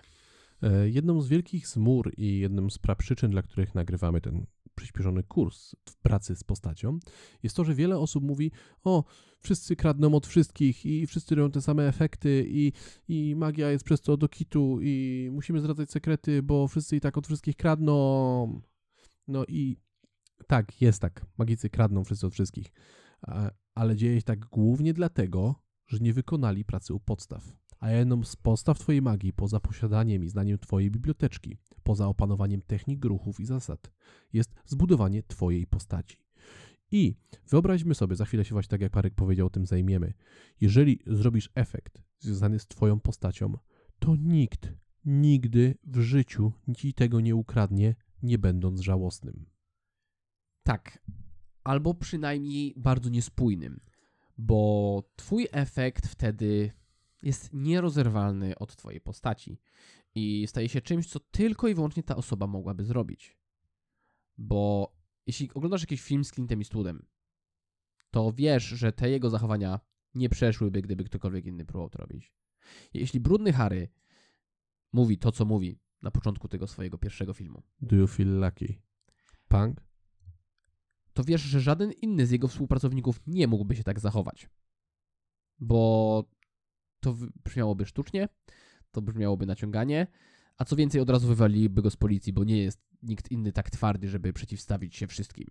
E, 0.62 0.90
Jedną 0.90 1.22
z 1.22 1.28
wielkich 1.28 1.68
zmur 1.68 2.12
i 2.18 2.40
jedną 2.40 2.70
z 2.70 2.80
przyczyn, 2.98 3.32
dla 3.32 3.42
których 3.42 3.76
nagrywamy 3.76 4.22
ten 4.22 4.46
przyspieszony 4.76 5.24
kurs 5.24 5.76
w 5.90 5.98
pracy 5.98 6.36
z 6.36 6.44
postacią, 6.44 7.00
jest 7.44 7.56
to, 7.56 7.64
że 7.64 7.76
wiele 7.76 8.00
osób 8.00 8.24
mówi: 8.24 8.52
O, 8.84 9.04
wszyscy 9.40 9.76
kradną 9.76 10.16
od 10.16 10.28
wszystkich 10.28 10.86
i 10.86 11.08
wszyscy 11.08 11.36
robią 11.36 11.52
te 11.52 11.62
same 11.62 11.88
efekty, 11.88 12.46
i, 12.48 12.72
i 13.08 13.36
magia 13.36 13.72
jest 13.72 13.86
przez 13.86 14.02
to 14.02 14.18
do 14.18 14.28
kitu, 14.28 14.80
i 14.82 15.30
musimy 15.32 15.60
zdradzać 15.60 15.92
sekrety, 15.92 16.44
bo 16.44 16.68
wszyscy 16.68 16.96
i 16.96 17.00
tak 17.00 17.18
od 17.18 17.26
wszystkich 17.26 17.56
kradną. 17.56 18.62
No 19.28 19.46
i 19.48 19.78
tak, 20.48 20.82
jest 20.82 21.02
tak. 21.02 21.26
Magicy 21.38 21.70
kradną 21.70 22.04
wszyscy 22.04 22.28
od 22.28 22.34
wszystkich. 22.34 22.72
Ale 23.76 23.96
dzieje 23.96 24.20
się 24.20 24.26
tak 24.26 24.40
głównie 24.46 24.94
dlatego, 24.94 25.65
że 25.88 25.98
nie 26.00 26.14
wykonali 26.14 26.66
pracy 26.66 26.94
u 26.94 27.00
podstaw. 27.00 27.58
A 27.80 27.92
jedną 27.92 28.24
z 28.24 28.36
podstaw 28.36 28.80
Twojej 28.80 29.02
magii, 29.02 29.34
poza 29.34 29.60
posiadaniem 29.60 30.24
i 30.24 30.30
znaniem 30.30 30.60
Twojej 30.60 30.92
biblioteczki, 30.92 31.58
poza 31.84 32.08
opanowaniem 32.08 32.62
technik, 32.62 33.06
ruchów 33.06 33.40
i 33.40 33.46
zasad, 33.46 33.92
jest 34.34 34.54
zbudowanie 34.66 35.24
Twojej 35.24 35.68
postaci. 35.68 36.18
I 36.92 37.16
wyobraźmy 37.50 37.96
sobie, 37.96 38.16
za 38.16 38.26
chwilę 38.26 38.46
się 38.46 38.56
właśnie 38.56 38.70
tak 38.70 38.82
jak 38.82 38.92
Parek 38.92 39.16
powiedział, 39.16 39.50
tym 39.50 39.66
zajmiemy. 39.66 40.14
Jeżeli 40.62 41.00
zrobisz 41.08 41.50
efekt 41.56 42.02
związany 42.20 42.60
z 42.60 42.68
Twoją 42.68 43.00
postacią, 43.00 43.58
to 44.00 44.16
nikt, 44.16 44.74
nigdy 45.06 45.78
w 45.84 46.00
życiu 46.00 46.52
ci 46.78 46.94
tego 46.94 47.22
nie 47.22 47.36
ukradnie, 47.36 47.96
nie 48.24 48.38
będąc 48.38 48.80
żałosnym. 48.80 49.46
Tak. 50.64 51.00
Albo 51.64 51.94
przynajmniej 51.94 52.74
bardzo 52.78 53.10
niespójnym, 53.10 53.80
bo 54.38 55.04
twój 55.16 55.48
efekt 55.52 56.08
wtedy 56.08 56.72
jest 57.24 57.50
nierozerwalny 57.54 58.58
od 58.58 58.76
twojej 58.76 59.02
postaci 59.02 59.60
i 60.16 60.48
staje 60.48 60.70
się 60.70 60.82
czymś, 60.82 61.08
co 61.08 61.20
tylko 61.20 61.68
i 61.68 61.76
wyłącznie 61.76 62.04
ta 62.04 62.16
osoba 62.16 62.48
mogłaby 62.48 62.86
zrobić. 62.86 63.38
Bo 64.38 64.94
jeśli 65.28 65.50
oglądasz 65.54 65.82
jakiś 65.82 66.02
film 66.02 66.24
z 66.24 66.32
Clintem 66.32 66.60
Eastwoodem, 66.60 67.06
to 68.12 68.32
wiesz, 68.32 68.64
że 68.64 68.92
te 68.92 69.10
jego 69.10 69.30
zachowania 69.30 69.80
nie 70.14 70.30
przeszłyby, 70.30 70.82
gdyby 70.82 71.04
ktokolwiek 71.04 71.46
inny 71.46 71.66
próbował 71.66 71.90
to 71.90 71.98
robić. 71.98 72.34
Jeśli 72.94 73.20
brudny 73.20 73.54
Harry 73.54 73.90
mówi 74.94 75.18
to, 75.18 75.32
co 75.32 75.46
mówi 75.46 75.80
na 76.02 76.12
początku 76.12 76.48
tego 76.48 76.68
swojego 76.68 76.98
pierwszego 76.98 77.34
filmu, 77.34 77.64
Do 77.82 77.96
you 77.96 78.08
feel 78.08 78.40
lucky? 78.40 78.82
Punk? 79.48 79.82
To 81.16 81.24
wiesz, 81.24 81.42
że 81.42 81.62
żaden 81.62 81.92
inny 81.92 82.26
z 82.26 82.32
jego 82.32 82.48
współpracowników 82.48 83.22
nie 83.28 83.48
mógłby 83.48 83.76
się 83.76 83.84
tak 83.84 84.00
zachować. 84.00 84.50
Bo 85.60 86.24
to 87.00 87.16
brzmiałoby 87.44 87.86
sztucznie, 87.86 88.30
to 88.92 89.02
brzmiałoby 89.02 89.46
naciąganie, 89.46 90.08
a 90.58 90.66
co 90.66 90.76
więcej, 90.76 91.02
od 91.02 91.10
razu 91.10 91.28
wywaliliby 91.28 91.82
go 91.82 91.90
z 91.90 91.96
policji, 91.96 92.34
bo 92.34 92.44
nie 92.44 92.58
jest 92.58 92.82
nikt 93.04 93.32
inny 93.32 93.52
tak 93.52 93.70
twardy, 93.70 94.10
żeby 94.10 94.34
przeciwstawić 94.34 94.96
się 94.96 95.08
wszystkim. 95.08 95.48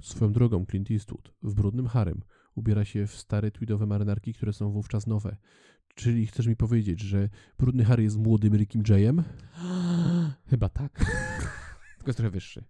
Swoją 0.00 0.32
drogą 0.32 0.66
Clint 0.66 0.90
Eastwood 0.90 1.32
w 1.42 1.54
Brudnym 1.54 1.86
Harem 1.86 2.22
ubiera 2.54 2.84
się 2.84 3.06
w 3.06 3.14
stare 3.14 3.50
tweedowe 3.50 3.86
marynarki, 3.86 4.34
które 4.34 4.52
są 4.52 4.70
wówczas 4.70 5.06
nowe. 5.06 5.36
Czyli 5.94 6.26
chcesz 6.26 6.46
mi 6.46 6.56
powiedzieć, 6.56 7.00
że 7.00 7.28
Brudny 7.58 7.84
Harry 7.84 8.02
jest 8.02 8.18
młodym 8.18 8.54
Rickiem 8.54 8.82
Jayem? 8.88 9.22
Chyba 10.50 10.68
tak. 10.68 10.98
Tylko 11.96 12.08
jest 12.08 12.16
trochę 12.16 12.30
wyższy. 12.30 12.64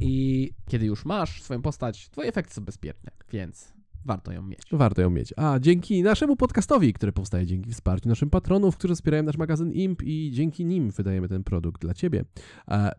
I 0.00 0.50
kiedy 0.68 0.86
już 0.86 1.04
masz 1.04 1.42
swoją 1.42 1.62
postać, 1.62 2.08
twoje 2.08 2.28
efekty 2.28 2.54
są 2.54 2.64
bezpieczne, 2.64 3.10
więc 3.32 3.72
warto 4.04 4.32
ją 4.32 4.42
mieć. 4.42 4.60
Warto 4.72 5.02
ją 5.02 5.10
mieć. 5.10 5.34
A 5.36 5.58
dzięki 5.58 6.02
naszemu 6.02 6.36
podcastowi, 6.36 6.92
który 6.92 7.12
powstaje 7.12 7.46
dzięki 7.46 7.72
wsparciu 7.72 8.08
naszym 8.08 8.30
patronów, 8.30 8.76
którzy 8.76 8.94
wspierają 8.94 9.22
nasz 9.22 9.36
magazyn 9.36 9.72
IMP 9.72 10.02
i 10.02 10.30
dzięki 10.34 10.64
nim 10.64 10.90
wydajemy 10.90 11.28
ten 11.28 11.44
produkt 11.44 11.80
dla 11.80 11.94
ciebie, 11.94 12.24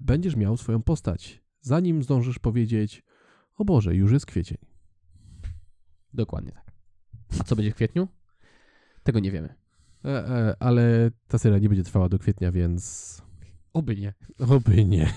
będziesz 0.02 0.36
miał 0.36 0.58
swoją 0.58 0.82
postać. 0.84 1.43
Zanim 1.62 2.04
zdążysz 2.04 2.39
powiedzieć, 2.39 3.04
o 3.56 3.66
Boże, 3.66 3.95
już 3.95 4.12
jest 4.12 4.26
kwiecień. 4.26 4.58
Dokładnie 6.14 6.52
tak. 6.52 6.72
A 7.39 7.43
co 7.43 7.56
będzie 7.56 7.72
w 7.72 7.76
kwietniu? 7.76 8.08
Tego 9.04 9.20
nie 9.20 9.32
wiemy. 9.32 9.56
E, 10.06 10.30
e, 10.30 10.56
ale 10.60 11.12
ta 11.28 11.38
seria 11.38 11.60
nie 11.60 11.70
będzie 11.70 11.84
trwała 11.84 12.10
do 12.10 12.20
kwietnia, 12.20 12.52
więc 12.52 13.22
Oby 13.74 13.95
nie. 13.95 14.14
oby 14.50 14.86
nie. 14.86 15.14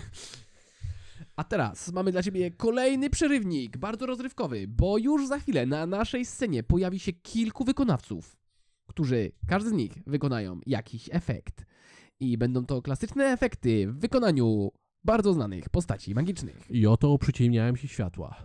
A 1.41 1.45
teraz 1.45 1.93
mamy 1.93 2.13
dla 2.13 2.23
Ciebie 2.23 2.51
kolejny 2.51 3.11
przerywnik, 3.11 3.77
bardzo 3.77 4.07
rozrywkowy, 4.07 4.69
bo 4.69 4.99
już 4.99 5.29
za 5.29 5.39
chwilę 5.39 5.67
na 5.67 5.87
naszej 5.87 6.25
scenie 6.25 6.63
pojawi 6.63 6.99
się 6.99 7.13
kilku 7.13 7.65
wykonawców, 7.65 8.37
którzy, 8.87 9.33
każdy 9.47 9.71
z 9.71 9.73
nich, 9.73 9.93
wykonają 10.07 10.61
jakiś 10.67 11.09
efekt. 11.13 11.67
I 12.21 12.39
będą 12.39 12.67
to 12.67 12.83
klasyczne 12.83 13.25
efekty 13.25 13.93
w 13.93 13.99
wykonaniu 13.99 14.71
bardzo 15.05 15.33
znanych 15.33 15.69
postaci 15.69 16.15
magicznych. 16.15 16.71
I 16.71 16.87
oto 16.87 17.19
przyciemniałem 17.19 17.77
się 17.77 17.89
światła. 17.89 18.37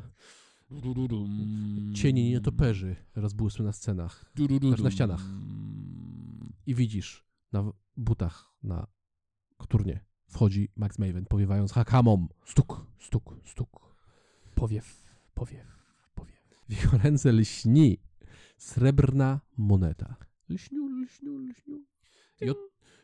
Cienie 1.93 2.29
nietoperzy 2.29 2.95
rozbłysły 3.15 3.65
na 3.65 3.73
scenach. 3.73 4.25
Znaczy 4.67 4.83
na 4.83 4.91
ścianach. 4.91 5.21
I 6.65 6.75
widzisz, 6.75 7.25
na 7.51 7.71
butach 7.97 8.51
na 8.63 8.87
koturnie 9.57 10.05
wchodzi 10.35 10.69
Max 10.75 10.99
Maven, 10.99 11.25
powiewając 11.25 11.71
hakamom. 11.71 12.27
Stuk, 12.45 12.85
stuk, 12.99 13.35
stuk. 13.45 13.95
Powiew, 14.55 15.03
powiew, 15.33 15.67
powiew. 16.15 16.41
W 16.69 16.83
jego 16.83 16.97
ręce 16.97 17.31
lśni 17.31 17.97
srebrna 18.57 19.41
moneta. 19.57 20.15
Lśniu, 20.49 20.87
lśniu, 20.87 21.37
lśniu. 21.39 21.79
I, 22.41 22.49
ot, 22.49 22.57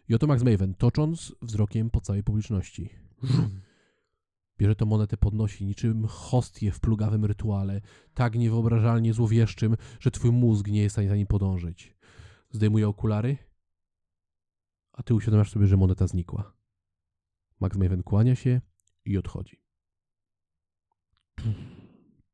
I 0.09 0.15
oto 0.15 0.27
Max 0.27 0.43
Maven, 0.43 0.73
tocząc 0.73 1.35
wzrokiem 1.41 1.89
po 1.89 2.01
całej 2.01 2.23
publiczności. 2.23 2.89
Bierze 4.57 4.75
tę 4.75 4.85
monetę, 4.85 5.17
podnosi 5.17 5.65
niczym 5.65 6.07
hostię 6.07 6.71
w 6.71 6.79
plugawym 6.79 7.25
rytuale, 7.25 7.81
tak 8.13 8.35
niewyobrażalnie 8.35 9.13
złowieszczym, 9.13 9.77
że 9.99 10.11
twój 10.11 10.31
mózg 10.31 10.67
nie 10.67 10.81
jest 10.81 10.93
w 10.93 10.95
stanie 10.95 11.09
za 11.09 11.15
nim 11.15 11.27
podążyć. 11.27 11.95
Zdejmuje 12.49 12.87
okulary, 12.87 13.37
a 14.93 15.03
ty 15.03 15.13
uświadamiasz 15.13 15.51
sobie, 15.51 15.67
że 15.67 15.77
moneta 15.77 16.07
znikła. 16.07 16.60
Max 17.61 17.77
Maven 17.77 18.03
kłania 18.03 18.35
się 18.35 18.61
i 19.05 19.17
odchodzi. 19.17 19.63
Tuf, 21.35 21.55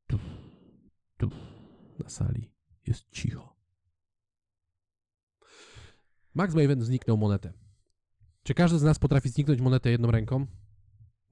tuf, 0.06 0.20
tuf. 1.16 1.32
Na 1.98 2.08
sali 2.08 2.50
jest 2.86 3.10
cicho. 3.10 3.56
Max 6.34 6.54
Maven 6.54 6.82
zniknął 6.82 7.16
monetę. 7.16 7.52
Czy 8.42 8.54
każdy 8.54 8.78
z 8.78 8.82
nas 8.82 8.98
potrafi 8.98 9.28
zniknąć 9.28 9.60
monetę 9.60 9.90
jedną 9.90 10.10
ręką? 10.10 10.46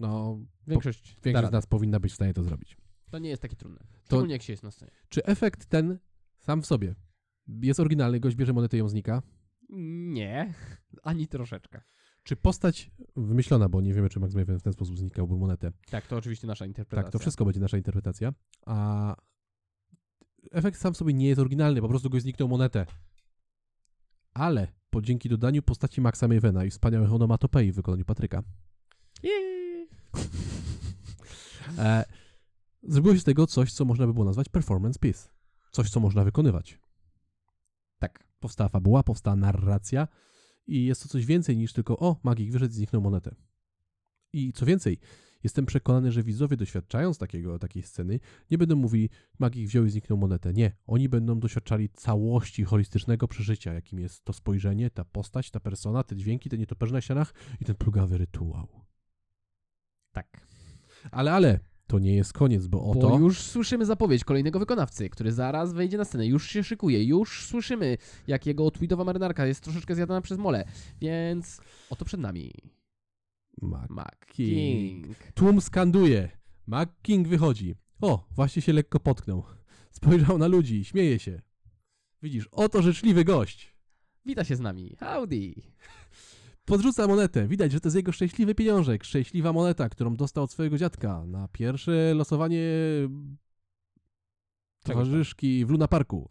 No, 0.01 0.41
Większość, 0.67 1.15
da 1.15 1.21
większość 1.23 1.49
z 1.49 1.53
nas 1.53 1.67
powinna 1.67 2.01
być 2.01 2.13
w 2.13 2.15
stanie 2.15 2.35
to 2.35 2.43
zrobić. 2.45 2.77
To 3.11 3.19
nie 3.19 3.29
jest 3.29 3.43
takie 3.43 3.57
trudne. 3.57 3.87
Szczególnie 4.05 4.33
jak 4.33 4.43
się 4.43 4.53
jest 4.53 4.63
na 4.63 4.71
scenie. 4.71 4.93
Czy 5.09 5.25
efekt 5.25 5.67
ten 5.67 5.99
sam 6.39 6.63
w 6.63 6.67
sobie 6.67 6.95
jest 7.49 7.81
oryginalny, 7.81 8.21
gość 8.21 8.37
bierze 8.37 8.53
monetę 8.53 8.77
i 8.77 8.81
ją 8.81 8.89
znika? 8.89 9.23
Nie, 9.69 10.55
ani 11.03 11.29
troszeczkę. 11.29 11.83
Czy 12.27 12.37
postać 12.37 12.91
wymyślona, 13.17 13.69
bo 13.69 13.81
nie 13.81 13.95
wiemy, 13.95 14.09
czy 14.09 14.21
Max 14.21 14.35
Maven 14.35 14.59
w 14.59 14.63
ten 14.63 14.73
sposób 14.73 14.99
znikałby 14.99 15.37
monetę. 15.37 15.73
Tak, 15.91 16.07
to 16.07 16.17
oczywiście 16.17 16.47
nasza 16.47 16.67
interpretacja. 16.67 17.05
Tak, 17.05 17.13
to 17.13 17.19
wszystko 17.19 17.45
będzie 17.45 17.61
nasza 17.61 17.77
interpretacja. 17.77 18.33
A 18.67 19.17
efekt 20.53 20.81
sam 20.81 20.95
sobie 20.95 21.15
nie 21.15 21.29
jest 21.29 21.41
oryginalny, 21.41 21.81
po 21.81 21.89
prostu 21.89 22.11
goś 22.11 22.23
zniknął 22.23 22.49
monetę. 22.49 22.87
Ale 24.35 24.69
po 24.91 25.03
dzięki 25.03 25.29
dodaniu 25.29 25.63
postaci 25.63 26.01
Maxa 26.01 26.29
Mavena 26.29 26.65
i 26.65 26.71
wspaniałych 26.71 27.13
onomatopei 27.13 27.73
w 27.73 27.75
wykonaniu 27.75 28.05
Patryka, 28.05 28.43
e, 31.79 32.05
zrobiło 32.83 33.15
się 33.15 33.21
z 33.21 33.25
tego 33.25 33.47
coś, 33.47 33.73
co 33.73 33.85
można 33.85 34.07
by 34.07 34.13
było 34.13 34.25
nazwać 34.25 34.49
performance 34.49 34.99
piece. 34.99 35.29
Coś, 35.71 35.91
co 35.91 36.01
można 36.01 36.25
wykonywać. 36.25 36.79
Tak. 37.99 38.27
Powstała 38.41 38.69
fabuła, 38.69 39.03
powstała 39.03 39.37
narracja 39.37 40.09
i 40.67 40.85
jest 40.85 41.03
to 41.03 41.09
coś 41.09 41.27
więcej 41.27 41.57
niż 41.57 41.73
tylko 41.73 41.99
o, 41.99 42.21
magik 42.23 42.53
wyszedł 42.53 42.73
i 42.73 42.77
zniknął 42.77 43.03
monetę. 43.03 43.35
I 44.33 44.53
co 44.53 44.67
więcej, 44.67 44.99
jestem 45.45 45.67
przekonany, 45.67 46.13
że 46.13 46.23
widzowie 46.23 46.57
doświadczając 46.57 47.19
takiego, 47.19 47.59
takiej 47.59 47.83
sceny 47.83 48.21
nie 48.51 48.59
będą 48.59 48.77
mówili, 48.77 49.11
magik 49.39 49.69
wziął 49.69 49.85
i 49.85 49.91
zniknął 49.91 50.19
monetę. 50.19 50.53
Nie, 50.53 50.73
oni 50.87 51.09
będą 51.09 51.41
doświadczali 51.41 51.89
całości 51.89 52.65
holistycznego 52.65 53.29
przeżycia, 53.29 53.73
jakim 53.73 53.99
jest 53.99 54.25
to 54.25 54.33
spojrzenie, 54.33 54.91
ta 54.91 55.05
postać, 55.05 55.51
ta 55.51 55.61
persona, 55.61 56.03
te 56.03 56.17
dźwięki, 56.17 56.51
te 56.51 56.59
nietoperze 56.59 56.93
na 56.93 57.01
ścianach 57.01 57.35
i 57.61 57.65
ten 57.65 57.77
plugawy 57.77 58.19
rytuał. 58.19 58.69
Tak. 60.13 60.47
Ale, 61.11 61.33
ale, 61.33 61.61
to 61.87 61.99
nie 61.99 62.15
jest 62.15 62.33
koniec, 62.33 62.67
bo 62.67 62.85
oto... 62.85 63.09
Bo 63.09 63.19
już 63.19 63.43
słyszymy 63.43 63.87
zapowiedź 63.87 64.25
kolejnego 64.25 64.59
wykonawcy, 64.59 65.11
który 65.11 65.33
zaraz 65.33 65.73
wejdzie 65.73 65.99
na 65.99 66.05
scenę. 66.05 66.27
Już 66.27 66.51
się 66.51 66.65
szykuje. 66.65 67.05
Już 67.05 67.47
słyszymy, 67.47 67.99
jak 68.27 68.47
jego 68.47 68.71
tweedowa 68.71 69.05
marynarka 69.05 69.47
jest 69.47 69.61
troszeczkę 69.61 69.95
zjadana 69.95 70.21
przez 70.21 70.39
mole. 70.39 70.65
Więc 71.01 71.61
oto 71.91 72.05
przed 72.05 72.21
nami. 72.21 72.53
Mac 73.63 73.91
Mac 73.91 74.15
King. 74.27 75.07
King. 75.07 75.33
Tłum 75.35 75.61
skanduje. 75.61 76.29
Mac 76.67 76.89
King 77.03 77.29
wychodzi. 77.29 77.75
O, 78.01 78.27
właśnie 78.31 78.63
się 78.63 78.73
lekko 78.73 79.01
potknął. 79.01 79.45
Spojrzał 79.91 80.39
na 80.39 80.47
ludzi, 80.47 80.85
śmieje 80.85 81.19
się. 81.19 81.43
Widzisz, 82.23 82.49
oto 82.53 82.83
życzliwy 82.83 83.25
gość. 83.25 83.77
Wita 84.27 84.45
się 84.45 84.57
z 84.57 84.61
nami. 84.61 84.97
Howdy. 85.01 85.55
Podrzuca 86.67 87.07
monetę. 87.07 87.49
Widać, 87.49 87.73
że 87.73 87.81
to 87.81 87.89
jest 87.89 87.97
jego 87.97 88.13
szczęśliwy 88.13 88.55
pieniążek. 88.55 89.05
Szczęśliwa 89.05 89.53
moneta, 89.53 89.89
którą 89.89 90.17
dostał 90.17 90.45
od 90.45 90.53
swojego 90.53 90.79
dziadka 90.79 91.25
na 91.27 91.49
pierwsze 91.49 92.15
losowanie 92.15 92.63
towarzyszki 94.85 95.67
w 95.67 95.71
Luna 95.71 95.89
Parku. 95.89 96.29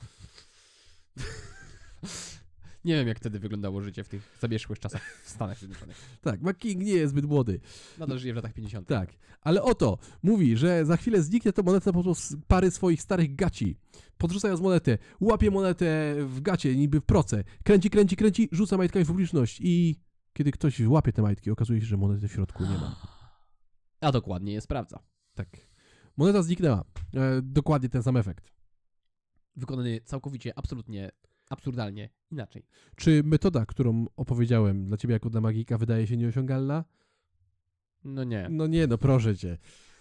Nie 2.86 2.96
wiem, 2.96 3.08
jak 3.08 3.18
wtedy 3.18 3.40
wyglądało 3.40 3.82
życie 3.82 4.04
w 4.04 4.10
tych 4.10 4.38
zamierzchłych 4.42 4.80
czasach 4.80 5.22
w 5.24 5.30
Stanach 5.30 5.60
Zjednoczonych. 5.60 5.98
Tak, 6.22 6.42
McKing 6.42 6.82
nie 6.82 6.94
jest 6.94 7.12
zbyt 7.12 7.26
młody. 7.26 7.60
Nadal 7.98 8.20
żyje 8.20 8.34
w 8.34 8.36
latach 8.36 8.54
50. 8.54 8.88
Tak, 8.88 9.14
ale 9.42 9.64
oto 9.64 9.98
mówi, 10.24 10.58
że 10.58 10.86
za 10.86 10.98
chwilę 10.98 11.22
zniknie 11.22 11.54
to 11.54 11.64
moneta 11.64 11.94
po 11.94 12.04
prostu 12.04 12.36
z 12.36 12.38
pary 12.48 12.72
swoich 12.72 13.02
starych 13.02 13.36
gaci. 13.36 13.78
Podrzucając 14.18 14.62
monetę, 14.62 14.98
łapie 15.20 15.52
monetę 15.52 16.16
w 16.26 16.42
gacie, 16.42 16.76
niby 16.76 17.00
w 17.00 17.04
proce. 17.04 17.44
Kręci, 17.64 17.90
kręci, 17.90 18.16
kręci, 18.16 18.50
rzuca 18.52 18.78
majtkami 18.78 19.06
w 19.06 19.08
publiczność 19.08 19.60
i 19.64 19.96
kiedy 20.36 20.52
ktoś 20.52 20.80
łapie 20.80 21.14
te 21.14 21.22
majtki, 21.22 21.52
okazuje 21.52 21.82
się, 21.82 21.88
że 21.88 21.98
monety 21.98 22.28
w 22.28 22.32
środku 22.32 22.64
nie 22.64 22.78
ma. 22.78 22.96
A 24.02 24.12
dokładnie 24.12 24.54
je 24.54 24.62
sprawdza. 24.62 25.00
Tak. 25.34 25.48
Moneta 26.18 26.44
zniknęła. 26.44 26.84
E, 27.14 27.42
dokładnie 27.42 27.90
ten 27.90 28.04
sam 28.04 28.18
efekt. 28.18 28.52
Wykonany 29.56 30.02
całkowicie, 30.02 30.54
absolutnie, 30.56 31.12
absurdalnie 31.50 32.10
inaczej. 32.32 32.66
Czy 32.96 33.24
metoda, 33.24 33.66
którą 33.66 34.06
opowiedziałem 34.16 34.86
dla 34.86 34.98
ciebie 34.98 35.14
jako 35.14 35.30
dla 35.30 35.42
magika 35.42 35.78
wydaje 35.78 36.08
się 36.08 36.18
nieosiągalna? 36.18 36.86
No 38.04 38.24
nie. 38.24 38.48
No 38.50 38.68
nie, 38.68 38.88
no 38.88 38.98
proszę 38.98 39.38
cię. 39.38 39.58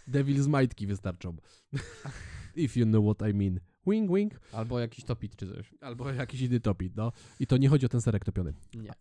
Devil's 0.09 0.49
majtki 0.49 0.87
wystarczą. 0.87 1.37
If 2.57 2.81
you 2.81 2.87
know 2.87 3.05
what 3.05 3.31
I 3.31 3.35
mean. 3.35 3.61
Wing, 3.87 4.11
wing. 4.11 4.41
Albo 4.53 4.81
jakiś 4.81 5.05
topit 5.05 5.37
czy 5.37 5.55
coś. 5.55 5.75
Albo 5.81 6.13
jakiś 6.13 6.41
inny 6.41 6.61
topit, 6.61 6.97
no. 6.97 7.13
I 7.41 7.47
to 7.47 7.57
nie 7.57 7.69
chodzi 7.69 7.87
o 7.87 7.89
ten 7.89 8.01
serek 8.01 8.25
topiony. 8.25 8.55
Nie. 8.75 8.93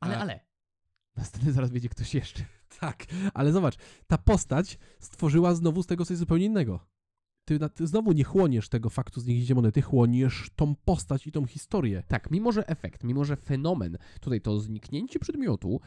Ale, 0.00 0.18
ale. 0.18 0.40
Na 1.16 1.24
scenę 1.24 1.52
zaraz 1.52 1.70
będzie 1.70 1.88
ktoś 1.88 2.14
jeszcze. 2.14 2.44
Tak, 2.80 3.06
ale 3.34 3.52
zobacz, 3.52 3.76
ta 4.06 4.18
postać 4.18 4.78
stworzyła 5.00 5.54
znowu 5.54 5.82
z 5.82 5.86
tego 5.86 6.04
coś 6.04 6.16
zupełnie 6.16 6.44
innego. 6.44 6.80
Ty, 7.44 7.58
na- 7.58 7.68
ty 7.68 7.86
znowu 7.86 8.12
nie 8.12 8.24
chłoniesz 8.24 8.68
tego 8.68 8.90
faktu 8.90 9.20
zniknięcia 9.20 9.54
monety, 9.54 9.82
chłoniesz 9.82 10.50
tą 10.56 10.74
postać 10.74 11.26
i 11.26 11.32
tą 11.32 11.46
historię. 11.46 12.02
Tak, 12.08 12.30
mimo 12.30 12.52
że 12.52 12.68
efekt, 12.68 13.04
mimo 13.04 13.24
że 13.24 13.36
fenomen, 13.36 13.98
tutaj 14.20 14.40
to 14.40 14.60
zniknięcie 14.60 15.18
przedmiotu, 15.18 15.80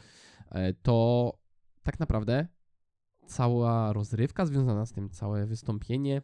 e, 0.52 0.74
to 0.74 1.34
tak 1.84 2.00
naprawdę 2.00 2.48
cała 3.28 3.94
rozrywka 3.94 4.46
związana 4.46 4.86
z 4.86 4.92
tym, 4.94 5.10
całe 5.10 5.46
wystąpienie 5.46 6.22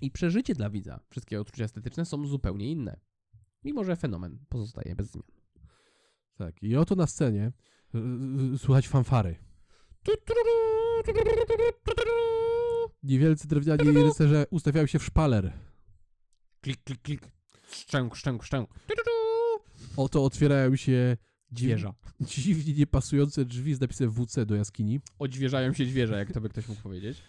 i 0.00 0.10
przeżycie 0.10 0.54
dla 0.54 0.70
widza, 0.70 1.00
wszystkie 1.10 1.40
odczucia 1.40 1.64
estetyczne 1.64 2.04
są 2.04 2.26
zupełnie 2.26 2.70
inne. 2.70 3.00
Mimo 3.64 3.84
że 3.84 3.96
fenomen 3.96 4.38
pozostaje 4.48 4.96
bez 4.96 5.10
zmian. 5.10 5.30
Tak, 6.34 6.62
i 6.62 6.76
oto 6.76 6.94
na 6.94 7.06
scenie 7.06 7.52
słychać 8.58 8.88
fanfary. 8.88 9.36
Niewielcy 13.02 13.48
drewniani 13.48 13.92
rycerze 13.92 14.46
ustawiają 14.50 14.86
się 14.86 14.98
w 14.98 15.04
szpaler. 15.04 15.52
Klik, 16.60 16.84
klik, 16.84 17.02
klik. 17.02 17.22
Szczęk, 17.70 18.16
szczęk, 18.16 18.44
szczęk. 18.44 18.70
Oto 19.96 20.24
otwierają 20.24 20.76
się 20.76 21.16
Zwierza. 21.52 21.94
dziwnie 22.20 22.74
niepasujące 22.74 23.44
drzwi 23.44 23.74
z 23.74 23.80
napisem 23.80 24.10
WC 24.10 24.46
do 24.46 24.54
jaskini. 24.54 25.00
Odźwierzają 25.18 25.72
się 25.72 25.84
zwierza, 25.84 26.18
jak 26.18 26.32
to 26.32 26.40
by 26.40 26.48
ktoś 26.48 26.68
mógł 26.68 26.82
powiedzieć. 26.82 27.22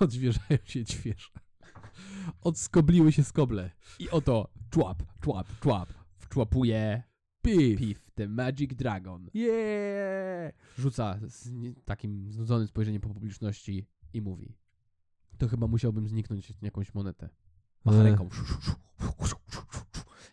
Odwierzają 0.00 0.58
się 0.64 0.84
zwierza. 0.84 1.28
Odskobliły 2.40 3.12
się 3.12 3.24
skoble. 3.24 3.70
I 3.98 4.10
oto 4.10 4.50
człap, 4.70 5.02
człap, 5.20 5.46
człap. 5.60 5.92
Wczłapuje 6.18 7.02
Pif. 7.42 7.78
Piff, 7.78 8.10
the 8.14 8.28
Magic 8.28 8.74
Dragon. 8.74 9.30
Yeah! 9.34 10.52
Rzuca 10.78 11.18
z 11.22 11.50
takim 11.84 12.32
znudzonym 12.32 12.66
spojrzeniem 12.66 13.00
po 13.00 13.08
publiczności 13.08 13.86
i 14.12 14.20
mówi 14.20 14.60
to 15.40 15.48
chyba 15.48 15.66
musiałbym 15.66 16.08
zniknąć 16.08 16.52
jakąś 16.62 16.94
monetę. 16.94 17.28
Macha 17.84 18.02
ręką. 18.02 18.28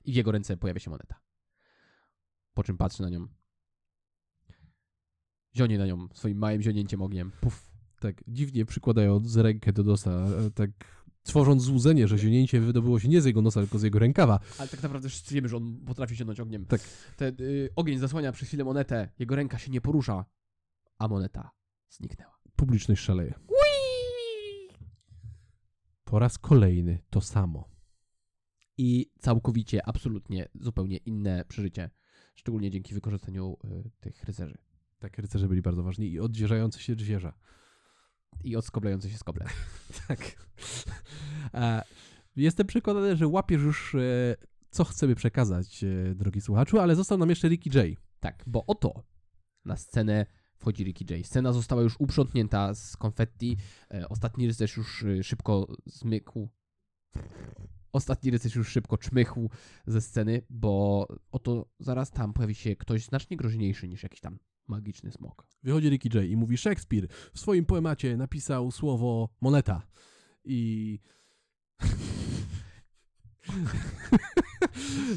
I 0.06 0.12
w 0.12 0.16
jego 0.16 0.32
ręce 0.32 0.58
pojawia 0.58 0.80
się 0.80 0.90
moneta. 0.90 1.16
Po 2.54 2.64
czym 2.64 2.78
patrzy 2.78 3.04
na 3.04 3.10
nią. 3.10 3.28
Zionie 5.56 5.78
na 5.78 5.86
nią 5.86 6.08
swoim 6.14 6.38
małym 6.38 6.62
zionięciem 6.62 7.02
ogniem. 7.02 7.32
Puf. 7.42 7.72
Tak 8.00 8.24
dziwnie 8.28 8.66
przykładając 8.66 9.36
rękę 9.36 9.74
do 9.74 9.84
nosa, 9.84 10.12
e, 10.12 10.52
tak 10.52 10.72
tworząc 11.28 11.64
złudzenie, 11.64 12.08
że 12.08 12.18
zionięcie 12.18 12.60
wydobyło 12.60 13.00
się 13.00 13.08
nie 13.08 13.22
z 13.22 13.26
jego 13.26 13.42
nosa, 13.42 13.62
tylko 13.62 13.80
z 13.80 13.84
jego 13.84 14.00
rękawa. 14.00 14.40
Ale 14.58 14.68
tak 14.68 14.84
naprawdę 14.84 15.10
wszyscy 15.10 15.36
wiemy, 15.36 15.48
że 15.48 15.58
on 15.58 15.78
potrafi 15.86 16.16
zionąć 16.16 16.40
ogniem. 16.40 16.66
Tak. 16.66 16.82
Ten 17.18 17.36
y, 17.40 17.70
ogień 17.76 18.00
zasłania 18.00 18.32
przez 18.32 18.48
chwilę 18.48 18.64
monetę, 18.64 19.10
jego 19.20 19.36
ręka 19.36 19.58
się 19.58 19.72
nie 19.72 19.82
porusza, 19.82 20.26
a 20.98 21.08
moneta 21.08 21.52
zniknęła. 21.90 22.38
Publiczność 22.56 23.02
szaleje. 23.02 23.34
Po 26.04 26.20
raz 26.20 26.38
kolejny 26.38 27.00
to 27.10 27.22
samo. 27.22 27.70
I 28.78 29.12
całkowicie, 29.20 29.88
absolutnie, 29.88 30.50
zupełnie 30.62 30.98
inne 30.98 31.46
przeżycie. 31.48 31.90
Szczególnie 32.36 32.72
dzięki 32.72 32.94
wykorzystaniu 32.94 33.58
y, 33.66 33.90
tych 34.00 34.24
rycerzy. 34.24 34.58
Tak, 35.00 35.18
rycerze 35.18 35.48
byli 35.48 35.62
bardzo 35.62 35.84
ważni 35.84 36.12
i 36.12 36.20
oddzierające 36.20 36.80
się 36.80 36.96
zwierza. 36.96 37.34
I 38.44 38.56
odskoblające 38.56 39.10
się 39.10 39.18
skoble. 39.18 39.46
Tak. 40.08 40.20
E, 41.54 41.82
Jestem 42.36 42.68
przekonany, 42.68 43.16
że 43.16 43.28
łapiesz 43.28 43.62
już, 43.62 43.96
e, 43.96 44.36
co 44.70 44.84
chcemy 44.84 45.16
przekazać, 45.16 45.84
e, 45.84 46.16
drogi 46.16 46.42
słuchaczu, 46.42 46.80
ale 46.80 46.96
został 46.96 47.18
nam 47.18 47.30
jeszcze 47.30 47.48
Ricky 47.50 47.70
J. 47.80 48.00
Tak, 48.20 48.44
bo 48.48 48.66
oto 48.66 49.04
na 49.66 49.78
scenę 49.78 50.26
wchodzi 50.56 50.84
Ricky 50.84 51.06
J. 51.14 51.26
Scena 51.26 51.54
została 51.54 51.82
już 51.82 51.96
uprzątnięta 52.00 52.74
z 52.74 52.98
konfetti. 52.98 53.58
Ostatni 54.10 54.48
rycerz 54.48 54.78
już 54.78 55.06
szybko 55.22 55.68
zmykł. 55.86 56.50
Ostatni 57.94 58.32
rycerz 58.32 58.56
już 58.56 58.70
szybko 58.70 58.98
czmychł 58.98 59.50
ze 59.88 60.02
sceny, 60.02 60.42
bo 60.50 61.08
oto 61.32 61.70
zaraz 61.80 62.12
tam 62.12 62.34
pojawi 62.34 62.56
się 62.56 62.76
ktoś 62.76 63.06
znacznie 63.06 63.38
groźniejszy 63.38 63.88
niż 63.88 64.04
jakiś 64.04 64.20
tam 64.20 64.40
magiczny 64.68 65.12
smok. 65.12 65.48
Wychodzi 65.64 65.90
Ricky 65.90 66.10
J 66.18 66.26
i 66.30 66.38
mówi: 66.38 66.58
Szekspir 66.58 67.08
w 67.34 67.40
swoim 67.40 67.66
poemacie 67.66 68.18
napisał 68.18 68.72
słowo 68.72 69.30
moneta. 69.42 69.82
I. 70.46 71.00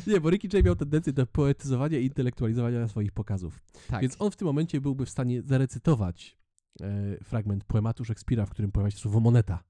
Nie, 0.06 0.20
bo 0.20 0.30
Ricky 0.30 0.48
J 0.56 0.64
miał 0.64 0.76
tendencję 0.76 1.12
do 1.12 1.26
poetyzowania 1.26 1.98
i 1.98 2.04
intelektualizowania 2.06 2.88
swoich 2.88 3.12
pokazów. 3.12 3.60
Tak, 3.88 4.00
Więc 4.02 4.16
on 4.18 4.30
w 4.30 4.36
tym 4.36 4.46
momencie 4.46 4.80
byłby 4.80 5.06
w 5.06 5.10
stanie 5.10 5.42
zarecytować 5.42 6.38
e, 6.80 7.16
fragment 7.24 7.64
poematu 7.64 8.04
Szekspira, 8.04 8.46
w 8.46 8.50
którym 8.50 8.72
pojawia 8.72 8.90
się 8.90 8.98
słowo 8.98 9.20
moneta. 9.20 9.64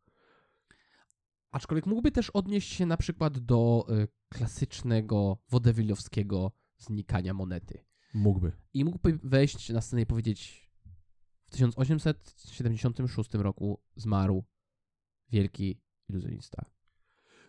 aczkolwiek 1.51 1.87
mógłby 1.87 2.12
też 2.12 2.31
odnieść 2.31 2.72
się 2.72 2.87
na 2.87 2.97
przykład 2.97 3.39
do 3.39 3.87
y, 3.91 4.09
klasycznego 4.28 5.39
wodewilowskiego 5.51 6.53
znikania 6.78 7.35
monety. 7.35 7.85
Mógłby. 8.15 8.53
I 8.75 8.85
mógłby 8.85 9.19
wejść 9.23 9.69
na 9.69 9.81
scenę 9.81 10.03
i 10.03 10.07
powiedzieć: 10.07 10.71
W 11.47 11.51
1876 11.51 13.35
roku 13.35 13.83
zmarł 13.97 14.45
wielki 15.29 15.83
iluzjonista. 16.09 16.65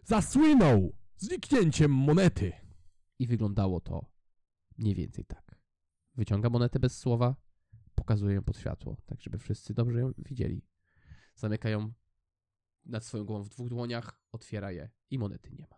Zasłynął 0.03 0.95
zniknięciem 1.18 1.91
monety. 1.91 2.51
I 3.20 3.28
wyglądało 3.28 3.82
to 3.82 4.05
mniej 4.78 4.95
więcej 4.95 5.26
tak. 5.26 5.55
Wyciąga 6.16 6.49
monetę 6.49 6.80
bez 6.80 6.97
słowa, 6.97 7.36
pokazuje 7.95 8.36
ją 8.36 8.43
pod 8.43 8.57
światło, 8.57 8.97
tak 9.05 9.22
żeby 9.22 9.38
wszyscy 9.38 9.74
dobrze 9.74 9.99
ją 9.99 10.12
widzieli. 10.18 10.66
Zamyka 11.36 11.70
ją 11.70 11.93
nad 12.86 13.05
swoją 13.05 13.26
głową 13.26 13.43
w 13.43 13.49
dwóch 13.49 13.70
dłoniach, 13.70 14.22
otwiera 14.32 14.72
je 14.72 14.89
i 15.09 15.20
monety 15.20 15.51
nie 15.51 15.68
ma. 15.72 15.78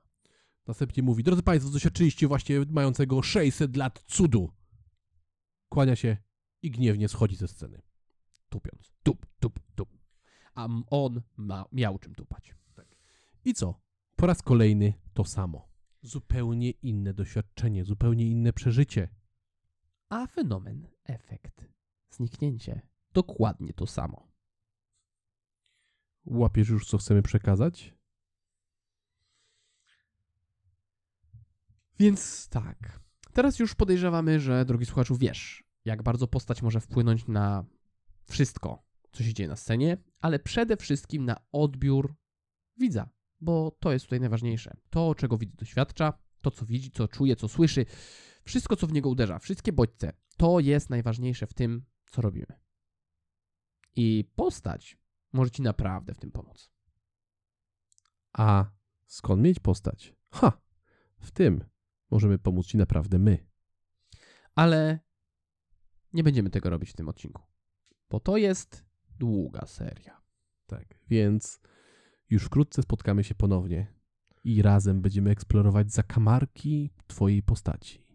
Następnie 0.68 1.04
mówi: 1.04 1.24
Drodzy 1.24 1.44
Państwo, 1.44 1.72
doświadczyliście 1.72 2.28
właśnie 2.28 2.60
mającego 2.70 3.22
600 3.22 3.78
lat 3.78 4.04
cudu. 4.08 4.52
Kłania 5.74 5.96
się 5.96 6.18
i 6.62 6.72
gniewnie 6.72 7.10
schodzi 7.10 7.36
ze 7.36 7.48
sceny. 7.48 7.82
Tupiąc. 8.50 8.94
Tup, 9.04 9.26
tup, 9.40 9.60
tup. 9.76 9.90
A 10.56 10.68
on 10.90 11.22
ma, 11.38 11.66
miał 11.72 12.00
czym 12.00 12.16
tupać. 12.16 12.56
I 13.46 13.54
co? 13.54 13.82
Po 14.16 14.28
raz 14.28 14.42
kolejny 14.42 14.94
to 15.14 15.26
samo. 15.26 15.70
Zupełnie 16.02 16.72
inne 16.72 17.14
doświadczenie, 17.14 17.86
zupełnie 17.86 18.26
inne 18.26 18.54
przeżycie. 18.54 19.10
A 20.10 20.28
fenomen, 20.28 20.88
efekt, 21.04 21.66
zniknięcie, 22.10 22.82
dokładnie 23.14 23.74
to 23.74 23.88
samo. 23.88 24.32
Łapiesz 26.26 26.70
już, 26.70 26.88
co 26.88 26.98
chcemy 26.98 27.22
przekazać? 27.22 27.96
Więc 32.00 32.50
tak. 32.50 33.00
Teraz 33.34 33.60
już 33.60 33.76
podejrzewamy, 33.76 34.40
że, 34.40 34.66
drogi 34.66 34.86
słuchaczu, 34.86 35.16
wiesz, 35.16 35.63
jak 35.86 36.04
bardzo 36.04 36.28
postać 36.28 36.62
może 36.62 36.80
wpłynąć 36.80 37.28
na 37.28 37.66
wszystko, 38.26 38.84
co 39.12 39.24
się 39.24 39.34
dzieje 39.34 39.50
na 39.50 39.56
scenie, 39.56 39.98
ale 40.22 40.40
przede 40.40 40.78
wszystkim 40.78 41.26
na 41.26 41.36
odbiór 41.52 42.16
widza, 42.78 43.10
bo 43.42 43.78
to 43.80 43.92
jest 43.92 44.06
tutaj 44.06 44.20
najważniejsze. 44.20 44.78
To, 44.90 45.16
czego 45.16 45.38
widz 45.38 45.56
doświadcza, 45.56 46.14
to, 46.42 46.52
co 46.52 46.66
widzi, 46.66 46.92
co 46.92 47.08
czuje, 47.08 47.36
co 47.36 47.48
słyszy, 47.48 47.86
wszystko, 48.46 48.76
co 48.76 48.88
w 48.88 48.94
niego 48.94 49.10
uderza, 49.10 49.40
wszystkie 49.40 49.74
bodźce, 49.74 50.14
to 50.38 50.60
jest 50.60 50.90
najważniejsze 50.90 51.48
w 51.48 51.54
tym, 51.54 51.86
co 52.10 52.22
robimy. 52.22 52.60
I 53.96 54.32
postać 54.36 54.98
może 55.34 55.52
ci 55.52 55.62
naprawdę 55.62 56.14
w 56.14 56.20
tym 56.20 56.32
pomóc. 56.32 56.72
A 58.34 58.66
skąd 59.08 59.42
mieć 59.42 59.60
postać? 59.60 60.16
Ha! 60.32 60.62
W 61.20 61.32
tym. 61.32 61.66
możemy 62.12 62.40
pomóc 62.40 62.66
Ci 62.68 62.78
naprawdę 62.78 63.20
my. 63.20 63.48
Ale 64.56 65.00
nie 66.14 66.24
będziemy 66.24 66.50
tego 66.50 66.70
robić 66.70 66.90
w 66.90 66.96
tym 66.96 67.10
odcinku, 67.10 67.42
bo 68.10 68.20
to 68.20 68.38
jest 68.38 68.86
długa 69.20 69.66
seria. 69.66 70.22
Tak, 70.66 71.00
więc 71.10 71.60
już 72.30 72.44
wkrótce 72.44 72.82
spotkamy 72.82 73.24
się 73.24 73.36
ponownie 73.36 73.94
i 74.44 74.62
razem 74.62 75.02
będziemy 75.02 75.30
eksplorować 75.30 75.92
zakamarki 75.92 76.90
Twojej 77.08 77.44
postaci. 77.44 78.08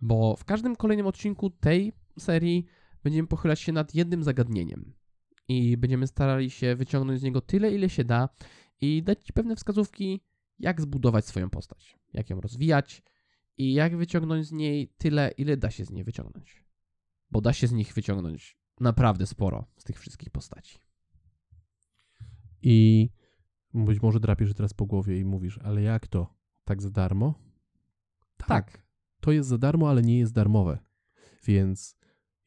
Bo 0.00 0.36
w 0.36 0.44
każdym 0.44 0.76
kolejnym 0.76 1.06
odcinku 1.06 1.50
tej 1.50 1.92
serii 2.18 2.66
będziemy 3.02 3.28
pochylać 3.28 3.60
się 3.60 3.72
nad 3.72 3.94
jednym 3.94 4.22
zagadnieniem 4.22 4.92
i 5.48 5.76
będziemy 5.76 6.06
starali 6.06 6.50
się 6.50 6.76
wyciągnąć 6.76 7.20
z 7.20 7.22
niego 7.22 7.40
tyle, 7.40 7.74
ile 7.74 7.88
się 7.88 8.04
da 8.04 8.28
i 8.80 9.02
dać 9.02 9.26
Ci 9.26 9.32
pewne 9.32 9.56
wskazówki, 9.56 10.24
jak 10.58 10.80
zbudować 10.80 11.26
swoją 11.26 11.50
postać, 11.50 11.98
jak 12.12 12.30
ją 12.30 12.40
rozwijać 12.40 13.02
i 13.58 13.72
jak 13.72 13.96
wyciągnąć 13.96 14.46
z 14.46 14.52
niej 14.52 14.94
tyle, 14.98 15.30
ile 15.36 15.56
da 15.56 15.70
się 15.70 15.84
z 15.84 15.90
niej 15.90 16.04
wyciągnąć. 16.04 16.65
Bo 17.30 17.40
da 17.40 17.52
się 17.52 17.66
z 17.66 17.72
nich 17.72 17.94
wyciągnąć 17.94 18.58
naprawdę 18.80 19.26
sporo 19.26 19.64
z 19.76 19.84
tych 19.84 20.00
wszystkich 20.00 20.30
postaci. 20.30 20.78
I 22.62 23.10
być 23.74 24.02
może 24.02 24.20
drapiesz 24.20 24.54
teraz 24.54 24.74
po 24.74 24.86
głowie 24.86 25.20
i 25.20 25.24
mówisz, 25.24 25.58
ale 25.58 25.82
jak 25.82 26.08
to? 26.08 26.34
Tak 26.64 26.82
za 26.82 26.90
darmo? 26.90 27.34
Tak. 28.36 28.86
To 29.20 29.32
jest 29.32 29.48
za 29.48 29.58
darmo, 29.58 29.90
ale 29.90 30.02
nie 30.02 30.18
jest 30.18 30.32
darmowe. 30.32 30.78
Więc 31.44 31.96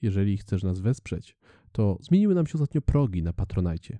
jeżeli 0.01 0.37
chcesz 0.37 0.63
nas 0.63 0.79
wesprzeć, 0.79 1.37
to 1.71 1.97
zmieniły 2.01 2.35
nam 2.35 2.47
się 2.47 2.53
ostatnio 2.53 2.81
progi 2.81 3.23
na 3.23 3.33
Patronajcie. 3.33 3.99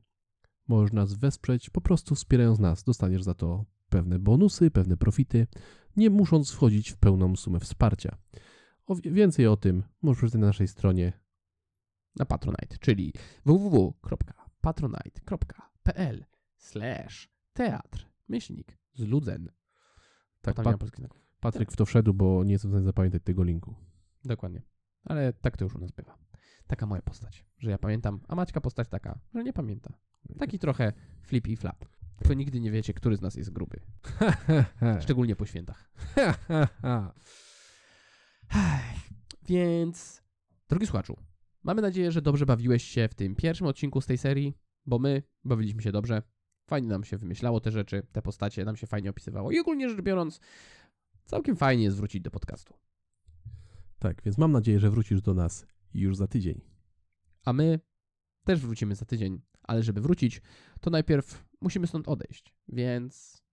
Możesz 0.68 0.94
nas 0.94 1.14
wesprzeć 1.14 1.70
po 1.70 1.82
prostu 1.82 2.16
wspierając 2.16 2.60
nas. 2.60 2.84
Dostaniesz 2.84 3.24
za 3.24 3.34
to 3.34 3.66
pewne 3.90 4.20
bonusy, 4.20 4.72
pewne 4.72 4.98
profity, 4.98 5.48
nie 5.96 6.10
musząc 6.10 6.52
wchodzić 6.52 6.92
w 6.92 6.98
pełną 6.98 7.36
sumę 7.36 7.60
wsparcia. 7.60 8.18
O, 8.90 8.96
więcej 8.96 9.48
o 9.48 9.58
tym 9.58 9.84
możesz 10.02 10.18
przeczytać 10.18 10.42
na 10.42 10.48
naszej 10.48 10.68
stronie. 10.68 11.14
Na 12.16 12.26
Patronite, 12.26 12.78
czyli 12.80 13.14
www.patronite.pl 13.46 16.26
slash 16.58 17.30
teatr 17.54 18.10
myślnik. 18.28 18.78
Tak, 20.42 20.58
ma 20.58 20.78
polskich 20.78 21.00
znaków. 21.00 21.26
Patryk 21.40 21.72
w 21.72 21.76
to 21.76 21.86
wszedł, 21.86 22.14
bo 22.14 22.44
nie 22.44 22.52
jestem 22.52 22.72
w 22.72 22.74
stanie 22.74 22.86
zapamiętać 22.86 23.24
tego 23.24 23.44
linku. 23.44 23.76
Dokładnie. 24.26 24.62
Ale 25.04 25.34
tak 25.34 25.58
to 25.58 25.66
już 25.66 25.76
u 25.76 25.80
nas 25.80 25.92
bywa. 25.92 26.18
Taka 26.68 26.86
moja 26.86 27.02
postać, 27.02 27.46
że 27.58 27.72
ja 27.72 27.78
pamiętam, 27.78 28.22
a 28.28 28.36
Maćka 28.36 28.62
postać 28.62 28.88
taka, 28.88 29.20
że 29.36 29.44
nie 29.44 29.54
pamięta. 29.54 29.94
Taki 30.40 30.60
trochę 30.60 30.94
flip 31.22 31.48
i 31.48 31.58
flap. 31.58 31.86
To 32.24 32.34
nigdy 32.34 32.60
nie 32.60 32.72
wiecie, 32.72 32.94
który 32.94 33.18
z 33.18 33.22
nas 33.22 33.36
jest 33.36 33.50
gruby. 33.50 33.80
Szczególnie 35.02 35.36
po 35.36 35.46
świętach. 35.46 35.92
Więc, 39.50 40.24
drogi 40.70 40.86
słuchaczu, 40.86 41.18
mamy 41.64 41.82
nadzieję, 41.82 42.12
że 42.12 42.22
dobrze 42.22 42.46
bawiłeś 42.46 42.84
się 42.84 43.08
w 43.08 43.16
tym 43.16 43.36
pierwszym 43.36 43.68
odcinku 43.68 44.02
z 44.02 44.06
tej 44.06 44.18
serii, 44.18 44.58
bo 44.86 45.00
my 45.00 45.24
bawiliśmy 45.44 45.82
się 45.82 45.92
dobrze. 45.92 46.22
Fajnie 46.68 46.88
nam 46.88 47.04
się 47.04 47.18
wymyślało 47.18 47.60
te 47.60 47.72
rzeczy, 47.72 48.08
te 48.12 48.22
postacie 48.22 48.66
nam 48.66 48.76
się 48.76 48.88
fajnie 48.88 49.10
opisywało 49.10 49.52
i 49.52 49.60
ogólnie 49.60 49.90
rzecz 49.90 50.02
biorąc, 50.02 50.40
całkiem 51.26 51.56
fajnie 51.56 51.84
jest 51.84 51.98
wrócić 51.98 52.22
do 52.22 52.32
podcastu. 52.32 52.74
tak, 54.00 54.24
więc 54.24 54.38
mam 54.38 54.52
nadzieję, 54.52 54.80
że 54.80 54.90
wrócisz 54.90 55.22
do 55.22 55.34
nas 55.34 55.66
już 55.94 56.16
za 56.16 56.28
tydzień. 56.28 56.62
A 57.46 57.54
my 57.54 57.80
też 58.44 58.60
wrócimy 58.60 58.96
za 58.96 59.06
tydzień, 59.06 59.42
ale 59.64 59.84
żeby 59.84 60.02
wrócić, 60.02 60.42
to 60.82 60.90
najpierw 60.90 61.46
musimy 61.62 61.88
stąd 61.88 62.08
odejść, 62.08 62.54
więc 62.68 63.44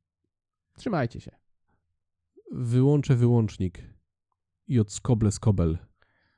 trzymajcie 0.77 1.21
się. 1.21 1.31
Wyłączę 2.53 3.15
wyłącznik 3.15 3.96
i 4.67 4.81
od 4.81 4.93
skoble 4.93 5.33
skobel, 5.33 5.79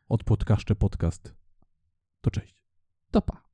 od 0.08 0.24
podcaszcze 0.24 0.74
podcast. 0.74 1.34
To 2.20 2.30
cześć. 2.30 2.62
To 3.10 3.22
pa. 3.22 3.48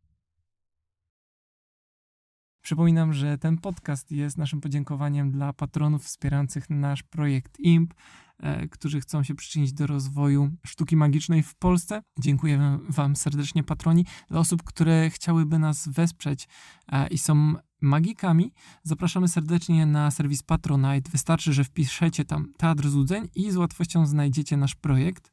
Przypominam, 2.62 3.12
że 3.12 3.38
ten 3.38 3.58
podcast 3.58 4.10
jest 4.10 4.38
naszym 4.38 4.60
podziękowaniem 4.60 5.30
dla 5.30 5.52
patronów 5.52 6.04
wspierających 6.04 6.70
nasz 6.70 7.02
projekt 7.02 7.60
IMP, 7.60 7.94
e, 8.38 8.68
którzy 8.68 9.00
chcą 9.00 9.22
się 9.22 9.34
przyczynić 9.34 9.72
do 9.72 9.86
rozwoju 9.86 10.50
sztuki 10.66 10.96
magicznej 10.96 11.42
w 11.42 11.54
Polsce. 11.54 12.02
Dziękujemy 12.18 12.78
Wam 12.88 13.16
serdecznie, 13.16 13.64
patroni. 13.64 14.06
Dla 14.30 14.40
osób, 14.40 14.62
które 14.62 15.10
chciałyby 15.10 15.58
nas 15.58 15.88
wesprzeć 15.88 16.48
e, 16.92 17.06
i 17.06 17.18
są 17.18 17.54
magikami, 17.84 18.52
zapraszamy 18.82 19.28
serdecznie 19.28 19.86
na 19.86 20.10
serwis 20.10 20.42
Patronite. 20.42 21.10
Wystarczy, 21.10 21.52
że 21.52 21.64
wpiszecie 21.64 22.24
tam 22.24 22.52
Teatr 22.56 22.88
Złudzeń 22.88 23.28
i 23.34 23.50
z 23.50 23.56
łatwością 23.56 24.06
znajdziecie 24.06 24.56
nasz 24.56 24.74
projekt. 24.74 25.30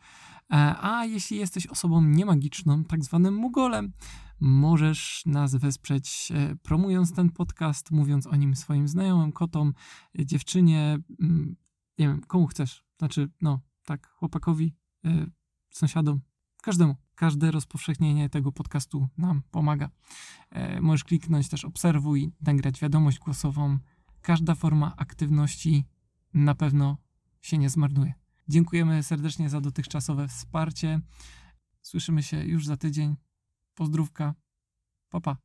E, 0.51 0.75
A 0.81 1.05
jeśli 1.05 1.37
jesteś 1.37 1.67
osobą 1.67 2.01
niemagiczną, 2.01 2.83
tak 2.83 3.03
zwanym 3.03 3.35
mugolem, 3.35 3.93
możesz 4.39 5.23
nas 5.25 5.55
wesprzeć 5.55 6.31
e, 6.35 6.55
promując 6.55 7.13
ten 7.13 7.29
podcast, 7.29 7.91
mówiąc 7.91 8.27
o 8.27 8.35
nim 8.35 8.55
swoim 8.55 8.87
znajomym, 8.87 9.31
kotom, 9.31 9.73
dziewczynie, 10.19 10.99
mm, 11.21 11.55
nie 11.97 12.07
wiem, 12.07 12.21
komu 12.21 12.47
chcesz. 12.47 12.83
Znaczy, 12.97 13.29
no, 13.41 13.59
tak, 13.85 14.07
chłopakowi, 14.07 14.75
e, 15.05 15.25
sąsiadom, 15.69 16.21
każdemu. 16.63 16.95
Każde 17.21 17.51
rozpowszechnienie 17.51 18.29
tego 18.29 18.51
podcastu 18.51 19.07
nam 19.17 19.41
pomaga. 19.51 19.89
E, 20.49 20.81
Możesz 20.81 21.03
kliknąć 21.03 21.49
też 21.49 21.65
obserwuj, 21.65 22.31
nagrać 22.41 22.81
wiadomość 22.81 23.19
głosową. 23.19 23.79
Każda 24.21 24.55
forma 24.55 24.95
aktywności 24.97 25.85
na 26.33 26.55
pewno 26.55 26.97
się 27.41 27.57
nie 27.57 27.69
zmarnuje. 27.69 28.13
Dziękujemy 28.47 29.03
serdecznie 29.03 29.49
za 29.49 29.61
dotychczasowe 29.61 30.27
wsparcie. 30.27 31.01
Słyszymy 31.81 32.23
się 32.23 32.45
już 32.45 32.65
za 32.65 32.77
tydzień. 32.77 33.15
Pozdrówka. 33.75 34.35
Pa, 35.09 35.21
pa. 35.21 35.37